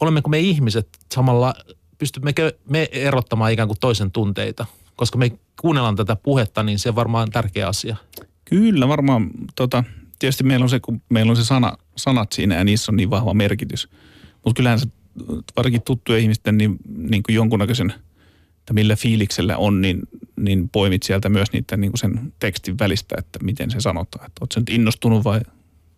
olemmeko 0.00 0.30
me 0.30 0.38
ihmiset 0.38 0.88
samalla, 1.14 1.54
pystymmekö 2.02 2.52
me 2.68 2.88
erottamaan 2.92 3.52
ikään 3.52 3.68
kuin 3.68 3.80
toisen 3.80 4.12
tunteita? 4.12 4.66
Koska 4.96 5.18
me 5.18 5.30
kuunnellaan 5.60 5.96
tätä 5.96 6.16
puhetta, 6.16 6.62
niin 6.62 6.78
se 6.78 6.88
on 6.88 6.94
varmaan 6.94 7.30
tärkeä 7.30 7.68
asia. 7.68 7.96
Kyllä 8.44 8.88
varmaan, 8.88 9.30
tota, 9.56 9.84
tietysti 10.18 10.44
meillä 10.44 10.62
on 10.62 10.70
se, 10.70 10.80
kun 10.80 11.02
meillä 11.08 11.30
on 11.30 11.36
se 11.36 11.44
sana, 11.44 11.78
sanat 11.96 12.32
siinä 12.32 12.54
ja 12.54 12.64
niissä 12.64 12.92
on 12.92 12.96
niin 12.96 13.10
vahva 13.10 13.34
merkitys. 13.34 13.88
Mutta 14.44 14.56
kyllähän 14.56 14.78
se 14.78 14.86
varsinkin 15.56 15.82
tuttujen 15.82 16.22
ihmisten 16.22 16.58
niin, 16.58 16.76
niin 16.86 17.22
kuin 17.22 17.36
jonkunnäköisen, 17.36 17.94
että 18.58 18.72
millä 18.72 18.96
fiiliksellä 18.96 19.56
on, 19.56 19.80
niin, 19.80 20.02
niin 20.36 20.68
poimit 20.68 21.02
sieltä 21.02 21.28
myös 21.28 21.52
niiden 21.52 21.80
niin 21.80 21.92
kuin 21.92 21.98
sen 21.98 22.32
tekstin 22.38 22.78
välistä, 22.78 23.14
että 23.18 23.38
miten 23.42 23.70
se 23.70 23.80
sanotaan. 23.80 24.26
Että 24.26 24.46
sä 24.54 24.60
nyt 24.60 24.70
innostunut 24.70 25.24
vai 25.24 25.40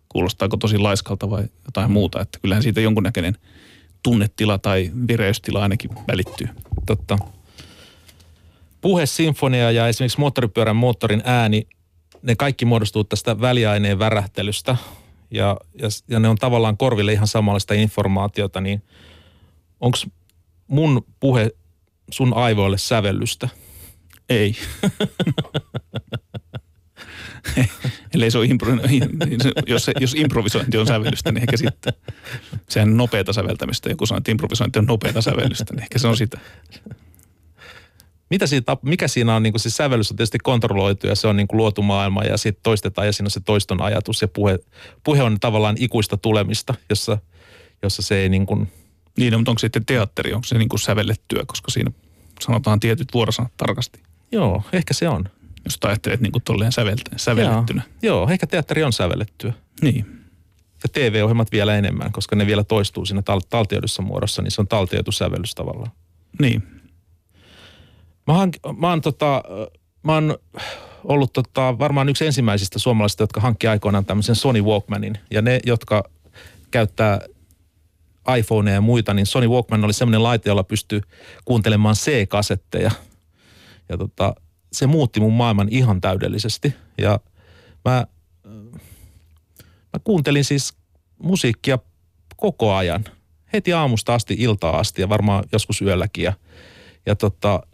kuulostaako 0.09 0.57
tosi 0.57 0.77
laiskalta 0.77 1.29
vai 1.29 1.43
jotain 1.65 1.91
muuta. 1.91 2.21
Että 2.21 2.39
kyllähän 2.41 2.63
siitä 2.63 2.81
jonkunnäköinen 2.81 3.37
tunnetila 4.05 4.57
tai 4.57 4.91
vireystila 5.07 5.61
ainakin 5.61 5.89
välittyy. 6.07 6.47
Totta. 6.85 7.17
Puhe, 8.81 9.05
sinfonia 9.05 9.71
ja 9.71 9.87
esimerkiksi 9.87 10.19
moottoripyörän 10.19 10.75
moottorin 10.75 11.21
ääni, 11.25 11.67
ne 12.21 12.35
kaikki 12.35 12.65
muodostuu 12.65 13.03
tästä 13.03 13.41
väliaineen 13.41 13.99
värähtelystä. 13.99 14.77
Ja, 15.31 15.57
ja, 15.81 15.87
ja 16.07 16.19
ne 16.19 16.27
on 16.27 16.35
tavallaan 16.35 16.77
korville 16.77 17.13
ihan 17.13 17.27
samanlaista 17.27 17.73
informaatiota, 17.73 18.61
niin 18.61 18.83
onko 19.79 19.97
mun 20.67 21.05
puhe 21.19 21.51
sun 22.11 22.33
aivoille 22.33 22.77
sävellystä? 22.77 23.49
Ei. 24.29 24.55
Ellei 28.15 28.31
se 28.31 28.37
ole 28.37 28.45
impro, 28.45 28.71
jos, 29.67 29.85
se, 29.85 29.91
jos 29.99 30.13
improvisointi 30.13 30.77
on 30.77 30.87
sävellystä, 30.87 31.31
niin 31.31 31.41
ehkä 31.41 31.57
sitten. 31.57 31.93
Sehän 32.69 32.89
on 32.89 32.97
nopeata 32.97 33.33
säveltämistä. 33.33 33.89
Joku 33.89 34.05
sanoo, 34.05 34.17
että 34.17 34.31
improvisointi 34.31 34.79
on 34.79 34.85
nopeata 34.85 35.21
sävellystä, 35.21 35.73
niin 35.73 35.83
ehkä 35.83 35.99
se 35.99 36.07
on 36.07 36.17
sitä. 36.17 36.39
Mitä 38.29 38.47
siitä, 38.47 38.77
mikä 38.81 39.07
siinä 39.07 39.35
on, 39.35 39.43
niin 39.43 39.53
kuin 39.53 39.61
se 39.61 39.69
sävellys 39.69 40.11
on 40.11 40.17
tietysti 40.17 40.37
kontrolloitu 40.43 41.07
ja 41.07 41.15
se 41.15 41.27
on 41.27 41.37
niin 41.37 41.47
kuin 41.47 41.57
luotu 41.57 41.81
maailma 41.81 42.23
ja 42.23 42.37
sitten 42.37 42.63
toistetaan 42.63 43.07
ja 43.07 43.13
siinä 43.13 43.27
on 43.27 43.31
se 43.31 43.39
toiston 43.39 43.81
ajatus 43.81 44.21
ja 44.21 44.27
puhe, 44.27 44.59
puhe 45.03 45.23
on 45.23 45.39
tavallaan 45.39 45.75
ikuista 45.79 46.17
tulemista, 46.17 46.73
jossa, 46.89 47.17
jossa 47.83 48.01
se 48.01 48.17
ei 48.17 48.29
niin 48.29 48.45
kuin... 48.45 48.71
Niin, 49.17 49.31
no, 49.31 49.39
mutta 49.39 49.51
onko 49.51 49.59
sitten 49.59 49.85
teatteri, 49.85 50.33
onko 50.33 50.45
se 50.45 50.57
niin 50.57 50.69
kuin 50.69 50.79
sävellettyä, 50.79 51.43
koska 51.47 51.71
siinä 51.71 51.91
sanotaan 52.39 52.79
tietyt 52.79 53.13
vuorosanat 53.13 53.51
tarkasti. 53.57 53.99
Joo, 54.31 54.63
ehkä 54.73 54.93
se 54.93 55.09
on. 55.09 55.29
Jos 55.65 55.77
ajattelet 55.83 56.21
niin 56.21 56.31
kuin 56.31 56.43
tolleen 56.43 56.71
sävellettynä. 57.17 57.81
Joo, 58.01 58.17
joo, 58.17 58.29
ehkä 58.29 58.47
teatteri 58.47 58.83
on 58.83 58.93
sävellettyä. 58.93 59.53
Niin. 59.81 60.05
Ja 60.83 60.89
TV-ohjelmat 60.91 61.51
vielä 61.51 61.75
enemmän, 61.75 62.11
koska 62.11 62.35
ne 62.35 62.45
vielä 62.45 62.63
toistuu 62.63 63.05
siinä 63.05 63.21
tal- 63.21 63.47
taltioidussa 63.49 64.01
muodossa, 64.01 64.41
niin 64.41 64.51
se 64.51 64.61
on 64.61 64.67
taltioitu 64.67 65.11
sävellys 65.11 65.55
tavallaan. 65.55 65.91
Niin. 66.41 66.63
Mä 68.27 68.37
oon, 68.39 68.51
mä 68.77 68.89
oon, 68.89 69.01
tota, 69.01 69.43
mä 70.03 70.13
oon 70.13 70.37
ollut 71.03 71.33
tota, 71.33 71.79
varmaan 71.79 72.09
yksi 72.09 72.25
ensimmäisistä 72.25 72.79
suomalaisista, 72.79 73.23
jotka 73.23 73.41
hankki 73.41 73.67
aikoinaan 73.67 74.05
tämmöisen 74.05 74.35
Sony 74.35 74.61
Walkmanin. 74.61 75.17
Ja 75.31 75.41
ne, 75.41 75.59
jotka 75.65 76.09
käyttää 76.71 77.19
iPhoneja 78.37 78.75
ja 78.75 78.81
muita, 78.81 79.13
niin 79.13 79.25
Sony 79.25 79.47
Walkman 79.47 79.85
oli 79.85 79.93
semmoinen 79.93 80.23
laite, 80.23 80.49
jolla 80.49 80.63
pystyy 80.63 81.01
kuuntelemaan 81.45 81.95
C-kasetteja. 81.95 82.91
Ja 83.89 83.97
tota, 83.97 84.35
se 84.75 84.87
muutti 84.87 85.19
mun 85.19 85.33
maailman 85.33 85.67
ihan 85.71 86.01
täydellisesti. 86.01 86.73
Ja 86.97 87.19
mä, 87.85 88.07
mä 89.93 89.99
kuuntelin 90.03 90.43
siis 90.43 90.73
musiikkia 91.23 91.79
koko 92.35 92.73
ajan. 92.73 93.05
Heti 93.53 93.73
aamusta 93.73 94.13
asti 94.13 94.35
iltaa 94.39 94.79
asti 94.79 95.01
ja 95.01 95.09
varmaan 95.09 95.43
joskus 95.51 95.81
yölläkin. 95.81 96.23
Ja, 96.23 96.33
ja 97.05 97.15
tota, 97.15 97.67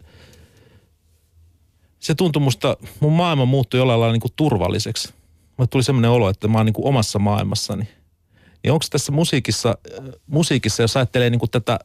se 1.98 2.14
tuntui 2.14 2.42
musta, 2.42 2.76
mun 3.00 3.12
maailma 3.12 3.44
muuttui 3.44 3.80
jollain 3.80 4.00
lailla 4.00 4.12
niin 4.12 4.20
kuin 4.20 4.32
turvalliseksi. 4.36 5.14
Mulle 5.56 5.68
tuli 5.68 5.82
semmoinen 5.82 6.10
olo, 6.10 6.28
että 6.28 6.48
mä 6.48 6.58
oon 6.58 6.66
niin 6.66 6.74
kuin 6.74 6.86
omassa 6.86 7.18
maailmassani. 7.18 7.88
Niin 8.62 8.72
onko 8.72 8.84
tässä 8.90 9.12
musiikissa, 9.12 9.78
musiikissa, 10.26 10.82
jos 10.82 10.96
ajattelee 10.96 11.30
niin 11.30 11.38
kuin 11.38 11.50
tätä, 11.50 11.78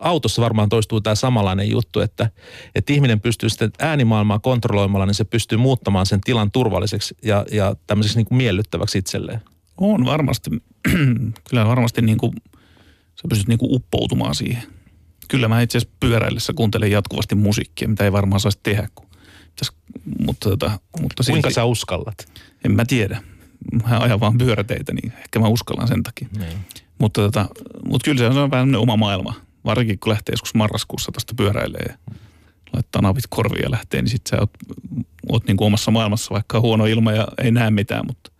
autossa 0.00 0.42
varmaan 0.42 0.68
toistuu 0.68 1.00
tämä 1.00 1.14
samanlainen 1.14 1.70
juttu, 1.70 2.00
että, 2.00 2.30
että 2.74 2.92
ihminen 2.92 3.20
pystyy 3.20 3.48
sitten 3.48 3.70
äänimaailmaa 3.78 4.38
kontrolloimalla, 4.38 5.06
niin 5.06 5.14
se 5.14 5.24
pystyy 5.24 5.58
muuttamaan 5.58 6.06
sen 6.06 6.20
tilan 6.20 6.50
turvalliseksi 6.50 7.16
ja, 7.22 7.46
ja 7.52 7.76
tämmöiseksi 7.86 8.18
niin 8.18 8.26
kuin 8.26 8.36
miellyttäväksi 8.36 8.98
itselleen. 8.98 9.40
On 9.76 10.04
varmasti, 10.04 10.50
kyllä 11.50 11.66
varmasti 11.66 12.02
niin 12.02 12.18
kuin, 12.18 12.32
sä 13.14 13.28
pystyt 13.28 13.48
niin 13.48 13.58
kuin 13.58 13.74
uppoutumaan 13.74 14.34
siihen. 14.34 14.62
Kyllä 15.28 15.48
mä 15.48 15.62
itse 15.62 15.78
asiassa 15.78 15.96
pyöräillessä 16.00 16.52
kuuntelen 16.52 16.90
jatkuvasti 16.90 17.34
musiikkia, 17.34 17.88
mitä 17.88 18.04
ei 18.04 18.12
varmaan 18.12 18.40
saisi 18.40 18.60
tehdä, 18.62 18.88
kun 18.94 19.10
mutta, 20.26 20.48
tota, 20.50 20.80
mutta 21.00 21.22
silti, 21.22 21.42
Kuinka 21.42 21.50
sä 21.50 21.64
uskallat? 21.64 22.32
En 22.64 22.72
mä 22.72 22.84
tiedä. 22.84 23.22
Mä 23.72 23.98
ajan 23.98 24.20
vaan 24.20 24.38
pyöräteitä, 24.38 24.92
niin 24.92 25.12
ehkä 25.18 25.38
mä 25.38 25.48
uskallan 25.48 25.88
sen 25.88 26.02
takia. 26.02 26.28
Niin. 26.38 26.58
Mutta, 26.98 27.20
tota, 27.20 27.48
mutta 27.88 28.04
kyllä 28.04 28.32
se 28.32 28.40
on 28.40 28.50
vähän 28.50 28.74
oma 28.74 28.96
maailma. 28.96 29.34
Varsinkin 29.64 29.98
kun 29.98 30.12
lähtee 30.12 30.32
joskus 30.32 30.54
marraskuussa 30.54 31.12
tästä 31.12 31.34
pyöräilee 31.36 31.84
ja 31.88 32.14
laittaa 32.72 33.02
napit 33.02 33.24
korviin 33.28 33.62
ja 33.62 33.70
lähtee, 33.70 34.02
niin 34.02 34.10
sitten 34.10 34.30
sä 34.30 34.40
oot, 34.40 34.50
oot 35.28 35.46
niin 35.46 35.56
kuin 35.56 35.66
omassa 35.66 35.90
maailmassa, 35.90 36.34
vaikka 36.34 36.58
on 36.58 36.62
huono 36.62 36.86
ilma 36.86 37.12
ja 37.12 37.28
ei 37.42 37.50
näe 37.50 37.70
mitään. 37.70 38.06
Mutta. 38.06 38.30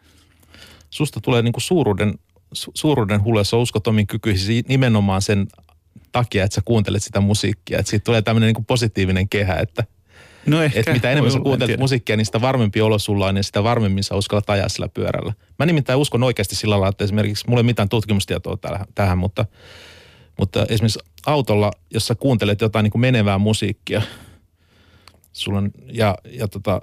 Susta 0.91 1.21
tulee 1.21 1.43
niin 1.43 1.53
kuin 1.53 1.63
suuruuden, 1.63 2.15
su, 2.53 2.71
suuruuden 2.75 3.25
hullessa 3.25 3.57
uskot 3.57 3.87
omiin 3.87 4.07
kykyisi 4.07 4.65
nimenomaan 4.69 5.23
sen 5.23 5.47
takia, 6.13 6.45
että 6.45 6.55
sä 6.55 6.63
kuuntelet 6.65 7.03
sitä 7.03 7.21
musiikkia. 7.21 7.79
Että 7.79 7.91
siitä 7.91 8.05
tulee 8.05 8.23
tämmöinen 8.23 8.55
niin 8.55 8.65
positiivinen 8.65 9.29
kehä, 9.29 9.55
että– 9.55 9.85
No 10.47 10.63
ehkä. 10.63 10.81
Että 10.81 10.93
mitä 10.93 11.11
enemmän 11.11 11.33
sä 11.33 11.41
kuuntelet 11.41 11.81
musiikkia, 11.81 12.17
niin 12.17 12.27
sitä 12.27 12.41
varmempi 12.41 12.81
olo 12.81 12.99
sulla 12.99 13.27
on 13.27 13.37
ja 13.37 13.43
sitä 13.43 13.65
varmemmin 13.65 14.05
sä 14.05 14.15
uskallat 14.15 14.51
ajaa 14.51 14.69
sillä 14.69 14.89
pyörällä. 14.89 15.33
Mä 15.59 15.67
nimittäin 15.67 15.99
uskon 15.99 16.23
oikeasti 16.23 16.57
sillä 16.57 16.73
lailla, 16.73 16.89
että 16.89 17.05
esimerkiksi, 17.05 17.45
mulla 17.49 17.61
ei 17.61 17.65
mitään 17.65 17.89
tutkimustietoa 17.89 18.59
tähän, 18.95 19.19
mutta, 19.19 19.47
mutta 20.41 20.67
esimerkiksi 20.69 20.99
autolla, 21.27 21.71
jos 21.95 22.07
sä 22.07 22.15
kuuntelet 22.15 22.61
jotain 22.61 22.85
niin 22.85 22.91
kuin 22.91 23.01
menevää 23.01 23.39
musiikkia, 23.39 24.03
sulla 25.33 25.59
on, 25.59 25.71
ja, 25.93 26.15
ja 26.31 26.49
tota, 26.49 26.83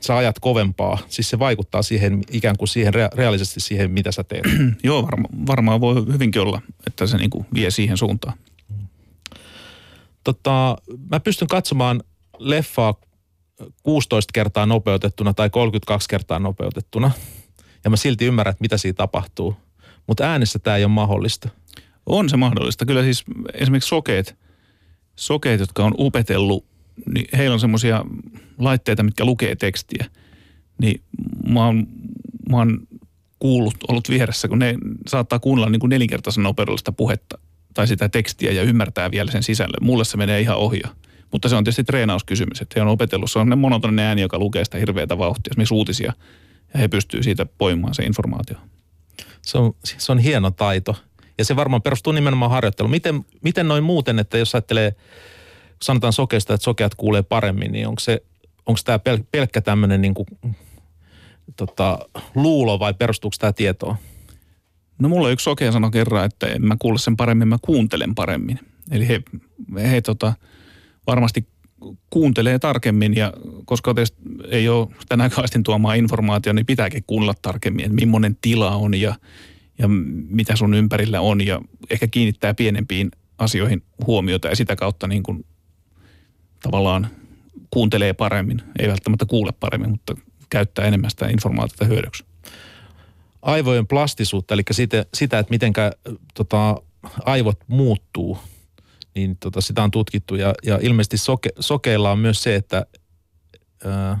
sä 0.00 0.16
ajat 0.16 0.38
kovempaa. 0.38 0.98
Siis 1.08 1.30
se 1.30 1.38
vaikuttaa 1.38 1.82
siihen 1.82 2.22
ikään 2.30 2.56
kuin 2.56 2.68
siihen 2.68 2.94
rea- 2.94 3.16
reaalisesti 3.16 3.60
siihen, 3.60 3.90
mitä 3.90 4.12
sä 4.12 4.24
teet. 4.24 4.44
Joo, 4.82 5.02
varma, 5.02 5.28
varmaan 5.46 5.80
voi 5.80 5.94
hyvinkin 5.94 6.42
olla, 6.42 6.62
että 6.86 7.06
se 7.06 7.16
niin 7.16 7.30
kuin 7.30 7.46
vie 7.54 7.70
siihen 7.70 7.96
suuntaan. 7.96 8.38
Tota, 10.24 10.76
mä 11.10 11.20
pystyn 11.20 11.48
katsomaan 11.48 12.02
leffaa 12.38 12.94
16 13.82 14.30
kertaa 14.34 14.66
nopeutettuna 14.66 15.34
tai 15.34 15.50
32 15.50 16.08
kertaa 16.08 16.38
nopeutettuna. 16.38 17.10
Ja 17.84 17.90
mä 17.90 17.96
silti 17.96 18.24
ymmärrän, 18.24 18.50
että 18.50 18.62
mitä 18.62 18.76
siinä 18.76 18.96
tapahtuu. 18.96 19.56
Mutta 20.06 20.24
äänessä 20.24 20.58
tämä 20.58 20.76
ei 20.76 20.84
ole 20.84 20.92
mahdollista. 20.92 21.48
On 22.06 22.28
se 22.28 22.36
mahdollista. 22.36 22.86
Kyllä 22.86 23.02
siis 23.02 23.24
esimerkiksi 23.54 23.88
sokeet, 23.88 24.36
sokeet 25.16 25.60
jotka 25.60 25.84
on 25.84 25.94
upetellut, 25.98 26.64
niin 27.14 27.26
heillä 27.36 27.54
on 27.54 27.60
semmoisia 27.60 28.04
laitteita, 28.58 29.02
mitkä 29.02 29.24
lukee 29.24 29.56
tekstiä. 29.56 30.06
Niin 30.80 31.02
mä 31.48 31.66
oon, 31.66 31.86
mä 32.50 32.56
oon 32.56 32.88
kuullut, 33.38 33.74
ollut 33.88 34.10
vieressä, 34.10 34.48
kun 34.48 34.58
ne 34.58 34.74
saattaa 35.08 35.38
kuunnella 35.38 35.70
niin 35.70 35.80
kuin 35.80 35.90
nelinkertaisen 35.90 36.42
nopeudella 36.42 36.78
sitä 36.78 36.92
puhetta 36.92 37.38
tai 37.74 37.86
sitä 37.86 38.08
tekstiä 38.08 38.52
ja 38.52 38.62
ymmärtää 38.62 39.10
vielä 39.10 39.30
sen 39.30 39.42
sisällön. 39.42 39.84
Mulle 39.84 40.04
se 40.04 40.16
menee 40.16 40.40
ihan 40.40 40.56
ohja. 40.56 40.88
Mutta 41.32 41.48
se 41.48 41.56
on 41.56 41.64
tietysti 41.64 41.84
treenauskysymys, 41.84 42.60
että 42.60 42.74
he 42.76 42.82
on 42.82 42.88
opetellut. 42.88 43.30
Se 43.30 43.38
on 43.38 43.58
monotoninen 43.58 44.04
ääni, 44.04 44.22
joka 44.22 44.38
lukee 44.38 44.64
sitä 44.64 44.78
hirveätä 44.78 45.18
vauhtia, 45.18 45.50
esimerkiksi 45.50 45.74
uutisia, 45.74 46.12
ja 46.74 46.80
he 46.80 46.88
pystyy 46.88 47.22
siitä 47.22 47.46
poimaan 47.46 47.94
se 47.94 48.02
informaatio. 48.02 48.56
Se 49.42 49.58
on, 49.58 49.74
se 49.84 50.12
on 50.12 50.18
hieno 50.18 50.50
taito. 50.50 50.96
Ja 51.38 51.44
se 51.44 51.56
varmaan 51.56 51.82
perustuu 51.82 52.12
nimenomaan 52.12 52.50
harjoitteluun. 52.50 52.90
Miten, 52.90 53.24
miten 53.42 53.68
noin 53.68 53.84
muuten, 53.84 54.18
että 54.18 54.38
jos 54.38 54.54
ajattelee, 54.54 54.94
sanotaan 55.82 56.12
sokeista, 56.12 56.54
että 56.54 56.64
sokeat 56.64 56.94
kuulee 56.94 57.22
paremmin, 57.22 57.72
niin 57.72 57.88
onko 57.88 58.00
se, 58.00 58.22
onko 58.66 58.80
tämä 58.84 58.98
pel, 58.98 59.18
pelkkä 59.30 59.60
tämmöinen 59.60 60.02
niin 60.02 60.14
kuin, 60.14 60.26
tota, 61.56 61.98
luulo 62.34 62.78
vai 62.78 62.94
perustuuko 62.94 63.36
tämä 63.38 63.52
tietoon? 63.52 63.96
No 64.98 65.08
mulla 65.08 65.30
yksi 65.30 65.44
sokea 65.44 65.72
sanoi 65.72 65.90
kerran, 65.90 66.24
että 66.24 66.46
en 66.46 66.66
mä 66.66 66.76
kuule 66.78 66.98
sen 66.98 67.16
paremmin, 67.16 67.48
mä 67.48 67.58
kuuntelen 67.62 68.14
paremmin. 68.14 68.58
Eli 68.90 69.08
he, 69.08 69.22
he 69.90 70.00
tota, 70.00 70.32
varmasti 71.06 71.46
kuuntelee 72.10 72.58
tarkemmin 72.58 73.16
ja 73.16 73.32
koska 73.64 73.94
ei 74.48 74.68
ole 74.68 74.88
sitä 75.00 75.16
näköisesti 75.16 75.60
tuomaan 75.64 75.96
informaatiota, 75.96 76.54
niin 76.54 76.66
pitääkin 76.66 77.04
kuunnella 77.06 77.34
tarkemmin, 77.42 77.84
että 77.84 77.94
millainen 77.94 78.36
tila 78.40 78.76
on 78.76 78.94
ja, 78.94 79.14
ja 79.82 79.88
mitä 80.28 80.56
sun 80.56 80.74
ympärillä 80.74 81.20
on 81.20 81.46
ja 81.46 81.60
ehkä 81.90 82.06
kiinnittää 82.06 82.54
pienempiin 82.54 83.10
asioihin 83.38 83.82
huomiota 84.06 84.48
ja 84.48 84.56
sitä 84.56 84.76
kautta 84.76 85.08
niin 85.08 85.22
kuin 85.22 85.46
tavallaan 86.62 87.08
kuuntelee 87.70 88.12
paremmin, 88.12 88.62
ei 88.78 88.88
välttämättä 88.88 89.26
kuule 89.26 89.52
paremmin, 89.60 89.90
mutta 89.90 90.14
käyttää 90.50 90.84
enemmän 90.84 91.10
sitä 91.10 91.28
informaatiota 91.28 91.84
hyödyksi. 91.84 92.24
Aivojen 93.42 93.86
plastisuutta, 93.86 94.54
eli 94.54 94.62
sitä, 94.70 95.06
sitä 95.14 95.38
että 95.38 95.50
miten 95.50 95.72
tota, 96.34 96.82
aivot 97.24 97.58
muuttuu– 97.68 98.38
niin 99.14 99.36
tota, 99.36 99.60
sitä 99.60 99.82
on 99.82 99.90
tutkittu 99.90 100.34
ja, 100.34 100.54
ja 100.62 100.78
ilmeisesti 100.82 101.16
soke, 101.18 101.50
sokeilla 101.60 102.10
on 102.10 102.18
myös 102.18 102.42
se, 102.42 102.54
että 102.54 102.86
ää, 103.84 104.18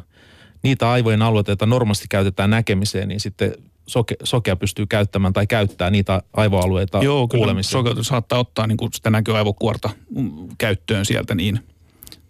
niitä 0.62 0.90
aivojen 0.90 1.22
alueita, 1.22 1.50
joita 1.50 1.66
normaalisti 1.66 2.06
käytetään 2.10 2.50
näkemiseen, 2.50 3.08
niin 3.08 3.20
sitten 3.20 3.54
soke, 3.86 4.16
sokea 4.24 4.56
pystyy 4.56 4.86
käyttämään 4.86 5.32
tai 5.32 5.46
käyttää 5.46 5.90
niitä 5.90 6.22
aivoalueita 6.32 6.98
Joo, 7.02 7.28
kyllä 7.28 7.54
saattaa 8.02 8.38
ottaa 8.38 8.66
niin 8.66 8.76
kuin 8.76 8.92
sitä 8.92 9.10
näköaivokuorta 9.10 9.90
mm, 10.16 10.48
käyttöön 10.58 11.06
sieltä 11.06 11.34
niin, 11.34 11.60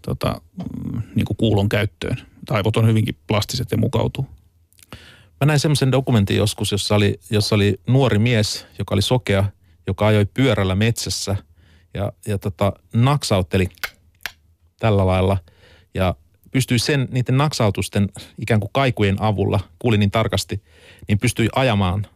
tota, 0.03 0.41
mm, 0.57 1.03
niin 1.15 1.25
kuin 1.25 1.37
kuulon 1.37 1.69
käyttöön. 1.69 2.17
Aivot 2.51 2.77
on 2.77 2.87
hyvinkin 2.87 3.17
plastiset 3.27 3.71
ja 3.71 3.79
mukautuu. 3.79 4.27
Mä 5.41 5.47
näin 5.47 5.61
semmoisen 5.61 5.93
dokumentin 5.93 6.37
joskus, 6.37 6.73
jossa 6.73 6.95
oli, 6.95 7.21
jossa 7.31 7.55
oli 7.55 7.81
nuori 7.87 8.19
mies, 8.19 8.67
joka 8.79 8.95
oli 8.95 9.03
sokea, 9.03 9.45
joka 9.87 10.07
ajoi 10.07 10.27
pyörällä 10.27 10.75
metsässä– 10.75 11.37
ja, 11.95 12.13
ja 12.27 12.39
tota, 12.39 12.73
naksautteli 12.95 13.69
tällä 14.79 15.07
lailla 15.07 15.39
ja 15.95 16.15
pystyi 16.53 16.79
sen, 16.79 17.09
niiden 17.11 17.37
naksautusten 17.37 18.09
ikään 18.39 18.61
kuin 18.61 18.71
kaikujen 18.73 19.23
avulla, 19.23 19.61
kuuli 19.79 19.99
niin 19.99 20.11
tarkasti, 20.11 20.63
niin 21.09 21.19
pystyi 21.19 21.49
ajamaan 21.55 22.07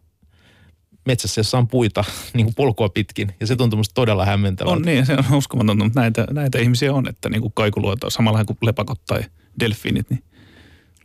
metsässä, 1.07 1.39
jossa 1.39 1.59
on 1.59 1.69
puita 1.69 2.05
niin 2.35 2.47
kuin 2.47 2.55
polkua 2.55 2.89
pitkin. 2.89 3.33
Ja 3.41 3.47
se 3.47 3.57
tuntui 3.57 3.77
musta 3.77 3.95
todella 3.95 4.25
hämmentävältä. 4.25 4.77
On 4.77 4.83
niin, 4.83 5.07
se 5.07 5.13
on 5.13 5.35
uskomatonta, 5.39 5.85
mutta 5.85 6.01
näitä, 6.01 6.27
näitä 6.31 6.59
ihmisiä 6.59 6.93
on, 6.93 7.09
että 7.09 7.29
niin 7.29 7.43
kuin 7.43 7.53
kaikuluota 7.55 8.11
samalla 8.11 8.45
kuin 8.45 8.59
lepakot 8.63 9.01
tai 9.07 9.21
delfiinit, 9.61 10.11
niin 10.11 10.23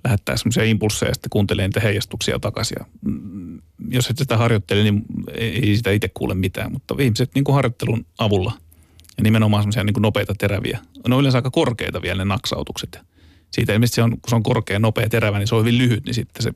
lähettää 0.03 0.37
semmoisia 0.37 0.63
impulseja 0.63 1.09
ja 1.09 1.13
sitten 1.13 1.29
kuuntelee 1.29 1.67
niitä 1.67 1.79
heijastuksia 1.79 2.39
takaisin. 2.39 2.77
Ja, 2.79 2.85
mm, 3.01 3.61
jos 3.89 4.09
et 4.09 4.17
sitä 4.17 4.37
harjoittele, 4.37 4.83
niin 4.83 5.01
ei 5.37 5.75
sitä 5.75 5.91
itse 5.91 6.09
kuule 6.13 6.33
mitään, 6.33 6.71
mutta 6.71 6.95
ihmiset 6.99 7.31
niin 7.35 7.43
kuin 7.43 7.55
harjoittelun 7.55 8.05
avulla 8.17 8.53
ja 9.17 9.23
nimenomaan 9.23 9.63
semmoisia 9.63 9.83
niin 9.83 9.93
kuin 9.93 10.01
nopeita 10.01 10.33
teräviä. 10.37 10.79
Ne 11.07 11.15
on 11.15 11.21
yleensä 11.21 11.37
aika 11.37 11.51
korkeita 11.51 12.01
vielä 12.01 12.25
ne 12.25 12.25
naksautukset. 12.25 12.99
Siitä 13.51 13.73
ilmeisesti 13.73 13.95
se 13.95 14.03
on, 14.03 14.11
kun 14.11 14.29
se 14.29 14.35
on 14.35 14.43
korkea, 14.43 14.79
nopea, 14.79 15.09
terävä, 15.09 15.39
niin 15.39 15.47
se 15.47 15.55
on 15.55 15.61
hyvin 15.61 15.77
lyhyt, 15.77 16.05
niin 16.05 16.13
sitten 16.13 16.43
se, 16.43 16.51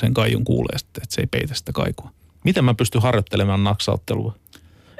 sen 0.00 0.14
kaijun 0.14 0.44
kuulee 0.44 0.78
sitten, 0.78 1.02
että 1.02 1.14
se 1.14 1.20
ei 1.20 1.26
peitä 1.26 1.54
sitä 1.54 1.72
kaikua. 1.72 2.10
Miten 2.44 2.64
mä 2.64 2.74
pystyn 2.74 3.02
harjoittelemaan 3.02 3.64
naksauttelua? 3.64 4.34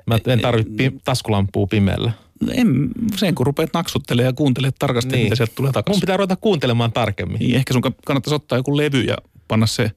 Mä 0.07 0.19
en 0.27 0.41
tarvitse 0.41 0.73
pi- 0.77 1.01
taskulampua 1.05 1.67
pimeällä. 1.67 2.13
En, 2.51 2.91
sen 3.17 3.35
kun 3.35 3.47
rupeat 3.47 3.71
naksuttelemaan 3.75 4.29
ja 4.29 4.33
kuuntelet 4.33 4.75
tarkasti, 4.79 5.13
niin. 5.13 5.25
mitä 5.25 5.37
sieltä 5.37 5.53
tulee 5.55 5.73
takaisin. 5.73 5.97
Mun 5.97 6.01
pitää 6.01 6.17
ruveta 6.17 6.37
kuuntelemaan 6.37 6.93
tarkemmin. 6.93 7.39
Niin, 7.39 7.55
ehkä 7.55 7.73
sun 7.73 7.83
kannattaisi 8.07 8.35
ottaa 8.35 8.59
joku 8.59 8.77
levy 8.77 9.01
ja 9.01 9.17
panna 9.49 9.67
se 9.67 9.91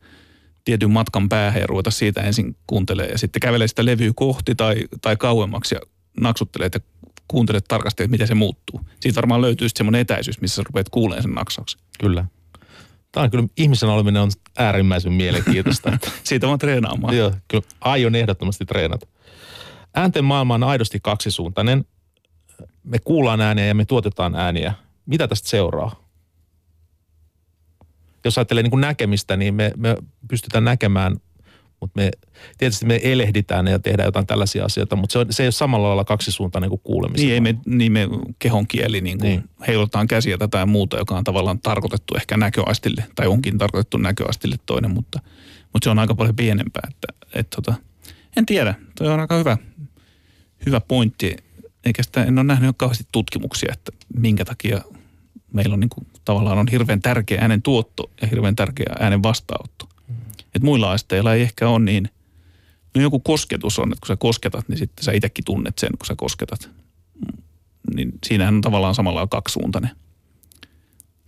tietyn 0.66 0.92
matkan 0.92 1.30
päähän 1.30 1.62
ja 1.62 1.68
ruveta 1.68 1.92
siitä 1.92 2.22
ensin 2.22 2.56
kuuntelemaan. 2.68 3.12
Ja 3.12 3.18
sitten 3.18 3.40
kävelee 3.40 3.68
sitä 3.68 3.86
levyä 3.86 4.12
kohti 4.16 4.56
tai, 4.56 4.76
tai 5.02 5.16
kauemmaksi 5.16 5.76
ja 5.76 5.82
naksuttelee 6.20 6.70
ja 6.74 6.80
kuuntelet 7.28 7.66
tarkasti, 7.68 8.04
että 8.04 8.12
miten 8.12 8.28
se 8.28 8.36
muuttuu. 8.36 8.82
Siitä 9.00 9.16
varmaan 9.16 9.42
löytyy 9.42 9.70
sitten 9.70 9.80
semmoinen 9.80 10.02
etäisyys, 10.02 10.42
missä 10.42 10.56
sä 10.56 10.64
rupeat 10.64 10.90
kuulemaan 10.90 11.24
sen 11.24 11.32
naksauksen. 11.32 11.82
Kyllä. 12.00 12.26
Tämä 13.12 13.24
on 13.24 13.32
kyllä, 13.32 13.48
ihmisen 13.58 13.90
oleminen 13.90 14.22
on 14.22 14.32
äärimmäisen 14.58 15.14
mielenkiintoista. 15.14 15.98
Siitä 16.24 16.48
vaan 16.48 16.60
treenaamaan. 16.60 17.18
Joo, 17.18 17.34
kyllä 17.48 17.64
aion 17.82 18.16
ehdottomasti 18.16 18.66
treenata. 18.66 19.08
Äänten 19.96 20.26
maailma 20.26 20.56
on 20.56 20.64
aidosti 20.64 21.00
kaksisuuntainen. 21.04 21.86
Me 22.84 23.00
kuullaan 23.00 23.42
ääniä 23.42 23.66
ja 23.66 23.76
me 23.76 23.86
tuotetaan 23.86 24.36
ääniä. 24.36 24.74
Mitä 25.06 25.28
tästä 25.28 25.50
seuraa? 25.50 26.08
Jos 28.26 28.38
ajattelee 28.38 28.64
niin 28.64 28.72
kuin 28.72 28.82
näkemistä, 28.82 29.38
niin 29.38 29.54
me, 29.54 29.72
me 29.78 29.98
pystytään 30.28 30.64
näkemään, 30.64 31.18
mutta 31.80 32.02
me, 32.02 32.12
tietysti 32.58 32.86
me 32.86 33.00
elehditään 33.04 33.68
ja 33.68 33.80
tehdään 33.80 34.08
jotain 34.08 34.28
tällaisia 34.28 34.66
asioita, 34.66 34.96
mutta 34.96 35.14
se, 35.14 35.20
on, 35.20 35.26
se 35.30 35.44
ei 35.44 35.48
ole 35.48 35.52
samalla 35.52 35.88
lailla 35.88 36.06
kaksisuuntainen 36.06 36.70
kuin 36.70 36.82
kuulemista. 36.84 37.26
Niin, 37.26 37.34
ei 37.34 37.42
me, 37.42 37.56
niin 37.66 37.92
me 37.92 38.08
kehon 38.40 38.68
kieli 38.68 39.02
niin 39.02 39.18
kuin 39.20 39.30
niin. 39.30 39.44
heilutaan 39.68 40.08
käsiä 40.08 40.38
tätä 40.38 40.58
ja 40.58 40.66
muuta, 40.66 40.98
joka 40.98 41.18
on 41.18 41.24
tavallaan 41.24 41.60
tarkoitettu 41.60 42.16
ehkä 42.16 42.38
näköastille, 42.38 43.04
tai 43.16 43.28
onkin 43.28 43.58
tarkoitettu 43.58 43.98
näköastille 43.98 44.56
toinen, 44.66 44.92
mutta, 44.92 45.20
mutta 45.74 45.84
se 45.84 45.90
on 45.90 46.00
aika 46.00 46.16
paljon 46.16 46.36
pienempää. 46.36 46.90
Että, 46.90 47.08
että, 47.34 47.56
tota, 47.56 47.74
en 48.38 48.46
tiedä, 48.46 48.76
toi 48.98 49.08
on 49.08 49.20
aika 49.20 49.38
hyvä, 49.38 49.58
hyvä 50.66 50.82
pointti. 50.82 51.38
Eikä 51.86 52.04
sitä, 52.04 52.24
en 52.24 52.38
ole 52.40 52.44
nähnyt 52.44 52.76
kauheasti 52.78 53.08
tutkimuksia, 53.12 53.74
että 53.74 53.92
minkä 54.18 54.46
takia 54.46 54.82
meillä 55.54 55.74
on 55.74 55.80
niin 55.80 55.90
kuin, 55.90 56.08
tavallaan 56.26 56.58
on 56.58 56.68
hirveän 56.68 57.02
tärkeä 57.02 57.42
äänen 57.42 57.62
tuotto 57.62 58.12
ja 58.22 58.28
hirveän 58.28 58.56
tärkeä 58.56 58.96
äänen 59.00 59.24
vastaanotto. 59.24 59.87
Et 60.56 60.64
muilla 60.64 60.92
aisteilla 60.92 61.34
ei 61.34 61.42
ehkä 61.42 61.70
ole 61.70 61.80
niin, 61.80 62.10
no 62.96 63.02
joku 63.02 63.20
kosketus 63.20 63.80
on, 63.80 63.92
että 63.92 64.00
kun 64.02 64.08
sä 64.08 64.16
kosketat, 64.16 64.70
niin 64.70 64.78
sitten 64.78 65.04
sä 65.04 65.12
itsekin 65.12 65.46
tunnet 65.46 65.78
sen, 65.78 65.90
kun 66.00 66.06
sä 66.06 66.16
kosketat. 66.18 66.70
Niin 67.96 68.12
siinähän 68.26 68.56
on 68.56 68.62
tavallaan 68.62 68.96
samalla 68.96 69.28
kaksisuuntainen. 69.28 69.92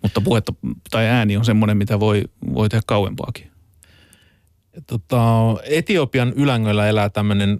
Mutta 0.01 0.21
puhetta 0.21 0.53
tai 0.91 1.07
ääni 1.07 1.37
on 1.37 1.45
semmoinen, 1.45 1.77
mitä 1.77 1.99
voi, 1.99 2.23
voi 2.53 2.69
tehdä 2.69 2.83
kauempaakin. 2.85 3.51
Tota, 4.87 5.21
Etiopian 5.63 6.33
ylängöllä 6.35 6.87
elää 6.87 7.09
tämmöinen 7.09 7.59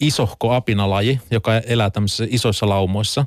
isohko 0.00 0.52
apinalaji, 0.52 1.20
joka 1.30 1.58
elää 1.58 1.90
tämmöisissä 1.90 2.26
isoissa 2.28 2.68
laumoissa 2.68 3.26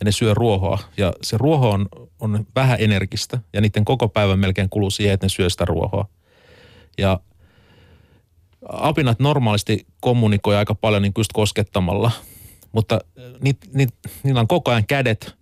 ja 0.00 0.04
ne 0.04 0.12
syö 0.12 0.34
ruohoa. 0.34 0.78
Ja 0.96 1.12
se 1.22 1.38
ruoho 1.38 1.70
on, 1.70 1.88
on 2.20 2.46
vähän 2.54 2.76
energistä 2.80 3.38
ja 3.52 3.60
niiden 3.60 3.84
koko 3.84 4.08
päivän 4.08 4.38
melkein 4.38 4.70
kuluu 4.70 4.90
siihen, 4.90 5.14
että 5.14 5.24
ne 5.24 5.28
syö 5.28 5.50
sitä 5.50 5.64
ruohoa. 5.64 6.08
Ja 6.98 7.20
apinat 8.68 9.20
normaalisti 9.20 9.86
kommunikoi 10.00 10.56
aika 10.56 10.74
paljon 10.74 11.02
niin 11.02 11.12
just 11.18 11.32
koskettamalla, 11.32 12.10
mutta 12.72 12.98
ni, 13.40 13.52
ni, 13.72 13.86
niillä 14.22 14.40
on 14.40 14.48
koko 14.48 14.70
ajan 14.70 14.86
kädet 14.86 15.34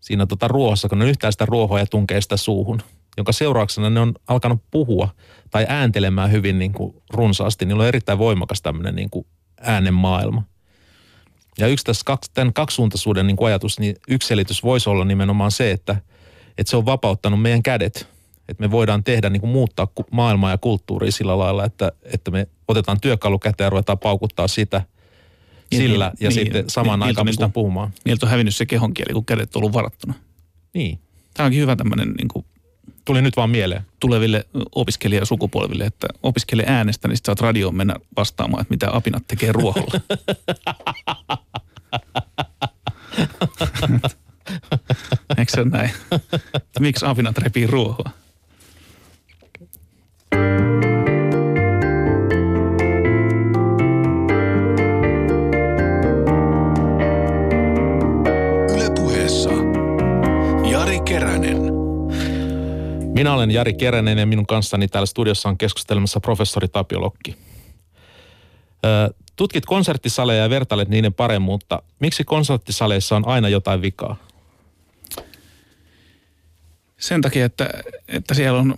siinä 0.00 0.26
tota 0.26 0.48
ruohossa, 0.48 0.88
kun 0.88 0.98
ne 0.98 1.08
yhtään 1.08 1.32
sitä 1.32 1.46
ruohoa 1.46 1.78
ja 1.78 1.86
tunkee 1.86 2.20
sitä 2.20 2.36
suuhun, 2.36 2.82
jonka 3.16 3.32
seurauksena 3.32 3.90
ne 3.90 4.00
on 4.00 4.14
alkanut 4.26 4.62
puhua 4.70 5.08
tai 5.50 5.66
ääntelemään 5.68 6.32
hyvin 6.32 6.58
niin 6.58 6.72
kuin 6.72 7.02
runsaasti. 7.10 7.66
Niillä 7.66 7.82
on 7.82 7.88
erittäin 7.88 8.18
voimakas 8.18 8.62
tämmöinen 8.62 8.94
niin 8.94 9.10
kuin 9.10 9.26
äänen 9.60 9.94
maailma. 9.94 10.42
Ja 11.58 11.66
yksi 11.66 11.84
tässä 11.84 12.02
kaksi, 12.04 12.30
tämän 12.34 12.52
kaksisuuntaisuuden 12.52 13.26
niin 13.26 13.36
ajatus, 13.46 13.78
niin 13.78 13.96
yksi 14.08 14.28
selitys 14.28 14.62
voisi 14.62 14.90
olla 14.90 15.04
nimenomaan 15.04 15.50
se, 15.50 15.70
että, 15.70 15.96
että 16.58 16.70
se 16.70 16.76
on 16.76 16.86
vapauttanut 16.86 17.42
meidän 17.42 17.62
kädet. 17.62 18.13
Että 18.48 18.62
me 18.62 18.70
voidaan 18.70 19.04
tehdä, 19.04 19.30
niin 19.30 19.40
kuin 19.40 19.50
muuttaa 19.50 19.88
maailmaa 20.10 20.50
ja 20.50 20.58
kulttuuria 20.58 21.12
sillä 21.12 21.38
lailla, 21.38 21.64
että, 21.64 21.92
että 22.02 22.30
me 22.30 22.48
otetaan 22.68 23.00
työkalu 23.00 23.38
käteen 23.38 23.66
ja 23.66 23.70
ruvetaan 23.70 23.98
paukuttaa 23.98 24.48
sitä 24.48 24.82
niin, 25.70 25.82
sillä 25.82 26.06
niin, 26.06 26.16
ja 26.20 26.28
niin, 26.28 26.34
sitten 26.34 26.64
samaan 26.70 26.98
niin, 26.98 27.06
aikaan 27.06 27.26
pystytään 27.26 27.48
niin 27.48 27.52
puhumaan. 27.52 27.90
Niiltä 28.04 28.26
on 28.26 28.30
hävinnyt 28.30 28.56
se 28.56 28.66
kehonkieli, 28.66 29.12
kun 29.12 29.24
kädet 29.24 29.56
on 29.56 29.60
ollut 29.60 29.72
varattuna. 29.72 30.14
Niin. 30.74 30.98
Tämä 31.34 31.44
onkin 31.44 31.60
hyvä 31.60 31.76
tämmöinen 31.76 32.14
niin 32.18 32.28
kuin 32.28 32.44
Tuli 33.04 33.22
nyt 33.22 33.36
vaan 33.36 33.50
mieleen. 33.50 33.82
Tuleville 34.00 34.46
opiskelijasukupolville, 34.74 35.84
että 35.84 36.08
opiskele 36.22 36.64
äänestä, 36.66 37.08
niin 37.08 37.18
saat 37.26 37.40
radioon 37.40 37.74
mennä 37.74 37.94
vastaamaan, 38.16 38.60
että 38.60 38.74
mitä 38.74 38.96
apinat 38.96 39.22
tekee 39.26 39.52
ruoholla. 39.52 40.00
Eikö 45.38 45.52
se 45.52 45.64
näin? 45.64 45.90
Miksi 46.80 47.06
apinat 47.06 47.38
repii 47.38 47.66
ruohoa? 47.66 48.10
Minä 63.24 63.34
olen 63.34 63.50
Jari 63.50 63.74
Keränen 63.74 64.18
ja 64.18 64.26
minun 64.26 64.46
kanssani 64.46 64.88
täällä 64.88 65.06
studiossa 65.06 65.48
on 65.48 65.58
keskustelemassa 65.58 66.20
professori 66.20 66.68
Tapio 66.68 67.00
Lokki. 67.00 67.36
Tutkit 69.36 69.66
konserttisaleja 69.66 70.42
ja 70.42 70.50
vertailet 70.50 70.88
niiden 70.88 71.14
paremmuutta. 71.14 71.82
Miksi 72.00 72.24
konserttisaleissa 72.24 73.16
on 73.16 73.28
aina 73.28 73.48
jotain 73.48 73.82
vikaa? 73.82 74.16
Sen 76.98 77.20
takia, 77.20 77.46
että, 77.46 77.68
että 78.08 78.34
siellä 78.34 78.58
on 78.58 78.74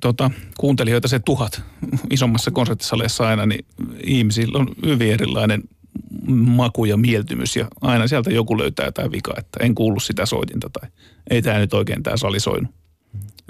tota, 0.00 0.30
kuuntelijoita 0.58 1.08
se 1.08 1.18
tuhat 1.18 1.62
isommassa 2.10 2.50
konserttisaleissa 2.50 3.28
aina, 3.28 3.46
niin 3.46 3.64
ihmisillä 4.02 4.58
on 4.58 4.68
hyvin 4.86 5.12
erilainen 5.12 5.62
maku 6.28 6.84
ja 6.84 6.96
mieltymys 6.96 7.56
ja 7.56 7.68
aina 7.80 8.06
sieltä 8.06 8.30
joku 8.30 8.58
löytää 8.58 8.86
jotain 8.86 9.12
vikaa, 9.12 9.34
että 9.38 9.64
en 9.64 9.74
kuullut 9.74 10.02
sitä 10.02 10.26
soitinta 10.26 10.70
tai 10.70 10.90
ei 11.30 11.42
tämä 11.42 11.58
nyt 11.58 11.74
oikein 11.74 12.02
tämä 12.02 12.16
sali 12.16 12.40
soinut. 12.40 12.83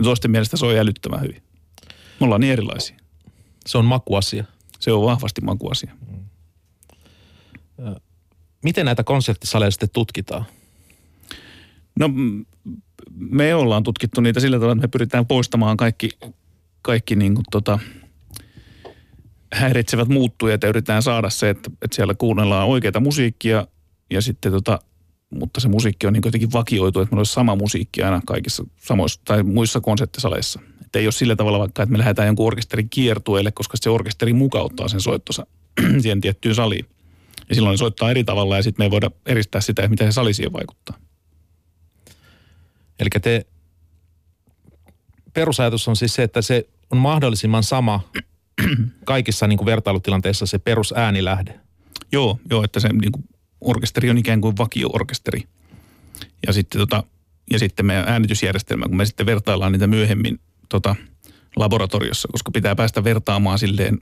Toisten 0.02 0.30
mielestä 0.30 0.57
se 0.57 0.66
on 0.66 0.76
älyttömän 0.76 1.20
hyvin. 1.20 1.42
Me 2.20 2.24
ollaan 2.24 2.40
niin 2.40 2.52
erilaisia. 2.52 2.96
Se 3.66 3.78
on 3.78 3.85
makuasia. 3.85 4.44
Se 4.80 4.92
on 4.92 5.04
vahvasti 5.04 5.40
makuasia. 5.40 5.92
Miten 8.64 8.87
näitä 8.87 9.04
konserttisaleja 9.04 9.70
sitten 9.70 9.90
tutkitaan? 9.92 10.44
No 11.98 12.11
me 13.18 13.54
ollaan 13.54 13.83
tutkittu 13.83 14.20
niitä 14.20 14.40
sillä 14.40 14.57
tavalla, 14.57 14.72
että 14.72 14.87
me 14.87 14.88
pyritään 14.88 15.26
poistamaan 15.26 15.76
kaikki, 15.76 16.11
kaikki 16.83 17.16
niin 17.16 17.35
kuin 17.35 17.44
tota, 17.50 17.78
häiritsevät 19.52 20.09
muuttujat 20.09 20.62
ja 20.62 20.68
yritetään 20.68 21.02
saada 21.02 21.30
se, 21.30 21.50
että, 21.50 21.70
että 21.83 21.94
siellä 21.94 22.14
kuunnellaan 22.14 22.68
oikeita 22.68 23.00
musiikkia 23.00 23.66
ja 24.11 24.22
sitten 24.22 24.52
tota, 24.52 24.78
mutta 25.38 25.60
se 25.60 25.68
musiikki 25.68 26.06
on 26.06 26.12
niin 26.12 26.22
jotenkin 26.24 26.52
vakioitu, 26.52 27.00
että 27.00 27.12
meillä 27.12 27.20
olisi 27.20 27.32
sama 27.32 27.56
musiikki 27.56 28.02
aina 28.02 28.20
kaikissa 28.26 28.64
samoissa 28.78 29.20
tai 29.24 29.42
muissa 29.42 29.80
konserttisaleissa. 29.80 30.60
Että 30.85 30.98
ei 30.98 31.06
ole 31.06 31.12
sillä 31.12 31.37
tavalla 31.37 31.58
vaikka, 31.58 31.82
että 31.82 31.92
me 31.92 31.98
lähdetään 31.98 32.26
jonkun 32.26 32.46
orkesterin 32.46 32.90
kiertueelle, 32.90 33.52
koska 33.52 33.76
se 33.80 33.90
orkesteri 33.90 34.32
mukauttaa 34.32 34.88
sen 34.88 35.00
soittosa 35.00 35.46
siihen 36.02 36.20
tiettyyn 36.20 36.54
saliin. 36.54 36.87
Ja 37.48 37.54
silloin 37.54 37.72
ne 37.72 37.76
soittaa 37.76 38.10
eri 38.10 38.24
tavalla 38.24 38.56
ja 38.56 38.62
sitten 38.62 38.82
me 38.82 38.85
ei 38.85 38.90
voida 38.90 39.10
eristää 39.26 39.60
sitä, 39.60 39.82
että 39.82 39.90
miten 39.90 40.12
se 40.12 40.14
sali 40.14 40.35
siihen 40.35 40.52
vaikuttaa. 40.52 40.98
Eli 43.00 43.08
te, 43.22 43.46
perusajatus 45.35 45.88
on 45.88 45.96
siis 45.96 46.14
se, 46.14 46.22
että 46.22 46.42
se 46.42 46.68
on 46.90 46.98
mahdollisimman 46.98 47.62
sama 47.62 48.00
kaikissa 49.04 49.46
niin 49.46 49.56
kuin 49.56 49.66
vertailutilanteissa 49.66 50.46
se 50.46 50.58
perusäänilähde. 50.58 51.60
Joo, 52.12 52.38
joo, 52.50 52.64
että 52.64 52.80
se 52.80 52.88
niin 52.88 53.12
kuin 53.12 53.24
orkesteri 53.65 54.10
on 54.10 54.19
ikään 54.19 54.40
kuin 54.40 54.56
vakio-orkesteri. 54.56 55.42
Ja 56.46 56.52
sitten, 56.52 56.81
tota, 56.81 57.04
ja 57.50 57.58
sitten 57.58 57.87
meidän 57.87 58.08
äänitysjärjestelmä, 58.08 58.87
kun 58.87 58.96
me 58.96 59.06
sitten 59.06 59.27
vertaillaan 59.27 59.73
niitä 59.73 59.87
myöhemmin 59.87 60.40
tota, 60.69 60.96
laboratoriossa, 61.56 62.29
koska 62.33 62.50
pitää 62.50 62.75
päästä 62.75 63.04
vertaamaan 63.04 63.58
silleen 63.58 63.98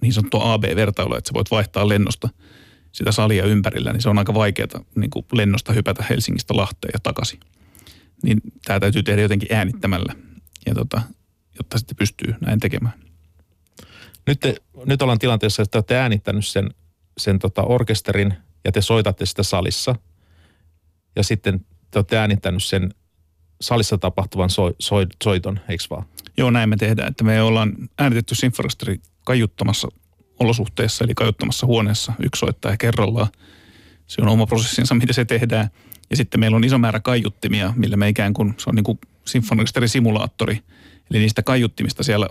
niin 0.00 0.12
sanottua 0.12 0.52
AB-vertailua, 0.52 1.18
että 1.18 1.28
sä 1.28 1.34
voit 1.34 1.50
vaihtaa 1.50 1.88
lennosta 1.88 2.28
sitä 2.92 3.12
salia 3.12 3.44
ympärillä, 3.44 3.92
niin 3.92 4.02
se 4.02 4.08
on 4.08 4.18
aika 4.18 4.34
vaikeaa 4.34 4.84
niin 4.94 5.10
kuin 5.10 5.26
lennosta 5.32 5.72
hypätä 5.72 6.04
Helsingistä 6.10 6.56
Lahteen 6.56 6.90
ja 6.94 6.98
takaisin. 7.02 7.40
niin 8.22 8.40
tämä 8.64 8.80
täytyy 8.80 9.02
tehdä 9.02 9.22
jotenkin 9.22 9.54
äänittämällä, 9.54 10.14
ja 10.66 10.74
tota, 10.74 11.02
jotta 11.58 11.78
sitten 11.78 11.96
pystyy 11.96 12.34
näin 12.40 12.60
tekemään. 12.60 12.94
Nyt, 14.26 14.40
te, 14.40 14.56
nyt 14.86 15.02
ollaan 15.02 15.18
tilanteessa, 15.18 15.62
että 15.62 15.70
te 15.70 15.78
olette 15.78 15.96
äänittänyt 15.96 16.46
sen, 16.46 16.70
sen 17.18 17.38
tota 17.38 17.62
orkesterin 17.62 18.34
ja 18.66 18.72
te 18.72 18.82
soitatte 18.82 19.26
sitä 19.26 19.42
salissa. 19.42 19.94
Ja 21.16 21.24
sitten 21.24 21.66
te 21.90 21.98
olette 21.98 22.18
äänittänyt 22.18 22.64
sen 22.64 22.94
salissa 23.60 23.98
tapahtuvan 23.98 24.50
so, 24.50 24.72
so, 24.78 24.96
soiton, 25.24 25.60
eikö 25.68 25.84
vaan? 25.90 26.06
Joo, 26.36 26.50
näin 26.50 26.68
me 26.68 26.76
tehdään. 26.76 27.08
Että 27.08 27.24
me 27.24 27.42
ollaan 27.42 27.72
äänitetty 27.98 28.34
sinforesteri 28.34 29.00
kaiuttamassa 29.24 29.88
olosuhteessa, 30.38 31.04
eli 31.04 31.14
kaiuttamassa 31.14 31.66
huoneessa 31.66 32.12
yksi 32.22 32.40
soittaja 32.40 32.76
kerrallaan. 32.76 33.28
Se 34.06 34.22
on 34.22 34.28
oma 34.28 34.46
prosessinsa, 34.46 34.94
mitä 34.94 35.12
se 35.12 35.24
tehdään. 35.24 35.70
Ja 36.10 36.16
sitten 36.16 36.40
meillä 36.40 36.56
on 36.56 36.64
iso 36.64 36.78
määrä 36.78 37.00
kaiuttimia, 37.00 37.72
millä 37.76 37.96
me 37.96 38.08
ikään 38.08 38.32
kuin, 38.32 38.54
se 38.58 38.70
on 38.70 38.74
niin 38.74 38.84
kuin 38.84 38.98
simulaattori. 39.86 40.60
Eli 41.10 41.18
niistä 41.18 41.42
kaiuttimista 41.42 42.02
siellä 42.02 42.28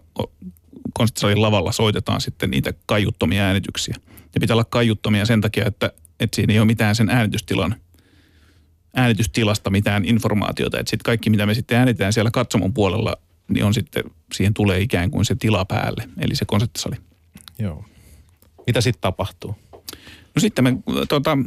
konserttisalin 0.93 1.41
lavalla 1.41 1.71
soitetaan 1.71 2.21
sitten 2.21 2.51
niitä 2.51 2.73
kaiuttomia 2.86 3.43
äänityksiä. 3.43 3.95
Ne 4.09 4.39
pitää 4.39 4.53
olla 4.53 4.63
kaiuttomia 4.63 5.25
sen 5.25 5.41
takia, 5.41 5.65
että, 5.65 5.91
että 6.20 6.36
siinä 6.36 6.53
ei 6.53 6.59
ole 6.59 6.66
mitään 6.66 6.95
sen 6.95 7.09
äänitystilan 7.09 7.76
äänitystilasta 8.95 9.70
mitään 9.70 10.05
informaatiota. 10.05 10.80
Että 10.80 10.89
sitten 10.89 11.05
kaikki, 11.05 11.30
mitä 11.30 11.45
me 11.45 11.53
sitten 11.53 11.78
äänitään 11.78 12.13
siellä 12.13 12.32
katsomon 12.32 12.74
puolella, 12.74 13.18
niin 13.47 13.66
on 13.66 13.74
sitten, 13.74 14.03
siihen 14.34 14.53
tulee 14.53 14.80
ikään 14.80 15.11
kuin 15.11 15.26
se 15.26 15.36
tila 15.36 15.66
päälle, 15.66 16.09
eli 16.20 16.36
se 16.36 16.45
konserttisali. 16.45 16.95
Joo. 17.59 17.86
Mitä 18.68 18.82
sitten 18.82 19.01
tapahtuu? 19.01 19.55
No 20.36 20.39
sitten 20.39 20.63
me, 20.63 20.78
tota, 21.09 21.38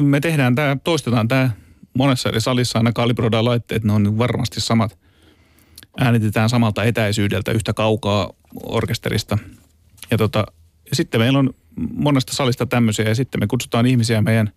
me 0.00 0.20
tehdään 0.20 0.54
tämä, 0.54 0.76
toistetaan 0.84 1.28
tämä 1.28 1.50
monessa 1.94 2.28
eri 2.28 2.40
salissa, 2.40 2.78
aina 2.78 2.92
kalibroidaan 2.92 3.44
laitteet, 3.44 3.84
ne 3.84 3.92
on 3.92 4.18
varmasti 4.18 4.60
samat. 4.60 4.98
Äänitetään 5.98 6.48
samalta 6.48 6.84
etäisyydeltä 6.84 7.52
yhtä 7.52 7.72
kaukaa 7.72 8.30
orkesterista. 8.62 9.38
Ja, 10.10 10.18
tota, 10.18 10.46
ja 10.90 10.96
sitten 10.96 11.20
meillä 11.20 11.38
on 11.38 11.54
monesta 11.76 12.32
salista 12.34 12.66
tämmöisiä 12.66 13.08
ja 13.08 13.14
sitten 13.14 13.40
me 13.40 13.46
kutsutaan 13.46 13.86
ihmisiä 13.86 14.22
meidän 14.22 14.52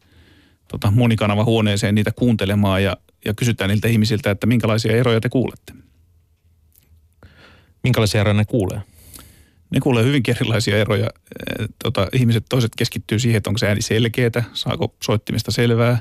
tota, 0.67 0.91
monikanava 0.91 1.43
huoneeseen 1.43 1.95
niitä 1.95 2.11
kuuntelemaan 2.11 2.83
ja, 2.83 2.97
ja 3.25 3.33
kysytään 3.33 3.69
niiltä 3.69 3.87
ihmisiltä, 3.87 4.31
että 4.31 4.47
minkälaisia 4.47 4.97
eroja 4.97 5.21
te 5.21 5.29
kuulette. 5.29 5.73
Minkälaisia 7.83 8.21
eroja 8.21 8.33
ne 8.33 8.45
kuulee? 8.45 8.81
Ne 9.69 9.79
kuulee 9.79 10.03
hyvinkin 10.03 10.35
erilaisia 10.35 10.77
eroja. 10.77 11.09
Tota, 11.83 12.07
ihmiset 12.13 12.45
toiset 12.49 12.71
keskittyy 12.77 13.19
siihen, 13.19 13.37
että 13.37 13.49
onko 13.49 13.57
se 13.57 13.67
ääni 13.67 13.81
selkeätä, 13.81 14.43
saako 14.53 14.95
soittimista 15.03 15.51
selvää. 15.51 15.99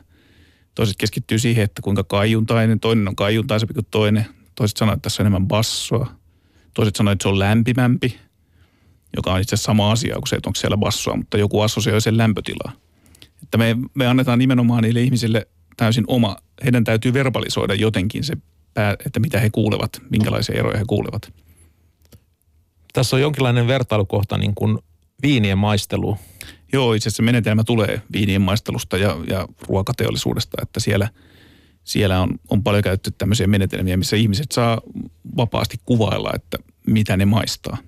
Toiset 0.74 0.96
keskittyy 0.98 1.38
siihen, 1.38 1.64
että 1.64 1.82
kuinka 1.82 2.04
kaiuntainen, 2.04 2.80
toinen 2.80 3.08
on 3.08 3.16
kaiuntaisempi 3.16 3.74
kuin 3.74 3.86
toinen. 3.90 4.26
Toiset 4.54 4.76
sanoo, 4.76 4.94
että 4.94 5.02
tässä 5.02 5.22
on 5.22 5.26
enemmän 5.26 5.48
bassoa. 5.48 6.14
Toiset 6.74 6.96
sanoo, 6.96 7.12
että 7.12 7.22
se 7.22 7.28
on 7.28 7.38
lämpimämpi, 7.38 8.18
joka 9.16 9.32
on 9.32 9.40
itse 9.40 9.54
asiassa 9.54 9.66
sama 9.66 9.90
asia 9.90 10.14
kuin 10.14 10.26
se, 10.26 10.36
että 10.36 10.48
onko 10.48 10.56
siellä 10.56 10.76
bassoa, 10.76 11.16
mutta 11.16 11.38
joku 11.38 11.60
assosioi 11.60 12.00
sen 12.00 12.16
lämpötilaa. 12.16 12.72
Että 13.42 13.58
me, 13.58 13.76
me 13.94 14.06
annetaan 14.06 14.38
nimenomaan 14.38 14.82
niille 14.82 15.00
ihmisille 15.00 15.46
täysin 15.76 16.04
oma, 16.06 16.36
heidän 16.64 16.84
täytyy 16.84 17.12
verbalisoida 17.12 17.74
jotenkin 17.74 18.24
se, 18.24 18.34
että 19.06 19.20
mitä 19.20 19.40
he 19.40 19.50
kuulevat, 19.50 20.02
minkälaisia 20.10 20.58
eroja 20.58 20.78
he 20.78 20.84
kuulevat. 20.86 21.32
Tässä 22.92 23.16
on 23.16 23.22
jonkinlainen 23.22 23.66
vertailukohta 23.66 24.38
niin 24.38 24.54
kuin 24.54 24.78
viinien 25.22 25.58
maistelu. 25.58 26.18
Joo, 26.72 26.92
itse 26.92 27.08
asiassa 27.08 27.22
menetelmä 27.22 27.64
tulee 27.64 28.02
viinien 28.12 28.42
maistelusta 28.42 28.96
ja, 28.96 29.16
ja 29.30 29.48
ruokateollisuudesta, 29.68 30.56
että 30.62 30.80
siellä, 30.80 31.08
siellä 31.84 32.20
on, 32.20 32.30
on 32.50 32.62
paljon 32.62 32.82
käytetty 32.82 33.10
tämmöisiä 33.18 33.46
menetelmiä, 33.46 33.96
missä 33.96 34.16
ihmiset 34.16 34.52
saa 34.52 34.80
vapaasti 35.36 35.76
kuvailla, 35.84 36.30
että 36.34 36.58
mitä 36.86 37.16
ne 37.16 37.24
maistaa. 37.24 37.78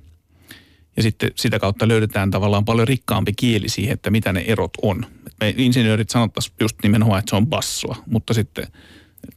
Ja 0.97 1.03
sitten 1.03 1.31
sitä 1.35 1.59
kautta 1.59 1.89
löydetään 1.89 2.31
tavallaan 2.31 2.65
paljon 2.65 2.89
rikkaampi 2.89 3.33
kieli 3.37 3.69
siihen, 3.69 3.95
että 3.95 4.11
mitä 4.11 4.33
ne 4.33 4.45
erot 4.47 4.73
on. 4.83 5.07
Me 5.41 5.55
insinöörit 5.57 6.11
sanottaisiin 6.11 6.57
just 6.61 6.77
nimenomaan, 6.83 7.19
että 7.19 7.31
se 7.31 7.37
on 7.37 7.47
bassoa, 7.47 7.97
mutta 8.07 8.35
sitten 8.35 8.67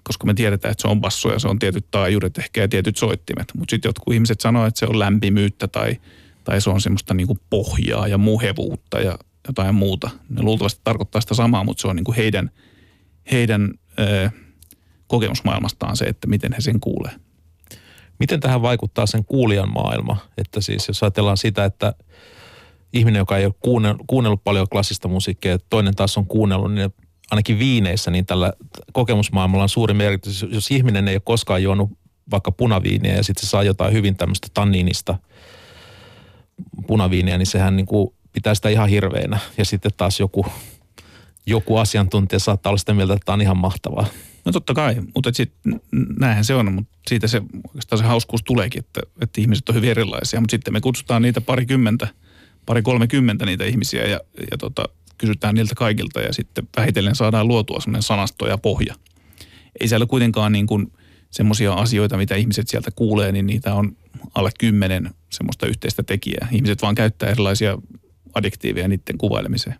koska 0.03 0.26
me 0.26 0.34
tiedetään, 0.34 0.72
että 0.72 0.82
se 0.82 0.88
on 0.88 1.01
basso 1.01 1.34
ja 1.34 1.39
se 1.39 1.47
on 1.47 1.60
tietyt 1.60 1.86
taajuudet 1.91 2.38
ehkä 2.38 2.62
ja 2.62 2.68
tietyt 2.68 2.97
soittimet. 2.97 3.51
Mutta 3.57 3.72
sitten 3.72 3.89
jotkut 3.89 4.14
ihmiset 4.14 4.41
sanoo, 4.41 4.66
että 4.66 4.80
se 4.80 4.86
on 4.86 4.99
lämpimyyttä 4.99 5.68
tai, 5.68 5.97
tai 6.43 6.62
se 6.62 6.70
on 6.70 6.82
semmoista 6.82 7.14
niinku 7.14 7.38
pohjaa 7.49 8.07
ja 8.07 8.18
muhevuutta 8.18 8.99
ja 8.99 9.20
jotain 9.47 9.76
muuta. 9.76 10.10
Ne 10.30 10.41
luultavasti 10.41 10.82
tarkoittaa 10.84 11.22
sitä 11.22 11.34
samaa, 11.34 11.64
mutta 11.64 11.82
se 11.82 11.88
on 11.88 11.95
niinku 11.95 12.14
heidän, 12.18 12.51
heidän 13.32 13.74
ö, 13.99 14.30
kokemusmaailmastaan 15.07 15.97
se, 15.97 16.05
että 16.05 16.28
miten 16.28 16.53
he 16.53 16.62
sen 16.62 16.80
kuulee. 16.80 17.12
Miten 18.20 18.39
tähän 18.39 18.61
vaikuttaa 18.61 19.05
sen 19.05 19.26
kuulijan 19.26 19.74
maailma? 19.74 20.17
Että 20.38 20.61
siis 20.61 20.88
jos 20.88 21.03
ajatellaan 21.03 21.38
sitä, 21.38 21.65
että 21.65 21.93
ihminen, 22.93 23.20
joka 23.20 23.38
ei 23.38 23.45
ole 23.45 23.53
kuunnellut, 23.59 24.01
kuunnellut 24.07 24.43
paljon 24.43 24.67
klassista 24.70 25.07
musiikkia, 25.07 25.57
toinen 25.70 25.95
taas 25.95 26.17
on 26.17 26.26
kuunnellut, 26.26 26.74
niin 26.74 26.93
ainakin 27.32 27.59
viineissä, 27.59 28.11
niin 28.11 28.26
tällä 28.26 28.53
kokemusmaailmalla 28.93 29.63
on 29.63 29.70
suuri 29.70 29.93
merkitys. 29.93 30.45
Jos 30.51 30.72
ihminen 30.72 31.07
ei 31.07 31.15
ole 31.15 31.22
koskaan 31.26 31.63
juonut 31.63 31.89
vaikka 32.32 32.51
punaviiniä 32.51 33.15
ja 33.15 33.24
sitten 33.24 33.45
se 33.45 33.49
saa 33.49 33.63
jotain 33.63 33.93
hyvin 33.93 34.15
tämmöistä 34.15 34.47
tanniinista 34.53 35.17
punaviiniä, 36.88 37.38
niin 37.38 37.45
sehän 37.45 37.76
niin 37.76 37.86
kuin 37.86 38.13
pitää 38.34 38.55
sitä 38.55 38.70
ihan 38.70 38.89
hirveänä. 38.89 39.39
Ja 39.57 39.65
sitten 39.65 39.91
taas 39.97 40.20
joku, 40.20 40.45
joku 41.45 41.78
asiantuntija 41.78 42.39
saattaa 42.39 42.70
olla 42.70 42.78
sitä 42.78 42.93
mieltä, 42.93 43.13
että 43.13 43.26
tämä 43.26 43.34
on 43.34 43.41
ihan 43.41 43.57
mahtavaa. 43.57 44.05
No 44.45 44.51
totta 44.51 44.73
kai, 44.73 44.95
mutta 45.15 45.33
sitten 45.33 45.81
näinhän 46.19 46.45
se 46.45 46.55
on, 46.55 46.73
mutta 46.73 46.97
siitä 47.07 47.27
se 47.27 47.41
oikeastaan 47.67 47.99
se 47.99 48.05
hauskuus 48.05 48.43
tuleekin, 48.43 48.79
että, 48.79 49.01
että 49.21 49.41
ihmiset 49.41 49.69
on 49.69 49.75
hyvin 49.75 49.89
erilaisia, 49.89 50.39
mutta 50.39 50.51
sitten 50.51 50.73
me 50.73 50.81
kutsutaan 50.81 51.21
niitä 51.21 51.41
parikymmentä, 51.41 52.07
pari 52.65 52.81
kolmekymmentä 52.81 53.45
niitä 53.45 53.65
ihmisiä 53.65 54.07
ja, 54.07 54.19
ja 54.51 54.57
tota, 54.57 54.83
kysytään 55.17 55.55
niiltä 55.55 55.75
kaikilta 55.75 56.21
ja 56.21 56.33
sitten 56.33 56.67
vähitellen 56.77 57.15
saadaan 57.15 57.47
luotua 57.47 57.79
semmoinen 57.79 58.03
sanasto 58.03 58.47
ja 58.47 58.57
pohja. 58.57 58.95
Ei 59.79 59.87
siellä 59.87 60.05
kuitenkaan 60.05 60.51
niin 60.51 60.67
kuin 60.67 60.91
semmoisia 61.31 61.73
asioita, 61.73 62.17
mitä 62.17 62.35
ihmiset 62.35 62.67
sieltä 62.67 62.91
kuulee, 62.91 63.31
niin 63.31 63.47
niitä 63.47 63.73
on 63.73 63.97
alle 64.35 64.51
kymmenen 64.59 65.09
semmoista 65.29 65.67
yhteistä 65.67 66.03
tekijää. 66.03 66.47
Ihmiset 66.51 66.81
vaan 66.81 66.95
käyttää 66.95 67.29
erilaisia 67.29 67.77
adjektiiveja 68.33 68.87
niiden 68.87 69.17
kuvailemiseen. 69.17 69.75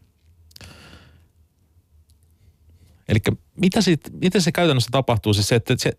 Eli 3.08 3.20
mitä, 3.62 3.82
sit, 3.82 4.02
miten 4.22 4.42
se 4.42 4.52
käytännössä 4.52 4.90
tapahtuu? 4.92 5.34
Siis 5.34 5.48
se, 5.48 5.56
että 5.56 5.76
se, 5.78 5.92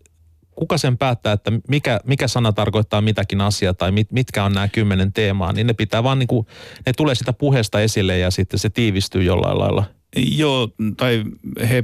kuka 0.51 0.77
sen 0.77 0.97
päättää, 0.97 1.33
että 1.33 1.51
mikä, 1.67 1.99
mikä 2.05 2.27
sana 2.27 2.53
tarkoittaa 2.53 3.01
mitäkin 3.01 3.41
asiaa 3.41 3.73
tai 3.73 3.91
mit, 3.91 4.11
mitkä 4.11 4.43
on 4.43 4.53
nämä 4.53 4.67
kymmenen 4.67 5.13
teemaa, 5.13 5.53
niin 5.53 5.67
ne 5.67 5.73
pitää 5.73 6.03
vaan 6.03 6.19
niin 6.19 6.27
kuin, 6.27 6.47
ne 6.85 6.93
tulee 6.93 7.15
sitä 7.15 7.33
puheesta 7.33 7.81
esille 7.81 8.17
ja 8.17 8.31
sitten 8.31 8.59
se 8.59 8.69
tiivistyy 8.69 9.23
jollain 9.23 9.59
lailla. 9.59 9.83
Joo, 10.15 10.69
tai 10.97 11.23
he, 11.69 11.83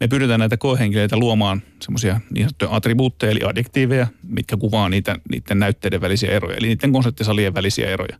me 0.00 0.08
pyydetään 0.08 0.40
näitä 0.40 0.56
koehenkilöitä 0.56 1.16
luomaan 1.16 1.62
semmoisia 1.82 2.20
niin 2.30 2.48
attribuutteja 2.68 3.32
eli 3.32 3.40
adjektiiveja, 3.44 4.06
mitkä 4.22 4.56
kuvaa 4.56 4.88
niitä, 4.88 5.16
niiden 5.30 5.58
näytteiden 5.58 6.00
välisiä 6.00 6.30
eroja, 6.30 6.56
eli 6.56 6.66
niiden 6.66 6.92
konserttisalien 6.92 7.54
välisiä 7.54 7.90
eroja. 7.90 8.18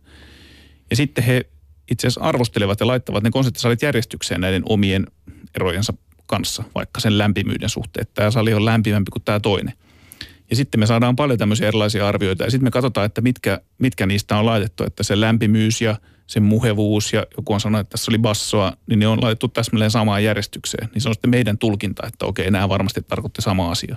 Ja 0.89 0.95
sitten 0.95 1.23
he 1.23 1.45
itse 1.91 2.07
asiassa 2.07 2.21
arvostelevat 2.21 2.79
ja 2.79 2.87
laittavat 2.87 3.23
ne 3.23 3.31
konserttisalit 3.31 3.81
järjestykseen 3.81 4.41
näiden 4.41 4.63
omien 4.65 5.07
erojensa 5.55 5.93
kanssa, 6.27 6.63
vaikka 6.75 6.99
sen 6.99 7.17
lämpimyyden 7.17 7.69
suhteen, 7.69 8.01
että 8.01 8.13
tämä 8.13 8.31
sali 8.31 8.53
on 8.53 8.65
lämpimämpi 8.65 9.11
kuin 9.11 9.23
tämä 9.23 9.39
toinen. 9.39 9.73
Ja 10.49 10.55
sitten 10.55 10.79
me 10.79 10.85
saadaan 10.85 11.15
paljon 11.15 11.39
tämmöisiä 11.39 11.67
erilaisia 11.67 12.07
arvioita 12.07 12.43
ja 12.43 12.51
sitten 12.51 12.63
me 12.63 12.71
katsotaan, 12.71 13.05
että 13.05 13.21
mitkä, 13.21 13.61
mitkä 13.77 14.05
niistä 14.05 14.37
on 14.37 14.45
laitettu, 14.45 14.83
että 14.83 15.03
se 15.03 15.19
lämpimyys 15.19 15.81
ja 15.81 15.97
se 16.27 16.39
muhevuus 16.39 17.13
ja 17.13 17.25
joku 17.37 17.53
on 17.53 17.59
sanonut, 17.59 17.79
että 17.79 17.91
tässä 17.91 18.11
oli 18.11 18.17
bassoa, 18.17 18.73
niin 18.89 18.99
ne 18.99 19.07
on 19.07 19.21
laitettu 19.21 19.47
täsmälleen 19.47 19.91
samaan 19.91 20.23
järjestykseen. 20.23 20.89
Niin 20.93 21.01
se 21.01 21.09
on 21.09 21.15
sitten 21.15 21.29
meidän 21.29 21.57
tulkinta, 21.57 22.07
että 22.07 22.25
okei, 22.25 22.51
nämä 22.51 22.69
varmasti 22.69 23.01
tarkoitti 23.01 23.41
sama 23.41 23.71
asia. 23.71 23.95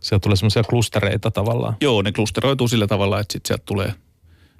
Sieltä 0.00 0.22
tulee 0.22 0.36
semmoisia 0.36 0.62
klustereita 0.62 1.30
tavallaan. 1.30 1.76
Joo, 1.80 2.02
ne 2.02 2.12
klusteroituu 2.12 2.68
sillä 2.68 2.86
tavalla, 2.86 3.20
että 3.20 3.32
sitten 3.32 3.48
sieltä 3.48 3.62
tulee, 3.66 3.92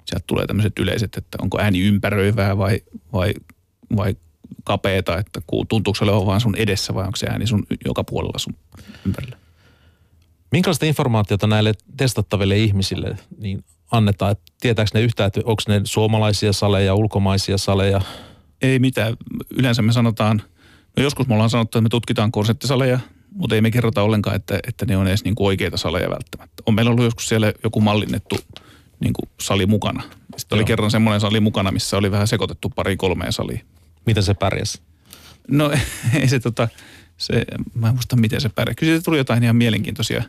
sieltä 0.05 0.23
tulee 0.27 0.47
tämmöiset 0.47 0.79
yleiset, 0.79 1.17
että 1.17 1.37
onko 1.41 1.59
ääni 1.59 1.79
ympäröivää 1.79 2.57
vai, 2.57 2.81
vai, 3.13 3.33
vai 3.95 4.15
kapeeta, 4.63 5.17
että 5.17 5.41
tuntuuko 5.69 5.97
se 5.97 6.03
olevan 6.03 6.25
vaan 6.25 6.41
sun 6.41 6.55
edessä 6.55 6.93
vai 6.93 7.05
onko 7.05 7.15
se 7.15 7.27
ääni 7.27 7.47
sun 7.47 7.63
joka 7.85 8.03
puolella 8.03 8.39
sun 8.39 8.55
ympärillä? 9.05 9.37
Minkälaista 10.51 10.85
informaatiota 10.85 11.47
näille 11.47 11.73
testattaville 11.97 12.57
ihmisille 12.57 13.17
niin 13.37 13.63
annetaan? 13.91 14.31
Että 14.31 14.43
tietääkö 14.61 14.91
ne 14.93 15.01
yhtään, 15.01 15.27
että 15.27 15.41
onko 15.45 15.61
ne 15.67 15.81
suomalaisia 15.83 16.53
saleja, 16.53 16.95
ulkomaisia 16.95 17.57
saleja? 17.57 18.01
Ei 18.61 18.79
mitään. 18.79 19.17
Yleensä 19.57 19.81
me 19.81 19.91
sanotaan, 19.91 20.41
no 20.97 21.03
joskus 21.03 21.27
me 21.27 21.33
ollaan 21.33 21.49
sanottu, 21.49 21.77
että 21.77 21.83
me 21.83 21.89
tutkitaan 21.89 22.31
konserttisaleja, 22.31 22.99
mutta 23.31 23.55
ei 23.55 23.61
me 23.61 23.71
kerrota 23.71 24.01
ollenkaan, 24.01 24.35
että, 24.35 24.59
että 24.67 24.85
ne 24.85 24.97
on 24.97 25.07
edes 25.07 25.23
niin 25.23 25.35
kuin 25.35 25.47
oikeita 25.47 25.77
saleja 25.77 26.09
välttämättä. 26.09 26.63
On 26.65 26.73
meillä 26.73 26.91
ollut 26.91 27.03
joskus 27.03 27.27
siellä 27.27 27.53
joku 27.63 27.81
mallinnettu 27.81 28.35
niin 28.99 29.13
kuin 29.13 29.29
sali 29.41 29.65
mukana. 29.65 30.01
Sitten 30.37 30.55
Joo. 30.55 30.57
oli 30.57 30.65
kerran 30.65 30.91
semmoinen 30.91 31.21
sali 31.21 31.39
mukana, 31.39 31.71
missä 31.71 31.97
oli 31.97 32.11
vähän 32.11 32.27
sekoitettu 32.27 32.69
pari 32.69 32.97
kolmeen 32.97 33.33
saliin. 33.33 33.61
Miten 34.07 34.23
se 34.23 34.33
pärjäsi? 34.33 34.81
No 35.47 35.71
ei 36.19 36.27
se 36.27 36.39
tota, 36.39 36.67
se, 37.17 37.45
mä 37.73 37.87
en 37.87 37.93
muista 37.93 38.15
miten 38.15 38.41
se 38.41 38.49
pärjää. 38.49 38.75
Kyllä 38.75 38.91
siitä 38.91 39.05
tuli 39.05 39.17
jotain 39.17 39.43
ihan 39.43 39.55
mielenkiintoisia 39.55 40.23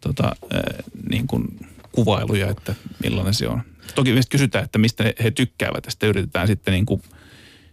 tota, 0.00 0.36
ää, 0.52 0.82
niin 1.10 1.26
kuin 1.26 1.66
kuvailuja, 1.92 2.50
että 2.50 2.74
millainen 3.02 3.34
se 3.34 3.48
on. 3.48 3.62
Toki 3.94 4.12
myös 4.12 4.26
kysytään, 4.28 4.64
että 4.64 4.78
mistä 4.78 5.04
he 5.24 5.30
tykkäävät 5.30 5.84
ja 5.84 5.90
sitten 5.90 6.08
yritetään 6.08 6.46
sitten 6.46 6.72
niin 6.72 6.86
kuin 6.86 7.02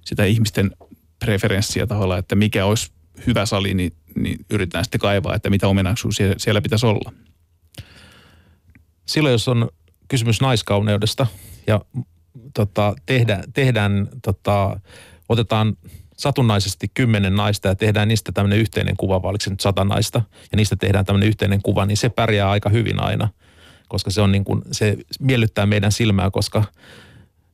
sitä 0.02 0.26
ihmisten 0.26 0.72
preferenssiä 1.20 1.88
tavallaan, 1.88 2.20
että 2.20 2.36
mikä 2.36 2.66
olisi 2.66 2.92
hyvä 3.28 3.46
sali, 3.46 3.74
niin, 3.74 3.94
niin 4.16 4.46
yritetään 4.50 4.86
sitten 4.86 5.02
kaivaa, 5.02 5.36
että 5.36 5.50
mitä 5.50 5.68
ominaisuuksia 5.68 6.34
siellä 6.38 6.62
pitäisi 6.62 6.86
olla. 6.86 7.14
Silloin, 9.06 9.32
jos 9.32 9.48
on 9.48 9.70
kysymys 10.08 10.42
naiskauneudesta 10.42 11.28
ja 11.68 11.82
tota, 12.54 12.96
tehdään, 13.06 13.44
tehdään 13.54 14.08
tota, 14.24 14.80
otetaan 15.30 15.78
satunnaisesti 16.18 16.88
kymmenen 16.94 17.36
naista 17.36 17.68
ja 17.68 17.76
tehdään 17.76 18.08
niistä 18.08 18.32
tämmöinen 18.32 18.60
yhteinen 18.60 18.98
kuva, 18.98 19.22
vai 19.22 19.30
oliko 19.30 19.44
se 19.44 19.50
nyt 19.50 19.60
sata 19.60 19.84
naista, 19.84 20.22
ja 20.52 20.56
niistä 20.56 20.76
tehdään 20.76 21.06
tämmöinen 21.06 21.30
yhteinen 21.30 21.62
kuva, 21.62 21.86
niin 21.86 21.98
se 21.98 22.10
pärjää 22.10 22.50
aika 22.50 22.70
hyvin 22.70 23.04
aina, 23.04 23.30
koska 23.88 24.12
se 24.12 24.22
on 24.22 24.32
niin 24.32 24.46
kuin, 24.46 24.62
se 24.72 24.98
miellyttää 25.20 25.66
meidän 25.66 25.92
silmää, 25.92 26.32
koska 26.32 26.64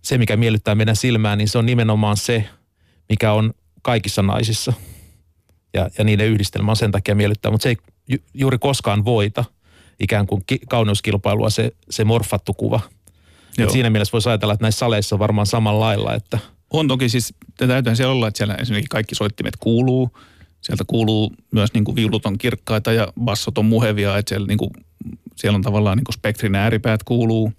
se, 0.01 0.17
mikä 0.17 0.37
miellyttää 0.37 0.75
meidän 0.75 0.95
silmää, 0.95 1.35
niin 1.35 1.47
se 1.47 1.57
on 1.57 1.65
nimenomaan 1.65 2.17
se, 2.17 2.49
mikä 3.09 3.33
on 3.33 3.53
kaikissa 3.81 4.21
naisissa. 4.21 4.73
Ja, 5.73 5.89
ja 5.97 6.03
niiden 6.03 6.27
yhdistelmä 6.27 6.71
on 6.71 6.75
sen 6.75 6.91
takia 6.91 7.15
miellyttää, 7.15 7.51
mutta 7.51 7.63
se 7.63 7.69
ei 7.69 7.77
ju, 8.07 8.17
juuri 8.33 8.57
koskaan 8.57 9.05
voita 9.05 9.45
ikään 9.99 10.27
kuin 10.27 10.43
ki, 10.47 10.59
kauneuskilpailua 10.69 11.49
se, 11.49 11.71
se 11.89 12.03
morfattu 12.03 12.53
kuva. 12.53 12.79
Et 13.57 13.69
siinä 13.69 13.89
mielessä 13.89 14.11
voisi 14.11 14.29
ajatella, 14.29 14.53
että 14.53 14.63
näissä 14.63 14.79
saleissa 14.79 15.15
on 15.15 15.19
varmaan 15.19 15.47
samalla 15.47 15.79
lailla, 15.79 16.13
että– 16.13 16.39
on 16.71 16.87
toki 16.87 17.09
siis, 17.09 17.33
täytyy 17.57 17.95
siellä 17.95 18.13
olla, 18.13 18.27
että 18.27 18.37
siellä 18.37 18.55
esimerkiksi 18.55 18.89
kaikki 18.89 19.15
soittimet 19.15 19.55
kuuluu. 19.59 20.17
Sieltä 20.61 20.83
kuuluu 20.87 21.33
myös 21.51 21.73
niin 21.73 21.83
kuin 21.83 21.95
viulut 21.95 22.25
on 22.25 22.37
kirkkaita 22.37 22.93
ja 22.93 23.13
bassot 23.21 23.57
on 23.57 23.65
muhevia, 23.65 24.17
että 24.17 24.29
siellä, 24.29 24.47
niin 24.47 24.57
kuin, 24.57 24.71
siellä 25.35 25.55
on 25.55 25.61
tavallaan 25.61 25.97
niin 25.97 26.05
kuin 26.05 26.13
spektrin 26.13 26.55
ääripäät 26.55 27.03
kuuluu. 27.03 27.53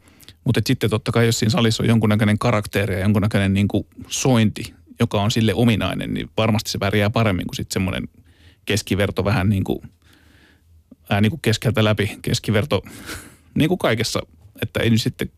Mutta 0.45 0.61
sitten 0.67 0.91
totta 0.91 1.13
kai, 1.13 1.27
jos 1.27 1.39
siinä 1.39 1.51
salissa 1.51 1.83
on 1.83 1.89
jonkunnäköinen 1.89 2.39
karakteri 2.39 2.95
ja 2.95 3.01
jonkunnäköinen 3.01 3.55
niin 3.55 3.69
kuin 3.69 3.87
sointi, 4.09 4.75
joka 5.01 5.23
on 5.23 5.31
sille 5.31 5.55
ominainen, 5.55 6.15
niin 6.15 6.31
varmasti 6.37 6.71
se 6.71 6.79
pärjää 6.79 7.11
paremmin 7.11 7.47
kuin 7.47 7.57
sitten 7.57 7.73
semmoinen 7.73 8.09
keskiverto 8.65 9.25
vähän 9.25 9.49
niin 9.49 9.65
kuin, 9.65 9.79
ääni 11.11 11.31
kuin 11.31 11.41
keskeltä 11.43 11.85
läpi, 11.85 12.19
keskiverto 12.23 12.83
niin 13.59 13.69
kuin 13.69 13.79
kaikessa. 13.79 14.21
Että 14.63 14.81
ei 14.81 14.91
nyt 14.91 15.03
sitten 15.03 15.31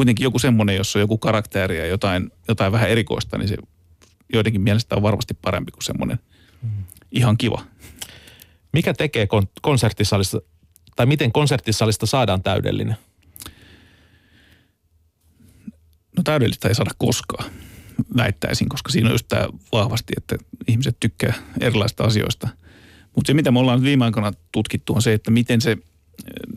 kuitenkin 0.00 0.24
joku 0.24 0.38
semmoinen, 0.38 0.76
jossa 0.76 0.98
on 0.98 1.00
joku 1.00 1.18
karakteri 1.18 1.78
ja 1.78 1.86
jotain, 1.86 2.30
jotain 2.48 2.72
vähän 2.72 2.90
erikoista, 2.90 3.38
niin 3.38 3.48
se 3.48 3.56
joidenkin 4.32 4.60
mielestä 4.60 4.96
on 4.96 5.02
varmasti 5.02 5.34
parempi 5.34 5.72
kuin 5.72 5.84
semmoinen 5.84 6.18
mm. 6.62 6.70
ihan 7.12 7.38
kiva. 7.38 7.62
Mikä 8.72 8.94
tekee 8.94 9.24
kon- 9.24 9.52
konserttisalista, 9.62 10.40
tai 10.96 11.06
miten 11.06 11.32
konserttisalista 11.32 12.06
saadaan 12.06 12.42
täydellinen? 12.42 12.96
No 16.16 16.22
täydellistä 16.24 16.68
ei 16.68 16.74
saada 16.74 16.90
koskaan, 16.98 17.50
väittäisin, 18.16 18.68
koska 18.68 18.92
siinä 18.92 19.08
on 19.08 19.14
just 19.14 19.26
tämä 19.28 19.48
vahvasti, 19.72 20.12
että 20.16 20.36
ihmiset 20.68 20.96
tykkää 21.00 21.34
erilaisista 21.60 22.04
asioista. 22.04 22.48
Mutta 23.16 23.26
se, 23.26 23.34
mitä 23.34 23.50
me 23.50 23.58
ollaan 23.58 23.82
viime 23.82 24.04
aikoina 24.04 24.32
tutkittu, 24.52 24.94
on 24.94 25.02
se, 25.02 25.12
että 25.12 25.30
miten 25.30 25.60
se– 25.60 25.76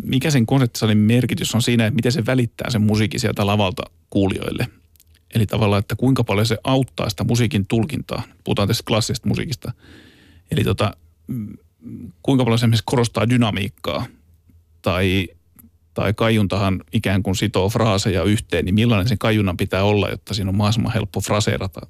mikä 0.03 0.31
sen 0.31 0.45
konserttisalin 0.45 0.97
merkitys 0.97 1.55
on 1.55 1.61
siinä, 1.61 1.85
että 1.85 1.95
miten 1.95 2.11
se 2.11 2.25
välittää 2.25 2.69
sen 2.69 2.81
musiikin 2.81 3.19
sieltä 3.19 3.47
lavalta 3.47 3.83
kuulijoille. 4.09 4.67
Eli 5.35 5.45
tavallaan, 5.45 5.79
että 5.79 5.95
kuinka 5.95 6.23
paljon 6.23 6.45
se 6.45 6.57
auttaa 6.63 7.09
sitä 7.09 7.23
musiikin 7.23 7.65
tulkintaa. 7.65 8.23
Puhutaan 8.43 8.67
tästä 8.67 8.83
klassisesta 8.87 9.27
musiikista. 9.27 9.71
Eli 10.51 10.63
tota, 10.63 10.93
kuinka 12.23 12.43
paljon 12.43 12.59
se 12.59 12.63
esimerkiksi 12.63 12.83
korostaa 12.85 13.29
dynamiikkaa 13.29 14.05
tai, 14.81 15.27
tai 15.93 16.13
kaiuntahan 16.13 16.83
ikään 16.93 17.23
kuin 17.23 17.35
sitoo 17.35 17.69
fraaseja 17.69 18.23
yhteen, 18.23 18.65
niin 18.65 18.75
millainen 18.75 19.07
sen 19.07 19.17
kaiunnan 19.17 19.57
pitää 19.57 19.83
olla, 19.83 20.09
jotta 20.09 20.33
siinä 20.33 20.49
on 20.49 20.55
mahdollisimman 20.55 20.93
helppo 20.93 21.21
fraseerata 21.21 21.87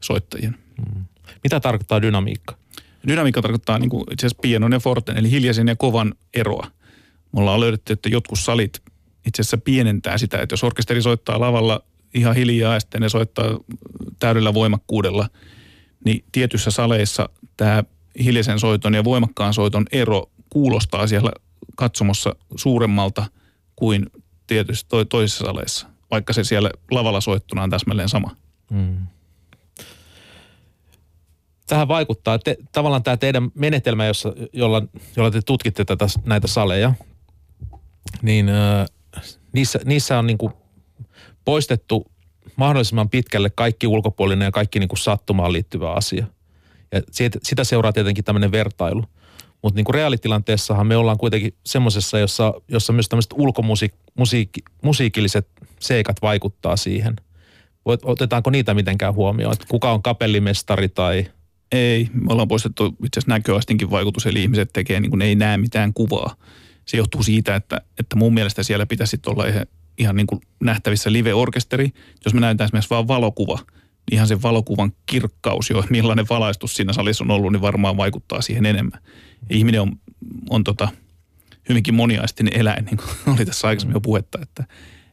soittajien. 0.00 0.56
Hmm. 0.76 1.04
Mitä 1.44 1.60
tarkoittaa 1.60 2.02
dynamiikka? 2.02 2.61
Dynamiikka 3.08 3.42
tarkoittaa 3.42 3.78
niin 3.78 3.90
kuin 3.90 4.04
itse 4.12 4.26
asiassa 4.26 4.42
pienon 4.42 4.72
ja 4.72 4.80
forten, 4.80 5.16
eli 5.16 5.30
hiljaisen 5.30 5.68
ja 5.68 5.76
kovan 5.76 6.14
eroa. 6.34 6.66
Me 7.32 7.40
ollaan 7.40 7.60
löydetty, 7.60 7.92
että 7.92 8.08
jotkut 8.08 8.38
salit 8.38 8.82
itse 9.26 9.42
asiassa 9.42 9.58
pienentää 9.58 10.18
sitä, 10.18 10.38
että 10.38 10.52
jos 10.52 10.64
orkesteri 10.64 11.02
soittaa 11.02 11.40
lavalla 11.40 11.84
ihan 12.14 12.36
hiljaa 12.36 12.74
ja 12.74 12.80
sitten 12.80 13.00
ne 13.00 13.08
soittaa 13.08 13.58
täydellä 14.18 14.54
voimakkuudella, 14.54 15.28
niin 16.04 16.24
tietyissä 16.32 16.70
saleissa 16.70 17.28
tämä 17.56 17.84
hiljaisen 18.22 18.58
soiton 18.58 18.94
ja 18.94 19.04
voimakkaan 19.04 19.54
soiton 19.54 19.86
ero 19.92 20.30
kuulostaa 20.50 21.06
siellä 21.06 21.32
katsomossa 21.76 22.36
suuremmalta 22.56 23.24
kuin 23.76 24.06
tietysti 24.46 24.88
toisissa 25.08 25.44
saleissa, 25.44 25.86
vaikka 26.10 26.32
se 26.32 26.44
siellä 26.44 26.70
lavalla 26.90 27.20
soittuna 27.20 27.62
on 27.62 27.70
täsmälleen 27.70 28.08
sama. 28.08 28.36
Hmm 28.70 28.96
tähän 31.72 31.88
vaikuttaa 31.88 32.38
te, 32.38 32.56
tavallaan 32.72 33.02
tämä 33.02 33.16
teidän 33.16 33.50
menetelmä, 33.54 34.06
jossa, 34.06 34.32
jolla, 34.52 34.82
jolla 35.16 35.30
te 35.30 35.40
tutkitte 35.46 35.84
tätä, 35.84 36.06
näitä 36.24 36.46
saleja, 36.46 36.94
niin 38.22 38.48
äh, 38.48 38.86
niissä, 39.52 39.80
niissä 39.84 40.18
on 40.18 40.26
niin 40.26 40.38
kuin 40.38 40.52
poistettu 41.44 42.06
mahdollisimman 42.56 43.10
pitkälle 43.10 43.50
kaikki 43.50 43.86
ulkopuolinen 43.86 44.46
ja 44.46 44.50
kaikki 44.50 44.78
niin 44.78 44.88
kuin 44.88 44.98
sattumaan 44.98 45.52
liittyvä 45.52 45.92
asia. 45.92 46.26
Ja 46.92 47.02
siitä, 47.10 47.38
sitä 47.42 47.64
seuraa 47.64 47.92
tietenkin 47.92 48.24
tämmöinen 48.24 48.52
vertailu. 48.52 49.04
Mutta 49.62 49.76
niin 49.76 49.84
kuin 49.84 49.94
reaalitilanteessahan 49.94 50.86
me 50.86 50.96
ollaan 50.96 51.18
kuitenkin 51.18 51.54
semmoisessa, 51.66 52.18
jossa, 52.18 52.54
jossa 52.68 52.92
myös 52.92 53.08
tämmöiset 53.08 53.32
ulkomusiikilliset 53.32 55.48
seikat 55.80 56.22
vaikuttaa 56.22 56.76
siihen. 56.76 57.16
Otetaanko 57.84 58.50
niitä 58.50 58.74
mitenkään 58.74 59.14
huomioon? 59.14 59.52
Että 59.52 59.66
kuka 59.68 59.92
on 59.92 60.02
kapellimestari 60.02 60.88
tai– 60.88 61.26
ei, 61.72 62.08
me 62.12 62.32
ollaan 62.32 62.48
poistettu 62.48 62.86
itse 62.86 63.20
asiassa 63.20 63.34
näköastinkin 63.34 63.90
vaikutus, 63.90 64.26
eli 64.26 64.42
ihmiset 64.42 64.70
tekee 64.72 65.00
niin 65.00 65.10
kuin 65.10 65.22
ei 65.22 65.34
näe 65.34 65.56
mitään 65.56 65.92
kuvaa. 65.94 66.36
Se 66.84 66.96
johtuu 66.96 67.22
siitä, 67.22 67.56
että, 67.56 67.80
että 67.98 68.16
mun 68.16 68.34
mielestä 68.34 68.62
siellä 68.62 68.86
pitäisi 68.86 69.20
olla 69.26 69.46
ihan, 69.46 69.66
ihan 69.98 70.16
niin 70.16 70.26
kuin 70.26 70.40
nähtävissä 70.60 71.12
live-orkesteri. 71.12 71.90
Jos 72.24 72.34
me 72.34 72.40
näytetään 72.40 72.66
esimerkiksi 72.66 72.90
vain 72.90 73.08
valokuva, 73.08 73.54
niin 73.56 74.14
ihan 74.14 74.28
sen 74.28 74.42
valokuvan 74.42 74.92
kirkkaus 75.06 75.70
jo, 75.70 75.84
millainen 75.90 76.26
valaistus 76.30 76.76
siinä 76.76 76.92
salissa 76.92 77.24
on 77.24 77.30
ollut, 77.30 77.52
niin 77.52 77.60
varmaan 77.60 77.96
vaikuttaa 77.96 78.42
siihen 78.42 78.66
enemmän. 78.66 79.00
Ihminen 79.50 79.80
on, 79.80 79.92
on 80.50 80.64
tota, 80.64 80.88
hyvinkin 81.68 81.94
moniaistinen 81.94 82.56
eläin, 82.56 82.84
niin 82.84 82.96
kuin 82.96 83.34
oli 83.34 83.44
tässä 83.44 83.68
aikaisemmin 83.68 83.94
jo 83.94 84.00
puhetta, 84.00 84.38
että, 84.42 84.64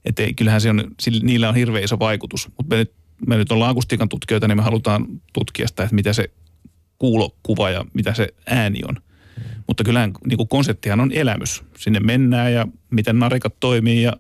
että 0.06 0.24
ei, 0.24 0.34
kyllähän 0.34 0.62
se 0.62 0.70
on, 0.70 0.84
niillä 1.24 1.50
on 1.50 1.56
hirveän 1.56 1.84
iso 1.84 2.00
vaikutus. 2.00 2.50
Mutta 2.58 2.76
me 2.76 2.78
nyt, 2.78 2.94
me 3.28 3.38
nyt 3.38 3.52
ollaan 3.52 3.72
akustiikan 3.72 4.10
tutkijoita, 4.10 4.48
niin 4.48 4.58
me 4.58 4.64
halutaan 4.64 5.06
tutkia 5.34 5.68
sitä, 5.68 5.84
että 5.84 5.96
mitä 5.96 6.14
se 6.14 6.32
kuulokuva 7.00 7.70
ja 7.70 7.86
mitä 7.94 8.14
se 8.14 8.28
ääni 8.48 8.80
on. 8.90 8.96
Mutta 9.68 9.84
kyllähän 9.84 10.12
niin 10.28 10.38
kuin 10.38 10.50
konseptihan 10.50 11.00
on 11.00 11.12
elämys. 11.12 11.64
Sinne 11.78 12.00
mennään 12.00 12.54
ja 12.54 12.68
miten 12.92 13.20
narikat 13.20 13.56
toimii 13.60 14.04
ja 14.04 14.14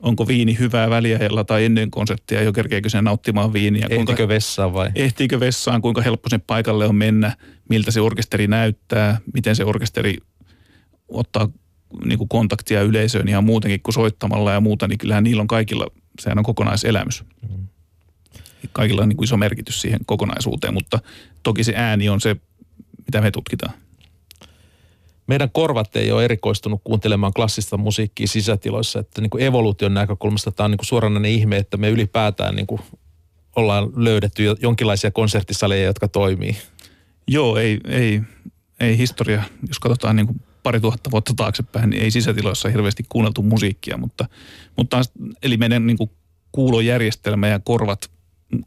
onko 0.00 0.26
viini 0.26 0.58
hyvää 0.58 0.90
väliajalla 0.90 1.44
tai 1.44 1.64
ennen 1.64 1.90
konseptia, 1.90 2.42
jo 2.42 2.52
kerkeekö 2.52 2.88
sen 2.88 3.04
nauttimaan 3.04 3.52
viiniä. 3.52 3.86
Ehtiikö 3.90 4.04
kuinka, 4.04 4.28
vessaan 4.28 4.74
vai? 4.74 4.90
Ehtiikö 4.94 5.40
vessaan, 5.40 5.82
kuinka 5.82 6.02
helppo 6.02 6.28
sen 6.28 6.40
paikalle 6.40 6.86
on 6.86 6.96
mennä, 6.96 7.36
miltä 7.68 7.90
se 7.90 8.00
orkesteri 8.00 8.46
näyttää, 8.46 9.18
miten 9.34 9.56
se 9.56 9.64
orkesteri 9.64 10.16
ottaa 11.08 11.48
niin 12.04 12.18
kuin 12.18 12.28
kontaktia 12.28 12.82
yleisöön 12.82 13.28
ihan 13.28 13.44
muutenkin 13.44 13.80
kuin 13.82 13.94
soittamalla 13.94 14.52
ja 14.52 14.60
muuta, 14.60 14.88
niin 14.88 14.98
kyllähän 14.98 15.24
niillä 15.24 15.40
on 15.40 15.46
kaikilla, 15.46 15.86
sehän 16.20 16.38
on 16.38 16.44
kokonaiselämys. 16.44 17.24
Mm 17.42 17.68
kaikilla 18.72 19.02
on 19.02 19.08
niin 19.08 19.16
kuin 19.16 19.24
iso 19.24 19.36
merkitys 19.36 19.80
siihen 19.80 20.00
kokonaisuuteen, 20.06 20.74
mutta 20.74 20.98
toki 21.42 21.64
se 21.64 21.72
ääni 21.76 22.08
on 22.08 22.20
se, 22.20 22.36
mitä 23.06 23.20
me 23.20 23.30
tutkitaan. 23.30 23.74
Meidän 25.26 25.50
korvat 25.50 25.96
ei 25.96 26.12
ole 26.12 26.24
erikoistunut 26.24 26.80
kuuntelemaan 26.84 27.32
klassista 27.32 27.76
musiikkia 27.76 28.26
sisätiloissa, 28.26 28.98
että 28.98 29.20
niin 29.20 29.30
kuin 29.30 29.44
evoluution 29.44 29.94
näkökulmasta 29.94 30.52
tämä 30.52 30.64
on 30.64 30.70
niin 30.70 30.78
kuin 30.78 30.86
suoranainen 30.86 31.30
ihme, 31.30 31.56
että 31.56 31.76
me 31.76 31.90
ylipäätään 31.90 32.56
niin 32.56 32.66
kuin 32.66 32.80
ollaan 33.56 33.92
löydetty 33.96 34.42
jonkinlaisia 34.60 35.10
konserttisaleja, 35.10 35.84
jotka 35.84 36.08
toimii. 36.08 36.56
Joo, 37.28 37.56
ei, 37.56 37.80
ei, 37.88 38.20
ei 38.80 38.98
historia, 38.98 39.42
jos 39.68 39.78
katsotaan 39.78 40.16
niin 40.16 40.26
kuin 40.26 40.40
pari 40.62 40.80
tuhatta 40.80 41.10
vuotta 41.10 41.32
taaksepäin, 41.36 41.90
niin 41.90 42.02
ei 42.02 42.10
sisätiloissa 42.10 42.68
hirveästi 42.68 43.04
kuunneltu 43.08 43.42
musiikkia, 43.42 43.96
mutta, 43.96 44.28
mutta 44.76 45.02
eli 45.42 45.56
meidän 45.56 45.86
niin 45.86 45.98
kuin 45.98 46.10
kuulojärjestelmä 46.52 47.48
ja 47.48 47.60
korvat 47.60 48.10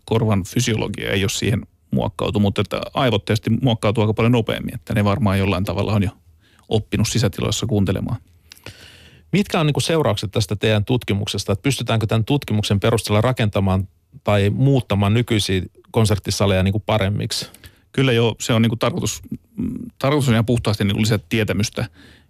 korvan 0.05 0.43
fysiologia 0.43 1.11
ei 1.11 1.23
ole 1.23 1.29
siihen 1.29 1.61
muokkautu, 1.91 2.39
mutta 2.39 2.61
että 2.61 2.81
aivot 2.93 3.25
tietysti 3.25 3.49
muokkautuu 3.49 4.03
aika 4.03 4.13
paljon 4.13 4.31
nopeammin, 4.31 4.75
että 4.75 4.93
ne 4.93 5.03
varmaan 5.03 5.39
jollain 5.39 5.63
tavalla 5.63 5.93
on 5.93 6.03
jo 6.03 6.09
oppinut 6.69 7.07
sisätiloissa 7.07 7.65
kuuntelemaan. 7.65 8.17
Mitkä 9.31 9.59
on 9.59 9.65
niin 9.65 9.81
seuraukset 9.81 10.31
tästä 10.31 10.55
teidän 10.55 10.85
tutkimuksesta? 10.85 11.53
Että 11.53 11.63
pystytäänkö 11.63 12.07
tämän 12.07 12.25
tutkimuksen 12.25 12.79
perusteella 12.79 13.21
rakentamaan 13.21 13.87
tai 14.23 14.49
muuttamaan 14.49 15.13
nykyisiä 15.13 15.61
konserttisaleja 15.91 16.63
niin 16.63 16.71
kuin 16.71 16.83
paremmiksi? 16.85 17.45
kyllä 17.97 18.11
jo 18.11 18.35
se 18.39 18.53
on 18.53 18.61
niin 18.61 18.69
kuin 18.69 18.79
tarkoitus, 18.79 19.21
tarkoitus 19.99 20.27
on 20.27 20.33
ihan 20.33 20.45
puhtaasti 20.45 20.83
niin 20.83 20.95
kuin 20.95 21.01
lisätä 21.01 21.25
tietämystä 21.29 21.85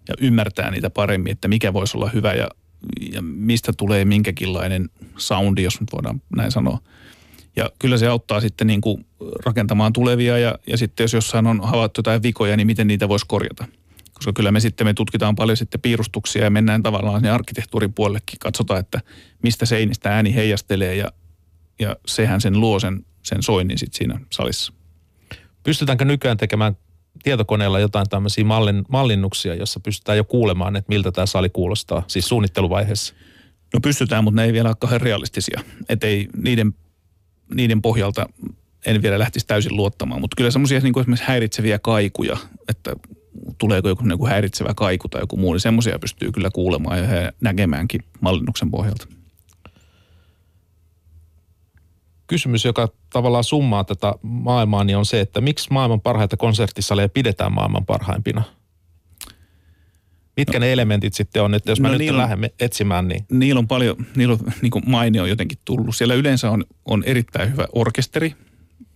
ja 0.08 0.14
ymmärtää 0.20 0.70
niitä 0.70 0.90
paremmin, 0.90 1.32
että 1.32 1.48
mikä 1.48 1.72
voisi 1.72 1.96
olla 1.96 2.10
hyvä 2.14 2.32
ja, 2.32 2.48
ja 3.12 3.22
mistä 3.22 3.72
tulee 3.76 4.04
minkäkinlainen 4.04 4.88
soundi, 5.16 5.62
jos 5.62 5.80
nyt 5.80 5.92
voidaan 5.92 6.22
näin 6.36 6.52
sanoa. 6.52 6.78
Ja 7.56 7.70
kyllä 7.78 7.98
se 7.98 8.06
auttaa 8.06 8.40
sitten 8.40 8.66
niin 8.66 8.80
kuin 8.80 9.06
rakentamaan 9.44 9.92
tulevia 9.92 10.38
ja, 10.38 10.58
ja 10.66 10.76
sitten 10.76 11.04
jos 11.04 11.12
jossain 11.12 11.46
on 11.46 11.60
havaittu 11.62 11.98
jotain 11.98 12.22
vikoja, 12.22 12.56
niin 12.56 12.66
miten 12.66 12.86
niitä 12.86 13.08
voisi 13.08 13.26
korjata. 13.28 13.66
Koska 14.12 14.32
kyllä 14.32 14.52
me 14.52 14.60
sitten 14.60 14.86
me 14.86 14.94
tutkitaan 14.94 15.36
paljon 15.36 15.56
sitten 15.56 15.80
piirustuksia 15.80 16.44
ja 16.44 16.50
mennään 16.50 16.82
tavallaan 16.82 17.22
ne 17.22 17.30
arkkitehtuurin 17.30 17.92
puolellekin. 17.92 18.38
Katsotaan, 18.38 18.80
että 18.80 19.00
mistä 19.42 19.66
seinistä 19.66 20.14
ääni 20.14 20.34
heijastelee 20.34 20.94
ja, 20.94 21.12
ja 21.80 21.96
sehän 22.06 22.40
sen 22.40 22.60
luo 22.60 22.80
sen, 22.80 23.04
sen 23.22 23.42
soinnin 23.42 23.78
sitten 23.78 23.98
siinä 23.98 24.20
salissa. 24.30 24.72
Pystytäänkö 25.62 26.04
nykyään 26.04 26.36
tekemään 26.36 26.76
tietokoneella 27.22 27.80
jotain 27.80 28.08
tämmöisiä 28.08 28.44
mallin, 28.44 28.84
mallinnuksia, 28.88 29.54
jossa 29.54 29.80
pystytään 29.80 30.18
jo 30.18 30.24
kuulemaan, 30.24 30.76
että 30.76 30.88
miltä 30.88 31.12
tämä 31.12 31.26
sali 31.26 31.48
kuulostaa, 31.48 32.02
siis 32.06 32.28
suunnitteluvaiheessa? 32.28 33.14
No 33.74 33.80
pystytään, 33.80 34.24
mutta 34.24 34.40
ne 34.40 34.44
ei 34.44 34.52
vielä 34.52 34.68
ole 34.68 34.76
kauhean 34.80 35.00
realistisia. 35.00 35.60
Että 35.88 36.06
ei 36.06 36.28
niiden, 36.36 36.74
niiden 37.54 37.82
pohjalta 37.82 38.28
en 38.86 39.02
vielä 39.02 39.18
lähtisi 39.18 39.46
täysin 39.46 39.76
luottamaan. 39.76 40.20
Mutta 40.20 40.36
kyllä 40.36 40.50
semmoisia 40.50 40.80
niin 40.80 41.00
esimerkiksi 41.00 41.26
häiritseviä 41.28 41.78
kaikuja, 41.78 42.36
että 42.68 42.96
tuleeko 43.58 43.88
joku 43.88 44.04
niin 44.04 44.18
kuin 44.18 44.30
häiritsevä 44.30 44.74
kaiku 44.74 45.08
tai 45.08 45.22
joku 45.22 45.36
muu, 45.36 45.52
niin 45.52 45.60
semmoisia 45.60 45.98
pystyy 45.98 46.32
kyllä 46.32 46.50
kuulemaan 46.50 46.98
ja 46.98 47.32
näkemäänkin 47.40 48.04
mallinnuksen 48.20 48.70
pohjalta. 48.70 49.06
Kysymys, 52.26 52.64
joka 52.64 52.88
tavallaan 53.12 53.44
summaa 53.44 53.84
tätä 53.84 54.14
maailmaa, 54.22 54.84
niin 54.84 54.96
on 54.96 55.06
se, 55.06 55.20
että 55.20 55.40
miksi 55.40 55.68
maailman 55.70 56.00
parhaita 56.00 56.36
konserttisaleja 56.36 57.08
pidetään 57.08 57.52
maailman 57.52 57.86
parhaimpina? 57.86 58.42
Mitkä 60.38 60.58
no, 60.58 60.60
ne 60.60 60.72
elementit 60.72 61.14
sitten 61.14 61.42
on, 61.42 61.54
että 61.54 61.70
jos 61.70 61.80
no, 61.80 61.88
mä 61.88 61.98
nyt 61.98 62.10
lähden 62.10 62.50
etsimään, 62.60 63.08
niin... 63.08 63.26
Niillä 63.30 63.58
on 63.58 63.68
paljon, 63.68 63.96
niillä 64.16 64.32
on 64.32 64.52
niin 64.62 64.70
kuin 64.70 64.84
maine 64.86 65.22
on 65.22 65.28
jotenkin 65.28 65.58
tullut. 65.64 65.96
Siellä 65.96 66.14
yleensä 66.14 66.50
on, 66.50 66.64
on 66.84 67.04
erittäin 67.06 67.52
hyvä 67.52 67.66
orkesteri, 67.72 68.34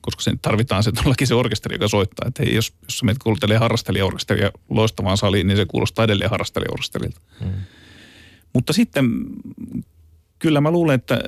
koska 0.00 0.22
sen 0.22 0.38
tarvitaan 0.38 0.82
se 0.82 0.92
todellakin 0.92 1.26
se 1.26 1.34
orkesteri, 1.34 1.74
joka 1.74 1.88
soittaa. 1.88 2.28
Että 2.28 2.42
hei, 2.42 2.54
jos, 2.54 2.72
jos 2.82 3.02
meitä 3.02 3.20
kuultelee 3.24 3.58
harrastelijaorkesteria 3.58 4.50
loistavaan 4.68 5.16
saliin, 5.16 5.46
niin 5.46 5.56
se 5.56 5.66
kuulostaa 5.66 6.04
edelleen 6.04 6.30
harrastelijaorkesterilta. 6.30 7.20
Hmm. 7.40 7.52
Mutta 8.52 8.72
sitten 8.72 9.10
kyllä 10.38 10.60
mä 10.60 10.70
luulen, 10.70 10.94
että, 10.94 11.20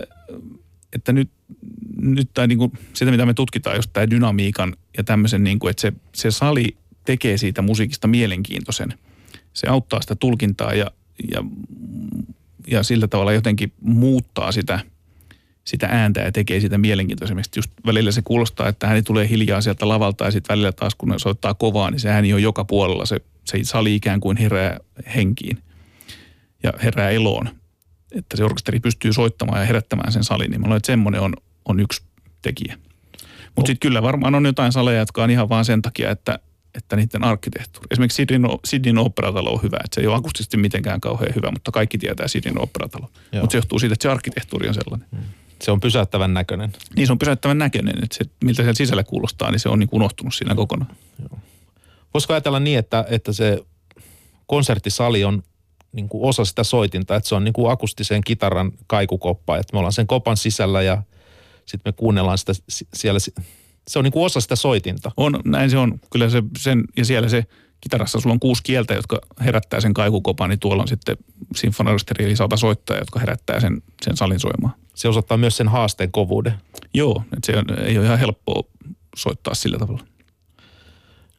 että 0.93 1.13
nyt, 1.13 1.31
nyt 2.01 2.31
tai 2.35 2.47
niin 2.47 2.59
kuin 2.59 2.73
sitä, 2.93 3.11
mitä 3.11 3.27
me 3.27 3.35
tutkitaan, 3.35 3.77
just 3.77 3.91
tämä 3.93 4.11
dynamiikan 4.11 4.77
ja 4.97 5.05
tämmöisen, 5.05 5.45
niin 5.45 5.59
kuin, 5.59 5.71
että 5.71 5.81
se, 5.81 5.93
se 6.15 6.31
sali 6.31 6.77
tekee 7.05 7.39
siitä 7.39 7.63
musiikista 7.63 8.09
mielenkiintoisen. 8.09 8.95
Se 9.55 9.67
auttaa 9.67 10.01
sitä 10.01 10.15
tulkintaa 10.15 10.75
ja, 10.75 10.91
ja, 11.33 11.45
ja 12.67 12.83
sillä 12.83 13.09
tavalla 13.09 13.33
jotenkin 13.33 13.73
muuttaa 13.81 14.53
sitä– 14.53 14.81
sitä 15.65 15.89
ääntä 15.91 16.21
ja 16.21 16.33
tekee 16.33 16.61
sitä 16.61 16.79
mielenkiintoisemmista. 16.79 17.59
Just 17.59 17.71
välillä 17.87 18.13
se 18.13 18.23
kuulostaa, 18.23 18.69
että 18.69 18.87
ääni 18.87 19.03
tulee 19.03 19.29
hiljaa 19.29 19.61
sieltä 19.61 19.89
lavalta 19.89 20.25
ja 20.25 20.31
sitten 20.31 20.53
välillä 20.55 20.73
taas 20.73 20.95
kun 20.95 21.15
soittaa 21.17 21.55
kovaa, 21.55 21.91
niin 21.91 22.01
se 22.01 22.11
ääni 22.11 22.35
on 22.35 22.43
joka 22.43 22.65
puolella. 22.65 23.07
Se, 23.07 23.21
se 23.45 23.59
sali 23.63 23.95
ikään 23.95 24.21
kuin 24.21 24.37
herää 24.37 24.81
henkiin 25.15 25.59
ja 26.63 26.73
herää 26.83 27.11
eloon. 27.11 27.49
Että 28.13 28.37
se 28.37 28.45
orkesteri 28.45 28.81
pystyy 28.81 29.13
soittamaan 29.13 29.61
ja 29.61 29.67
herättämään 29.67 30.13
sen 30.13 30.25
salin, 30.25 30.51
niin 30.51 30.61
mä 30.61 30.67
luulen, 30.67 30.77
että 30.77 30.87
semmoinen 30.87 31.21
on, 31.21 31.35
on 31.65 31.81
yksi 31.81 32.03
tekijä. 32.43 32.79
Mutta 33.57 33.69
sitten 33.69 33.89
kyllä 33.89 34.03
varmaan 34.03 34.35
on 34.35 34.47
jotain 34.47 34.73
saleja, 34.73 34.99
jotka 34.99 35.25
on 35.25 35.31
ihan 35.31 35.49
vaan 35.49 35.65
sen 35.65 35.83
takia, 35.83 36.11
että, 36.11 36.39
että 36.75 36.97
niiden 36.97 37.25
arkkitehtuuri. 37.25 37.87
Esimerkiksi 37.91 38.17
Sydneyn, 38.17 38.59
Sydneyn 38.65 38.99
operatalo 38.99 39.53
on 39.53 39.63
hyvä. 39.63 39.77
Että 39.77 39.95
se 39.95 40.01
ei 40.01 40.07
ole 40.07 40.17
akustisesti 40.17 40.57
mitenkään 40.57 41.01
kauhean 41.01 41.35
hyvä, 41.35 41.51
mutta 41.51 41.71
kaikki 41.71 41.99
tietää 41.99 42.29
Sydneyn 42.29 42.61
operatalo. 42.61 43.11
Mutta 43.41 43.53
se 43.53 43.59
johtuu 43.59 43.79
siitä, 43.79 43.93
että 43.93 44.03
se 44.03 44.09
arkkitehtuuri 44.09 44.69
on 44.69 44.75
sellainen. 44.75 45.09
Hmm. 45.11 45.25
Se 45.63 45.71
on 45.71 45.81
pysäyttävän 45.81 46.35
näköinen. 46.35 46.73
Niin 46.97 47.07
se 47.07 47.13
on 47.13 47.19
pysäyttävän 47.19 47.59
näköinen, 47.59 48.05
että 48.05 48.17
se, 48.17 48.25
miltä 48.45 48.63
siellä 48.63 48.75
sisällä 48.75 49.05
kuulostaa, 49.05 49.51
niin 49.51 49.61
se 49.61 49.69
on 49.69 49.79
niin 49.79 49.89
unohtunut 49.93 50.35
siinä 50.35 50.55
kokonaan. 50.55 50.97
Joo. 51.19 51.39
Voisiko 52.15 52.33
ajatella 52.33 52.61
niin, 52.61 52.79
että, 52.79 53.05
että 53.09 53.33
se 53.33 53.59
konserttisali 54.47 55.25
on 55.25 55.43
niin 55.93 56.09
kuin 56.09 56.29
osa 56.29 56.45
sitä 56.45 56.65
soitinta, 56.65 57.17
että 57.17 57.29
se 57.29 57.35
on 57.35 57.45
niin 57.45 57.53
kuin 57.53 57.73
akustisen 57.73 58.21
kitaran 58.25 58.73
kaikukoppa, 58.87 59.57
että 59.57 59.73
me 59.73 59.79
ollaan 59.79 59.93
sen 59.93 60.07
kopan 60.07 60.37
sisällä 60.37 60.83
ja 60.83 61.03
sitten 61.67 61.93
me 61.93 61.93
kuunnellaan 61.93 62.39
sitä 62.39 62.53
siellä. 62.95 63.19
Se 63.89 63.99
on 63.99 64.05
niin 64.05 64.13
kuin 64.13 64.25
osa 64.25 64.41
sitä 64.41 64.57
soitinta. 64.57 65.11
On, 65.17 65.41
näin 65.45 65.71
se 65.71 65.79
on. 65.79 66.01
Kyllä 66.13 66.29
se 66.29 66.43
sen, 66.59 66.85
ja 66.97 67.05
siellä 67.05 67.29
se 67.29 67.45
kitarassa 67.81 68.21
sulla 68.21 68.33
on 68.33 68.41
kuusi 68.41 68.63
kieltä, 68.63 68.95
jotka 68.95 69.19
herättää 69.41 69.81
sen 69.81 69.95
kaikukopan, 69.95 70.51
niin 70.51 70.61
tuolla 70.61 70.83
on 70.83 70.89
sitten 70.89 71.17
sinfoniorkesteri 71.57 72.25
eli 72.25 72.37
sata 72.37 72.57
soittajaa, 72.57 73.01
jotka 73.01 73.21
herättää 73.21 73.61
sen, 73.61 73.83
sen 74.03 74.17
salin 74.17 74.41
soimaan. 74.41 74.75
Se 74.95 75.09
osoittaa 75.09 75.37
myös 75.37 75.57
sen 75.57 75.69
haasteen 75.69 76.13
kovuuden. 76.13 76.55
Joo, 76.95 77.23
että 77.37 77.53
se 77.53 77.59
on, 77.59 77.79
ei 77.79 77.99
ole 77.99 78.07
ihan 78.07 78.19
helppoa 78.19 78.63
soittaa 79.17 79.55
sillä 79.55 79.79
tavalla. 79.79 80.05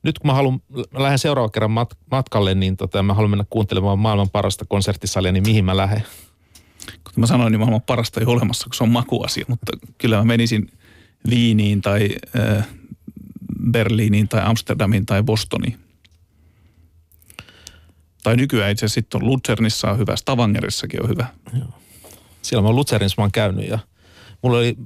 Nyt 0.04 0.20
kun 0.20 0.28
mä 0.28 0.34
haluan, 0.34 0.62
mä 0.91 1.04
lähden 1.04 1.20
seuraavan 1.20 1.52
kerran 1.52 1.72
mat, 1.72 1.98
matkalle, 2.12 2.56
niin 2.56 2.78
tota, 2.78 3.04
mä 3.04 3.14
haluan 3.14 3.30
mennä 3.30 3.46
kuuntelemaan 3.50 4.00
maailman 4.00 4.30
parasta 4.30 4.66
konserttisalia, 4.66 5.32
niin 5.32 5.43
mihin 5.43 5.66
mä 5.66 5.78
lähden? 5.78 6.04
Kuten 7.04 7.20
mä 7.20 7.28
sanoin, 7.28 7.52
niin 7.52 7.60
maailman 7.60 7.82
parasta 7.82 8.20
ei 8.20 8.26
ole 8.26 8.34
olemassa, 8.34 8.66
kun 8.66 8.74
se 8.74 8.84
on 8.84 8.89
makuasia, 8.89 9.46
mutta 9.48 9.72
kyllä 9.98 10.18
mä 10.18 10.24
menisin 10.24 10.72
Viiniin 11.30 11.82
tai 11.82 12.09
Berliiniin 13.71 14.28
tai 14.28 14.41
Amsterdamiin 14.43 15.05
tai 15.05 15.23
Bostoniin. 15.23 15.80
Tai 18.23 18.36
nykyään 18.36 18.71
itse 18.71 18.88
sitten 18.88 19.21
on 19.21 19.28
Luzernissa 19.28 19.91
on 19.91 19.97
hyvä, 19.97 20.15
Stavangerissakin 20.15 21.03
on 21.03 21.09
hyvä. 21.09 21.28
Joo. 21.59 21.80
Siellä 22.41 22.61
mä 22.61 22.67
oon 22.67 22.76
Luzernissa 22.76 23.21
mä 23.21 23.23
oon 23.23 23.32
käynyt 23.32 23.69
ja 23.69 23.80
mulla 24.41 24.57
oli 24.57 24.78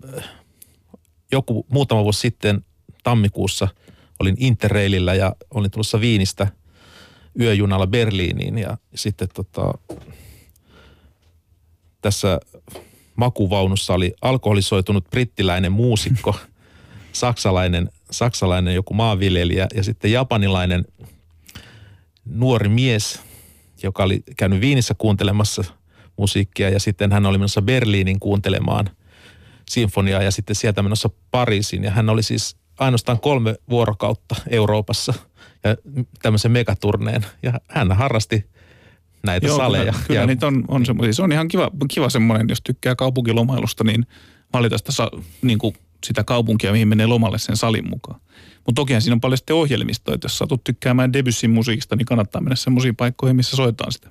joku 1.32 1.66
muutama 1.70 2.04
vuosi 2.04 2.20
sitten 2.20 2.66
tammikuussa 3.04 3.68
olin 4.20 4.36
Interrailillä 4.40 5.14
ja 5.14 5.36
olin 5.52 5.72
tulossa 5.72 6.02
Viinistä 6.02 6.48
yöjunalla 7.40 7.88
Berliiniin 7.88 8.58
ja 8.58 8.78
sitten 8.96 9.28
tota, 9.34 9.74
tässä 12.02 12.40
makuvaunussa 13.20 13.94
oli 13.94 14.14
alkoholisoitunut 14.22 15.10
brittiläinen 15.10 15.72
muusikko, 15.72 16.36
saksalainen, 17.12 17.90
saksalainen 18.12 18.76
joku 18.76 18.94
maanviljelijä 18.94 19.68
ja 19.76 19.84
sitten 19.84 20.12
japanilainen 20.12 20.86
nuori 22.26 22.70
mies, 22.70 23.22
joka 23.84 24.04
oli 24.04 24.24
käynyt 24.38 24.62
Viinissä 24.62 24.96
kuuntelemassa 24.98 25.64
musiikkia 26.18 26.70
ja 26.70 26.80
sitten 26.80 27.12
hän 27.12 27.26
oli 27.26 27.38
menossa 27.38 27.62
Berliinin 27.62 28.20
kuuntelemaan 28.20 28.90
sinfoniaa 29.70 30.24
ja 30.24 30.32
sitten 30.32 30.56
sieltä 30.56 30.84
menossa 30.84 31.10
Pariisiin. 31.32 31.84
Ja 31.84 31.92
hän 31.92 32.10
oli 32.10 32.24
siis 32.24 32.58
ainoastaan 32.80 33.20
kolme 33.20 33.56
vuorokautta 33.70 34.36
Euroopassa 34.50 35.14
ja 35.64 35.76
tämmöisen 36.22 36.52
megaturneen. 36.52 37.26
Ja 37.44 37.54
hän 37.68 37.92
harrasti 37.92 38.46
näitä 39.26 39.48
Joo, 39.48 39.58
saleja. 39.58 39.92
Kyllä, 39.92 40.06
kyllä 40.08 40.20
ja, 40.20 40.28
niitä 40.28 40.48
on, 40.48 40.66
on 40.68 40.86
semmoisia. 40.86 41.14
Se 41.14 41.24
on 41.24 41.32
ihan 41.32 41.48
kiva, 41.48 41.72
kiva 41.94 42.10
semmoinen, 42.10 42.50
jos 42.50 42.62
tykkää 42.62 42.96
kaupunkilomailusta, 42.96 43.84
niin 43.84 44.06
valita 44.54 44.78
sitä, 44.78 44.92
niin 45.42 45.60
kuin 45.60 45.76
sitä 46.06 46.24
kaupunkia, 46.24 46.72
mihin 46.72 46.88
menee 46.88 47.06
lomalle 47.06 47.38
sen 47.38 47.58
salin 47.58 47.90
mukaan. 47.90 48.22
Mutta 48.66 48.80
tokihan 48.82 49.02
siinä 49.02 49.14
on 49.14 49.22
paljon 49.22 49.38
sitten 49.38 49.56
ohjelmistoja, 49.56 50.16
että 50.16 50.26
jos 50.26 50.38
satut 50.38 50.64
tykkäämään 50.64 51.14
Debussyn 51.14 51.52
musiikista, 51.52 51.96
niin 51.96 52.06
kannattaa 52.06 52.42
mennä 52.42 52.56
semmoisiin 52.56 52.96
paikkoihin, 52.96 53.36
missä 53.36 53.56
soitetaan 53.56 53.92
sitä. 53.92 54.10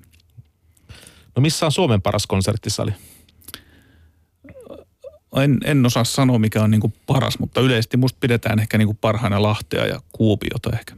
No 1.37 1.41
missä 1.41 1.67
on 1.67 1.73
Suomen 1.73 2.03
paras 2.03 2.27
konserttisali? 2.27 2.93
En, 5.37 5.59
en 5.65 5.87
osaa 5.87 6.05
sanoa, 6.05 6.39
mikä 6.39 6.63
on 6.63 6.71
niinku 6.71 6.93
paras, 7.07 7.39
mutta 7.39 7.61
yleisesti 7.61 7.97
musta 7.97 8.19
pidetään 8.21 8.59
ehkä 8.59 8.79
niinku 8.79 8.95
parhaina 8.95 9.43
Lahtea 9.43 9.87
ja 9.87 10.01
Kuopiota 10.13 10.71
ehkä. 10.73 10.97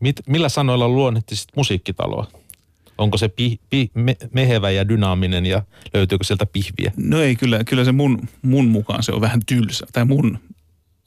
Mit, 0.00 0.16
millä 0.26 0.48
sanoilla 0.48 0.88
luonnehtisit 0.88 1.48
musiikkitaloa? 1.56 2.26
Onko 2.98 3.18
se 3.18 3.28
pi, 3.28 3.60
pi, 3.70 3.90
me, 3.94 4.16
mehevä 4.32 4.70
ja 4.70 4.88
dynaaminen 4.88 5.46
ja 5.46 5.62
löytyykö 5.94 6.24
sieltä 6.24 6.46
pihviä? 6.46 6.92
No 6.96 7.20
ei, 7.20 7.36
kyllä, 7.36 7.64
kyllä 7.64 7.84
se 7.84 7.92
mun, 7.92 8.28
mun 8.42 8.68
mukaan 8.68 9.02
se 9.02 9.12
on 9.12 9.20
vähän 9.20 9.40
tylsä. 9.46 9.86
Tai 9.92 10.04
mun 10.04 10.38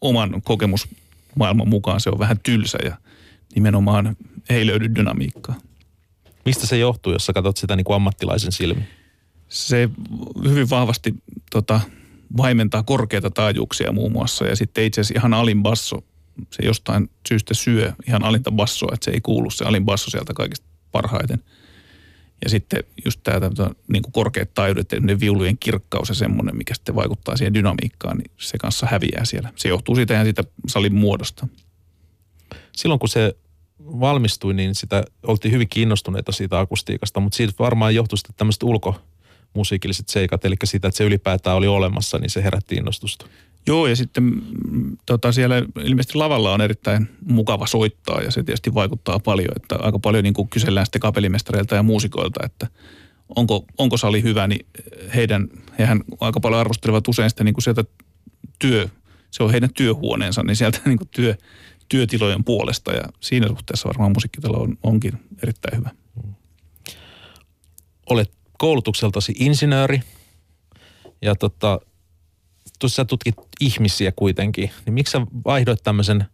oman 0.02 0.42
kokemusmaailman 0.44 1.68
mukaan 1.68 2.02
se 2.02 2.10
on 2.10 2.20
vähän 2.20 2.40
tylsä 2.44 2.78
ja 2.84 2.98
nimenomaan 3.56 4.18
ei 4.50 4.68
löydy 4.68 4.96
dynamiikkaa. 4.96 5.56
Mistä 6.46 6.68
se 6.68 6.78
johtuu, 6.78 7.14
jos 7.14 7.26
sä 7.26 7.34
katsot 7.34 7.58
sitä 7.58 7.76
niin 7.76 7.86
kuin 7.86 7.96
ammattilaisen 7.96 8.52
silmin? 8.52 8.88
Se 9.50 9.90
hyvin 10.50 10.70
vahvasti 10.70 11.14
tota, 11.52 11.82
vaimentaa 12.38 12.84
korkeita 12.84 13.32
taajuuksia 13.32 13.92
muun 13.92 14.12
muassa 14.12 14.46
ja 14.46 14.56
sitten 14.56 14.84
itse 14.84 15.02
asiassa 15.02 15.20
ihan 15.20 15.34
alin 15.34 15.64
basso, 15.64 16.04
se 16.52 16.66
jostain 16.66 17.10
syystä 17.30 17.54
syö 17.54 17.94
ihan 18.08 18.24
alinta 18.24 18.52
bassoa, 18.52 18.92
että 18.94 19.06
se 19.06 19.12
ei 19.12 19.22
kuulu 19.22 19.50
se 19.50 19.66
alin 19.66 19.86
basso 19.86 20.10
sieltä 20.10 20.34
kaikista 20.34 20.66
parhaiten. 20.92 21.44
Ja 22.44 22.50
sitten 22.50 22.84
just 23.06 23.20
tämä 23.24 23.40
niin 23.88 24.02
kuin 24.02 24.12
korkeat 24.12 24.54
taidot 24.54 24.92
ja 24.92 25.20
viulujen 25.20 25.58
kirkkaus 25.58 26.10
ja 26.10 26.16
semmoinen, 26.16 26.58
mikä 26.58 26.74
sitten 26.74 26.96
vaikuttaa 26.96 27.38
siihen 27.38 27.54
dynamiikkaan, 27.54 28.18
niin 28.18 28.32
se 28.38 28.58
kanssa 28.58 28.88
häviää 28.92 29.26
siellä. 29.26 29.50
Se 29.56 29.70
johtuu 29.70 29.96
siitä 29.96 30.14
ja 30.14 30.24
siitä 30.24 30.44
salin 30.68 30.96
muodosta. 30.96 31.48
Silloin 32.72 33.00
kun 33.00 33.10
se 33.10 33.36
valmistui, 33.80 34.54
niin 34.54 34.76
sitä 34.76 35.04
oltiin 35.24 35.52
hyvin 35.52 35.70
kiinnostuneita 35.70 36.32
siitä 36.32 36.60
akustiikasta, 36.60 37.20
mutta 37.20 37.36
siitä 37.36 37.54
varmaan 37.60 37.96
johtui 37.96 38.18
sitten 38.18 38.36
tämmöiset 38.38 38.64
ulkomusiikilliset 39.52 40.10
seikat, 40.10 40.46
eli 40.46 40.56
siitä, 40.64 40.88
että 40.88 40.98
se 40.98 41.04
ylipäätään 41.04 41.58
oli 41.58 41.68
olemassa, 41.68 42.18
niin 42.18 42.30
se 42.30 42.44
herätti 42.44 42.76
innostusta. 42.76 43.26
Joo, 43.68 43.88
ja 43.88 43.96
sitten 43.96 44.24
mm, 44.24 44.98
tota, 45.06 45.32
siellä 45.32 45.64
ilmeisesti 45.84 46.18
lavalla 46.18 46.54
on 46.54 46.62
erittäin 46.62 47.10
mukava 47.26 47.68
soittaa, 47.68 48.22
ja 48.22 48.32
se 48.32 48.44
tietysti 48.44 48.74
vaikuttaa 48.74 49.20
paljon, 49.20 49.52
että 49.56 49.76
aika 49.76 50.00
paljon 50.00 50.24
niin 50.24 50.34
kuin 50.34 50.50
kysellään 50.50 50.86
sitten 50.86 51.02
kapelimestareilta 51.02 51.76
ja 51.76 51.84
muusikoilta, 51.84 52.46
että 52.46 52.68
onko, 53.36 53.66
onko 53.78 53.98
sali 53.98 54.24
hyvä, 54.24 54.48
niin 54.48 54.66
heidän, 55.16 55.48
hehän 55.80 56.04
aika 56.20 56.40
paljon 56.40 56.60
arvostelevat 56.60 57.08
usein 57.08 57.30
sitä 57.30 57.44
niin 57.44 57.54
kuin 57.54 57.64
sieltä 57.64 57.84
työ, 58.60 58.88
se 59.32 59.44
on 59.44 59.52
heidän 59.52 59.74
työhuoneensa, 59.74 60.44
niin 60.44 60.56
sieltä 60.56 60.80
niin 60.86 60.98
kuin 60.98 61.10
työ, 61.12 61.36
työtilojen 61.90 62.44
puolesta 62.44 62.92
ja 62.92 63.04
siinä 63.20 63.48
suhteessa 63.48 63.88
varmaan 63.88 64.12
musiikkitalo 64.12 64.58
on, 64.58 64.78
onkin 64.84 65.14
erittäin 65.44 65.78
hyvä. 65.78 65.90
Olet 68.10 68.41
koulutukseltasi 68.62 69.34
insinööri 69.40 70.02
ja 71.22 71.36
tota, 71.36 71.80
tuossa 72.80 73.06
tutkit 73.06 73.36
ihmisiä 73.60 74.12
kuitenkin, 74.12 74.72
niin 74.86 74.94
miksi 74.94 75.12
sä 75.12 75.22
vaihdoit 75.46 75.84
tämmöisen 75.84 76.26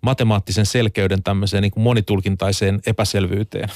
matemaattisen 0.00 0.66
selkeyden 0.66 1.22
tämmöiseen 1.22 1.62
niin 1.62 1.70
kuin 1.70 1.84
monitulkintaiseen 1.84 2.80
epäselvyyteen? 2.86 3.68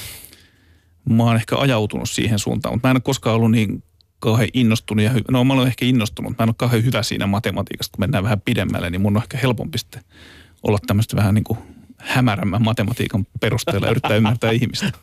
Mä 1.09 1.23
oon 1.23 1.35
ehkä 1.35 1.57
ajautunut 1.57 2.09
siihen 2.09 2.39
suuntaan, 2.39 2.75
mutta 2.75 2.87
mä 2.87 2.91
en 2.91 2.97
ole 2.97 3.01
koskaan 3.01 3.35
ollut 3.35 3.51
niin 3.51 3.83
kauhean 4.19 4.49
innostunut 4.53 5.05
ja 5.05 5.13
hy- 5.13 5.31
no 5.31 5.43
mä 5.43 5.53
olen 5.53 5.67
ehkä 5.67 5.85
innostunut, 5.85 6.31
mutta 6.31 6.43
mä 6.43 6.45
en 6.45 6.49
ole 6.49 6.55
kauhean 6.57 6.83
hyvä 6.83 7.03
siinä 7.03 7.27
matematiikasta, 7.27 7.95
kun 7.95 8.03
mennään 8.03 8.23
vähän 8.23 8.41
pidemmälle, 8.41 8.89
niin 8.89 9.01
mun 9.01 9.17
on 9.17 9.23
ehkä 9.23 9.37
helpompi 9.37 9.77
sitten 9.77 10.03
olla 10.63 10.77
tämmöistä 10.87 11.15
vähän 11.15 11.33
niin 11.33 11.43
kuin 11.43 11.59
hämärämmän 11.97 12.63
matematiikan 12.63 13.27
perusteella 13.39 13.89
yrittää 13.89 14.15
ymmärtää 14.15 14.51
ihmistä. 14.51 14.91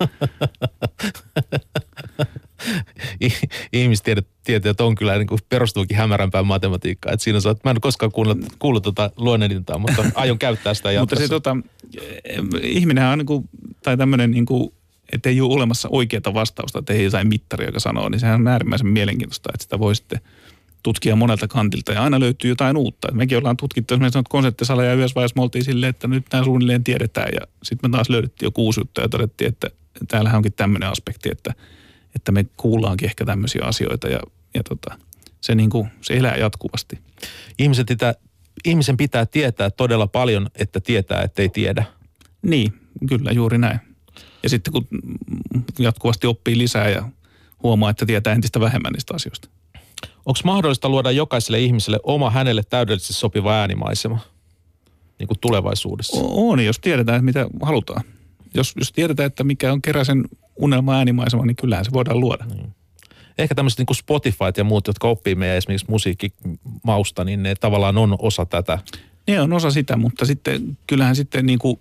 Ihmistieteet 3.73 4.81
on 4.81 4.95
kyllä 4.95 5.19
niin 5.19 5.27
kuin 5.27 5.41
perustuukin 5.49 5.97
hämärämpään 5.97 6.47
matematiikkaan. 6.47 7.15
Että 7.15 7.25
siinä 7.25 7.39
on, 7.47 7.57
mä 7.65 7.71
en 7.71 7.81
koskaan 7.81 8.13
kuullut, 8.13 8.39
kuullut 8.59 8.83
tuota 8.83 9.11
luonnehdintaa, 9.17 9.79
mutta 9.79 10.05
aion 10.15 10.39
käyttää 10.39 10.75
sitä 10.75 10.89
Mutta 11.01 11.17
se 11.17 11.29
tota, 11.29 11.57
ihminen 12.63 13.05
on 13.05 13.19
niin 13.19 13.27
kuin, 13.27 13.49
tai 13.83 13.97
tämmöinen 13.97 14.31
niin 14.31 14.47
kuin, 14.47 14.75
että 15.13 15.29
ei 15.29 15.41
ole 15.41 15.55
olemassa 15.55 15.89
oikeaa 15.93 16.35
vastausta, 16.35 16.79
että 16.79 16.93
ei 16.93 17.05
jotain 17.05 17.29
mittari, 17.29 17.67
joka 17.67 17.81
sanoo, 17.81 18.09
niin 18.09 18.21
sehän 18.21 18.41
on 18.41 18.49
äärimmäisen 18.49 18.87
mielenkiintoista, 18.87 19.51
että 19.55 19.63
sitä 19.63 19.79
voi 19.79 19.97
sitten– 19.97 20.21
tutkia 20.83 21.17
monelta 21.17 21.49
kantilta 21.49 21.93
ja 21.93 22.03
aina 22.03 22.21
löytyy 22.21 22.51
jotain 22.51 22.77
uutta. 22.77 23.13
Mekin 23.13 23.39
ollaan 23.39 23.57
tutkittu 23.57 23.95
esimerkiksi 23.95 24.21
konseptisaleja 24.29 24.91
ja 24.91 24.95
yhdessä 24.95 25.15
vaiheessa 25.15 25.37
me 25.37 25.43
oltiin 25.43 25.65
silleen, 25.65 25.91
että 25.91 26.09
nyt 26.09 26.27
nämä 26.33 26.45
suunnilleen 26.45 26.85
tiedetään 26.85 27.29
ja 27.35 27.41
sitten 27.63 27.91
me 27.91 27.97
taas 27.97 28.09
löydettiin 28.09 28.47
jo 28.47 28.51
kuusi 28.51 28.81
juttua 28.81 29.05
ja 29.05 29.09
todettiin, 29.09 29.49
että 29.49 29.71
täällähän 30.09 30.37
onkin 30.37 30.53
tämmöinen 30.53 30.89
aspekti, 30.89 31.29
että, 31.33 31.55
että 32.17 32.33
me 32.33 32.47
kuullaankin 32.57 33.09
ehkä 33.09 33.25
tämmöisiä 33.25 33.63
asioita 33.65 34.09
ja, 34.09 34.21
ja 34.55 34.63
tota, 34.63 34.99
se, 35.41 35.55
niin 35.55 35.71
kuin, 35.71 35.89
se 36.01 36.15
elää 36.15 36.37
jatkuvasti. 36.37 36.99
Ihmiset 37.59 37.87
pitää, 37.87 38.15
ihmisen 38.65 38.97
pitää 38.97 39.27
tietää 39.27 39.71
todella 39.71 40.07
paljon, 40.07 40.51
että 40.55 40.81
tietää, 40.81 41.23
että 41.23 41.43
ei 41.43 41.49
tiedä. 41.49 41.85
Niin, 42.43 42.73
kyllä 43.09 43.31
juuri 43.33 43.59
näin. 43.59 43.81
Ja 44.43 44.49
sitten 44.49 44.73
kun 44.73 44.87
jatkuvasti 45.79 46.27
oppii 46.27 46.59
lisää 46.59 46.89
ja 46.89 47.09
huomaa, 47.63 47.91
että 47.91 48.07
tietää 48.07 48.33
entistä 48.33 48.61
vähemmän 48.61 48.93
niistä 48.93 49.15
asioista. 49.15 49.49
Onko 50.27 50.41
mahdollista 50.45 50.89
luoda 50.89 51.11
jokaiselle 51.11 51.61
ihmiselle 51.61 52.01
oma 52.03 52.31
hänelle 52.31 52.63
täydellisesti 52.63 53.13
sopiva 53.13 53.55
äänimaisema 53.55 54.19
niin 55.19 55.29
kuin 55.29 55.39
tulevaisuudessa? 55.41 56.21
On, 56.23 56.65
jos 56.65 56.79
tiedetään, 56.79 57.25
mitä 57.25 57.47
halutaan. 57.63 58.05
Jos, 58.55 58.73
jos 58.77 58.93
tiedetään, 58.93 59.27
että 59.27 59.45
mikä 59.45 59.73
on 59.73 59.83
keräsen 59.83 60.25
unelma 60.63 60.97
äänimaisema, 60.97 61.47
niin 61.47 61.57
kyllähän 61.57 61.85
se 61.85 61.93
voidaan 61.93 62.21
luoda. 62.21 62.45
Niin. 62.45 62.75
Ehkä 63.39 63.55
tämmöiset 63.55 63.79
niin 63.79 63.87
kuin 63.87 63.97
Spotify 63.97 64.45
ja 64.57 64.65
muut, 64.65 64.87
jotka 64.87 65.09
oppii 65.09 65.35
meidän 65.35 65.57
esimerkiksi 65.57 65.87
musiikkimausta, 65.91 67.25
niin 67.25 67.43
ne 67.43 67.55
tavallaan 67.55 67.99
on 67.99 68.17
osa 68.19 68.47
tätä. 68.47 68.79
Ne 69.27 69.41
on 69.41 69.53
osa 69.53 69.71
sitä, 69.71 69.97
mutta 69.97 70.27
sitten 70.27 70.79
kyllähän 70.87 71.17
sitten 71.17 71.47
niin 71.47 71.59
kuin 71.59 71.81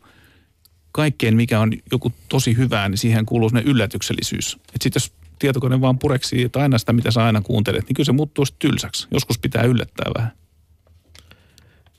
kaikkeen, 0.92 1.36
mikä 1.36 1.60
on 1.60 1.74
joku 1.92 2.12
tosi 2.30 2.58
hyvää, 2.58 2.90
niin 2.90 2.98
siihen 2.98 3.26
kuuluu 3.26 3.50
ne 3.54 3.62
yllätyksellisyys. 3.66 4.54
Että 4.54 4.84
sitten 4.84 5.00
jos 5.00 5.14
tietokone 5.40 5.82
vaan 5.82 6.00
pureksii, 6.00 6.44
että 6.44 6.60
aina 6.60 6.78
sitä, 6.78 6.94
mitä 6.94 7.12
sä 7.12 7.26
aina 7.26 7.42
kuuntelet, 7.42 7.88
niin 7.88 7.96
kyllä 7.96 8.06
se 8.06 8.12
muuttuu 8.12 8.46
sitten 8.46 8.70
tylsäksi. 8.70 9.08
Joskus 9.12 9.40
pitää 9.40 9.64
yllättää 9.64 10.12
vähän. 10.18 10.32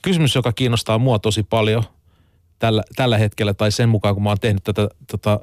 Kysymys, 0.02 0.34
joka 0.34 0.52
kiinnostaa 0.52 0.98
mua 0.98 1.18
tosi 1.18 1.42
paljon 1.42 1.84
tällä, 2.58 2.82
tällä 2.96 3.18
hetkellä, 3.18 3.54
tai 3.54 3.72
sen 3.72 3.88
mukaan, 3.88 4.14
kun 4.14 4.22
mä 4.22 4.28
oon 4.28 4.40
tehnyt 4.40 4.64
tätä 4.64 4.88
tota, 5.10 5.40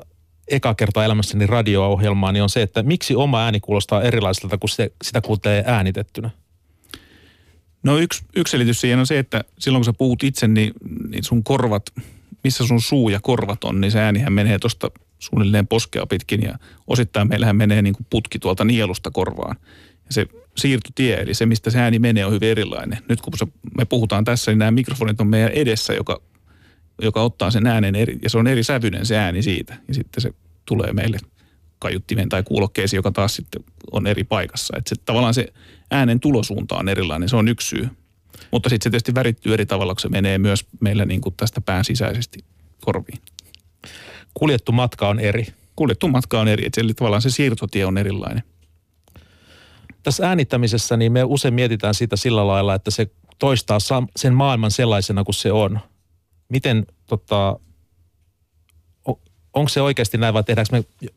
eka 0.49 0.75
kertaa 0.75 1.05
elämässäni 1.05 1.47
radio-ohjelmaa, 1.47 2.31
niin 2.31 2.43
on 2.43 2.49
se, 2.49 2.61
että 2.61 2.83
miksi 2.83 3.15
oma 3.15 3.43
ääni 3.43 3.59
kuulostaa 3.59 4.01
erilaiselta, 4.01 4.57
kun 4.57 4.69
se, 4.69 4.91
sitä 5.03 5.21
kuuntelee 5.21 5.63
äänitettynä? 5.67 6.29
No 7.83 7.97
yksi, 7.97 8.23
yksi 8.35 8.51
selitys 8.51 8.81
siihen 8.81 8.99
on 8.99 9.07
se, 9.07 9.19
että 9.19 9.43
silloin 9.59 9.79
kun 9.79 9.85
sä 9.85 9.93
puhut 9.97 10.23
itse, 10.23 10.47
niin, 10.47 10.73
niin 11.09 11.23
sun 11.23 11.43
korvat, 11.43 11.83
missä 12.43 12.67
sun 12.67 12.81
suu 12.81 13.09
ja 13.09 13.19
korvat 13.19 13.63
on, 13.63 13.81
niin 13.81 13.91
se 13.91 13.99
äänihän 13.99 14.33
menee 14.33 14.59
tuosta 14.59 14.91
suunnilleen 15.19 15.67
poskea 15.67 16.05
pitkin 16.05 16.43
ja 16.43 16.57
osittain 16.87 17.27
meillähän 17.27 17.55
menee 17.55 17.81
niin 17.81 17.93
kuin 17.93 18.07
putki 18.09 18.39
tuolta 18.39 18.65
nielusta 18.65 19.11
korvaan. 19.11 19.55
Ja 20.05 20.13
se 20.13 20.27
siirtotie, 20.57 21.15
eli 21.15 21.33
se 21.33 21.45
mistä 21.45 21.69
se 21.69 21.79
ääni 21.79 21.99
menee 21.99 22.25
on 22.25 22.33
hyvin 22.33 22.49
erilainen. 22.49 22.99
Nyt 23.09 23.21
kun 23.21 23.33
me 23.77 23.85
puhutaan 23.85 24.23
tässä, 24.23 24.51
niin 24.51 24.59
nämä 24.59 24.71
mikrofonit 24.71 25.21
on 25.21 25.27
meidän 25.27 25.51
edessä, 25.51 25.93
joka, 25.93 26.21
joka 27.01 27.21
ottaa 27.21 27.51
sen 27.51 27.67
äänen 27.67 27.95
eri, 27.95 28.19
ja 28.23 28.29
se 28.29 28.37
on 28.37 28.47
eri 28.47 28.63
sävyinen 28.63 29.05
se 29.05 29.17
ääni 29.17 29.41
siitä. 29.41 29.77
Ja 29.87 29.93
sitten 29.93 30.21
se 30.21 30.33
tulee 30.65 30.93
meille 30.93 31.17
kaiuttimeen 31.79 32.29
tai 32.29 32.43
kuulokkeisiin, 32.43 32.97
joka 32.97 33.11
taas 33.11 33.35
sitten 33.35 33.63
on 33.91 34.07
eri 34.07 34.23
paikassa. 34.23 34.77
Että 34.77 34.89
se, 34.89 34.95
tavallaan 35.05 35.33
se 35.33 35.47
äänen 35.91 36.19
tulosuunta 36.19 36.75
on 36.75 36.89
erilainen, 36.89 37.29
se 37.29 37.35
on 37.35 37.47
yksi 37.47 37.67
syy. 37.67 37.89
Mutta 38.51 38.69
sitten 38.69 38.83
se 38.83 38.89
tietysti 38.89 39.15
värittyy 39.15 39.53
eri 39.53 39.65
tavalla, 39.65 39.93
kun 39.93 40.01
se 40.01 40.09
menee 40.09 40.37
myös 40.37 40.65
meillä 40.79 41.05
niin 41.05 41.21
kuin 41.21 41.35
tästä 41.37 41.61
pään 41.61 41.85
sisäisesti 41.85 42.39
korviin 42.81 43.19
kuljettu 44.33 44.71
matka 44.71 45.09
on 45.09 45.19
eri. 45.19 45.47
Kuljettu 45.75 46.07
matka 46.07 46.39
on 46.39 46.47
eri, 46.47 46.69
eli 46.77 46.93
tavallaan 46.93 47.21
se 47.21 47.29
siirtotie 47.29 47.85
on 47.85 47.97
erilainen. 47.97 48.43
Tässä 50.03 50.27
äänittämisessä 50.27 50.97
niin 50.97 51.11
me 51.11 51.23
usein 51.23 51.53
mietitään 51.53 51.93
sitä 51.93 52.15
sillä 52.15 52.47
lailla, 52.47 52.75
että 52.75 52.91
se 52.91 53.07
toistaa 53.39 53.77
sen 54.15 54.33
maailman 54.33 54.71
sellaisena 54.71 55.23
kuin 55.23 55.35
se 55.35 55.51
on. 55.51 55.79
Miten, 56.49 56.85
tota, 57.05 57.59
onko 59.53 59.69
se 59.69 59.81
oikeasti 59.81 60.17
näin 60.17 60.33
vai 60.33 60.43
tehdäänkö 60.43 60.77
me, 60.77 61.09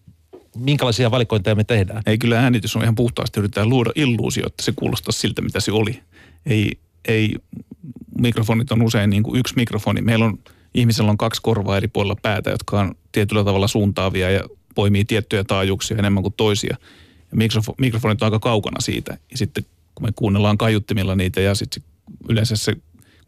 minkälaisia 0.57 1.11
valikointeja 1.11 1.55
me 1.55 1.65
tehdään? 1.65 2.03
Ei 2.07 2.19
kyllä 2.19 2.41
äänitys 2.41 2.77
on 2.77 2.83
ihan 2.83 2.95
puhtaasti, 2.95 3.41
yritetään 3.41 3.69
luoda 3.69 3.91
illuusio, 3.95 4.47
että 4.47 4.63
se 4.63 4.73
kuulostaa 4.77 5.13
siltä, 5.13 5.43
mitä 5.43 5.61
se 5.61 5.73
oli. 5.73 6.03
Ei, 6.47 6.73
ei 7.09 7.37
mikrofonit 8.19 8.73
on 8.73 8.83
usein 8.83 9.11
niin 9.11 9.23
kuin 9.23 9.39
yksi 9.39 9.55
mikrofoni. 9.57 10.01
Meillä 10.01 10.25
on 10.25 10.39
ihmisellä 10.75 11.11
on 11.11 11.19
kaksi 11.19 11.43
korvaa 11.43 11.77
eri 11.77 11.89
puolilla 11.89 12.17
päätä, 12.23 12.51
jotka 12.51 12.81
on 12.81 12.95
tietyllä 13.13 13.45
tavalla 13.45 13.69
suuntaavia 13.69 14.31
ja 14.31 14.41
poimii 14.75 15.05
tiettyjä 15.05 15.45
taajuuksia 15.45 15.97
enemmän 15.97 16.23
kuin 16.23 16.35
toisia. 16.37 16.77
Ja 17.31 17.37
mikrofo, 17.37 17.75
mikrofonit 17.79 18.23
on 18.23 18.27
aika 18.27 18.39
kaukana 18.39 18.81
siitä. 18.81 19.19
Ja 19.31 19.37
sitten 19.37 19.65
kun 19.95 20.07
me 20.07 20.13
kuunnellaan 20.17 20.59
kaiuttimilla 20.59 21.17
niitä 21.17 21.41
ja 21.41 21.55
sitten 21.55 21.83
yleensä 22.29 22.57
se 22.57 22.77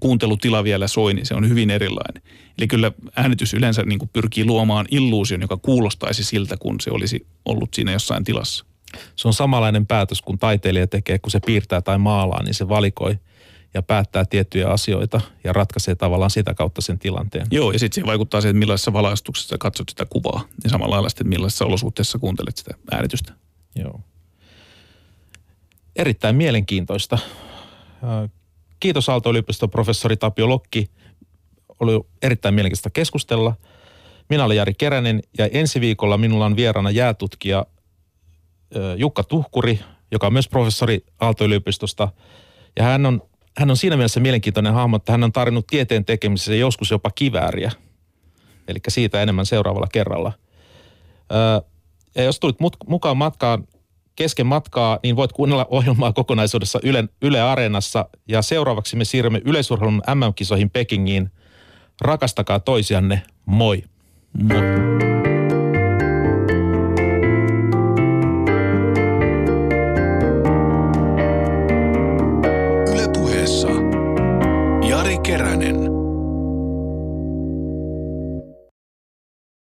kuuntelutila 0.00 0.64
vielä 0.64 0.88
soi, 0.88 1.14
niin 1.14 1.26
se 1.26 1.34
on 1.34 1.48
hyvin 1.48 1.70
erilainen. 1.70 2.22
Eli 2.58 2.66
kyllä 2.66 2.92
äänitys 3.16 3.54
yleensä 3.54 3.82
niin 3.82 3.98
kuin 3.98 4.10
pyrkii 4.12 4.44
luomaan 4.44 4.86
illuusion, 4.90 5.40
joka 5.40 5.56
kuulostaisi 5.56 6.24
siltä, 6.24 6.56
kun 6.56 6.80
se 6.80 6.90
olisi 6.90 7.26
ollut 7.44 7.74
siinä 7.74 7.92
jossain 7.92 8.24
tilassa. 8.24 8.64
Se 9.16 9.28
on 9.28 9.34
samanlainen 9.34 9.86
päätös, 9.86 10.22
kun 10.22 10.38
taiteilija 10.38 10.86
tekee, 10.86 11.18
kun 11.18 11.30
se 11.30 11.40
piirtää 11.46 11.80
tai 11.80 11.98
maalaa, 11.98 12.42
niin 12.42 12.54
se 12.54 12.68
valikoi– 12.68 13.18
ja 13.74 13.82
päättää 13.82 14.24
tiettyjä 14.24 14.68
asioita 14.68 15.20
ja 15.44 15.52
ratkaisee 15.52 15.94
tavallaan 15.94 16.30
sitä 16.30 16.54
kautta 16.54 16.80
sen 16.82 16.98
tilanteen. 16.98 17.46
Joo, 17.50 17.72
ja 17.72 17.78
sitten 17.78 18.02
se 18.02 18.06
vaikuttaa 18.06 18.40
siihen, 18.40 18.56
että 18.56 18.58
millaisessa 18.58 18.92
valaistuksessa 18.92 19.58
katsot 19.58 19.88
sitä 19.88 20.06
kuvaa, 20.06 20.44
niin 20.62 20.70
samalla 20.70 20.94
lailla 20.94 21.08
sitten, 21.08 21.28
millaisessa 21.28 21.64
olosuhteessa 21.64 22.18
kuuntelet 22.18 22.56
sitä 22.56 22.74
äänitystä. 22.90 23.32
Joo. 23.76 24.00
Erittäin 25.96 26.36
mielenkiintoista. 26.36 27.18
Kiitos 28.80 29.08
Aalto-yliopiston 29.08 29.70
professori 29.70 30.16
Tapio 30.16 30.48
Lokki. 30.48 30.90
Oli 31.80 32.00
erittäin 32.22 32.54
mielenkiintoista 32.54 32.90
keskustella. 32.90 33.54
Minä 34.28 34.44
olen 34.44 34.56
Jari 34.56 34.74
Keränen 34.74 35.20
ja 35.38 35.46
ensi 35.46 35.80
viikolla 35.80 36.18
minulla 36.18 36.46
on 36.46 36.56
vieraana 36.56 36.90
jäätutkija 36.90 37.66
Jukka 38.96 39.24
Tuhkuri, 39.24 39.80
joka 40.10 40.26
on 40.26 40.32
myös 40.32 40.48
professori 40.48 41.04
Aalto-yliopistosta. 41.20 42.08
Ja 42.76 42.84
hän 42.84 43.06
on 43.06 43.22
hän 43.58 43.70
on 43.70 43.76
siinä 43.76 43.96
mielessä 43.96 44.20
mielenkiintoinen 44.20 44.74
hahmo, 44.74 44.96
että 44.96 45.12
hän 45.12 45.24
on 45.24 45.32
tarjonnut 45.32 45.66
tieteen 45.66 46.04
tekemisessä 46.04 46.54
joskus 46.54 46.90
jopa 46.90 47.10
kivääriä. 47.10 47.72
Eli 48.68 48.78
siitä 48.88 49.22
enemmän 49.22 49.46
seuraavalla 49.46 49.88
kerralla. 49.92 50.32
Ja 52.14 52.22
jos 52.22 52.40
tulit 52.40 52.56
mukaan 52.86 53.16
matkaan 53.16 53.68
kesken 54.16 54.46
matkaa, 54.46 54.98
niin 55.02 55.16
voit 55.16 55.32
kuunnella 55.32 55.66
ohjelmaa 55.70 56.12
kokonaisuudessa 56.12 56.80
Yle, 56.82 57.04
Yle 57.22 57.40
Areenassa. 57.40 58.08
Ja 58.28 58.42
seuraavaksi 58.42 58.96
me 58.96 59.04
siirrymme 59.04 59.42
yleisurheilun 59.44 60.02
MM-kisoihin 60.14 60.70
Pekingiin. 60.70 61.30
Rakastakaa 62.00 62.60
toisianne. 62.60 63.22
Moi. 63.46 63.82
Moi. 64.42 65.33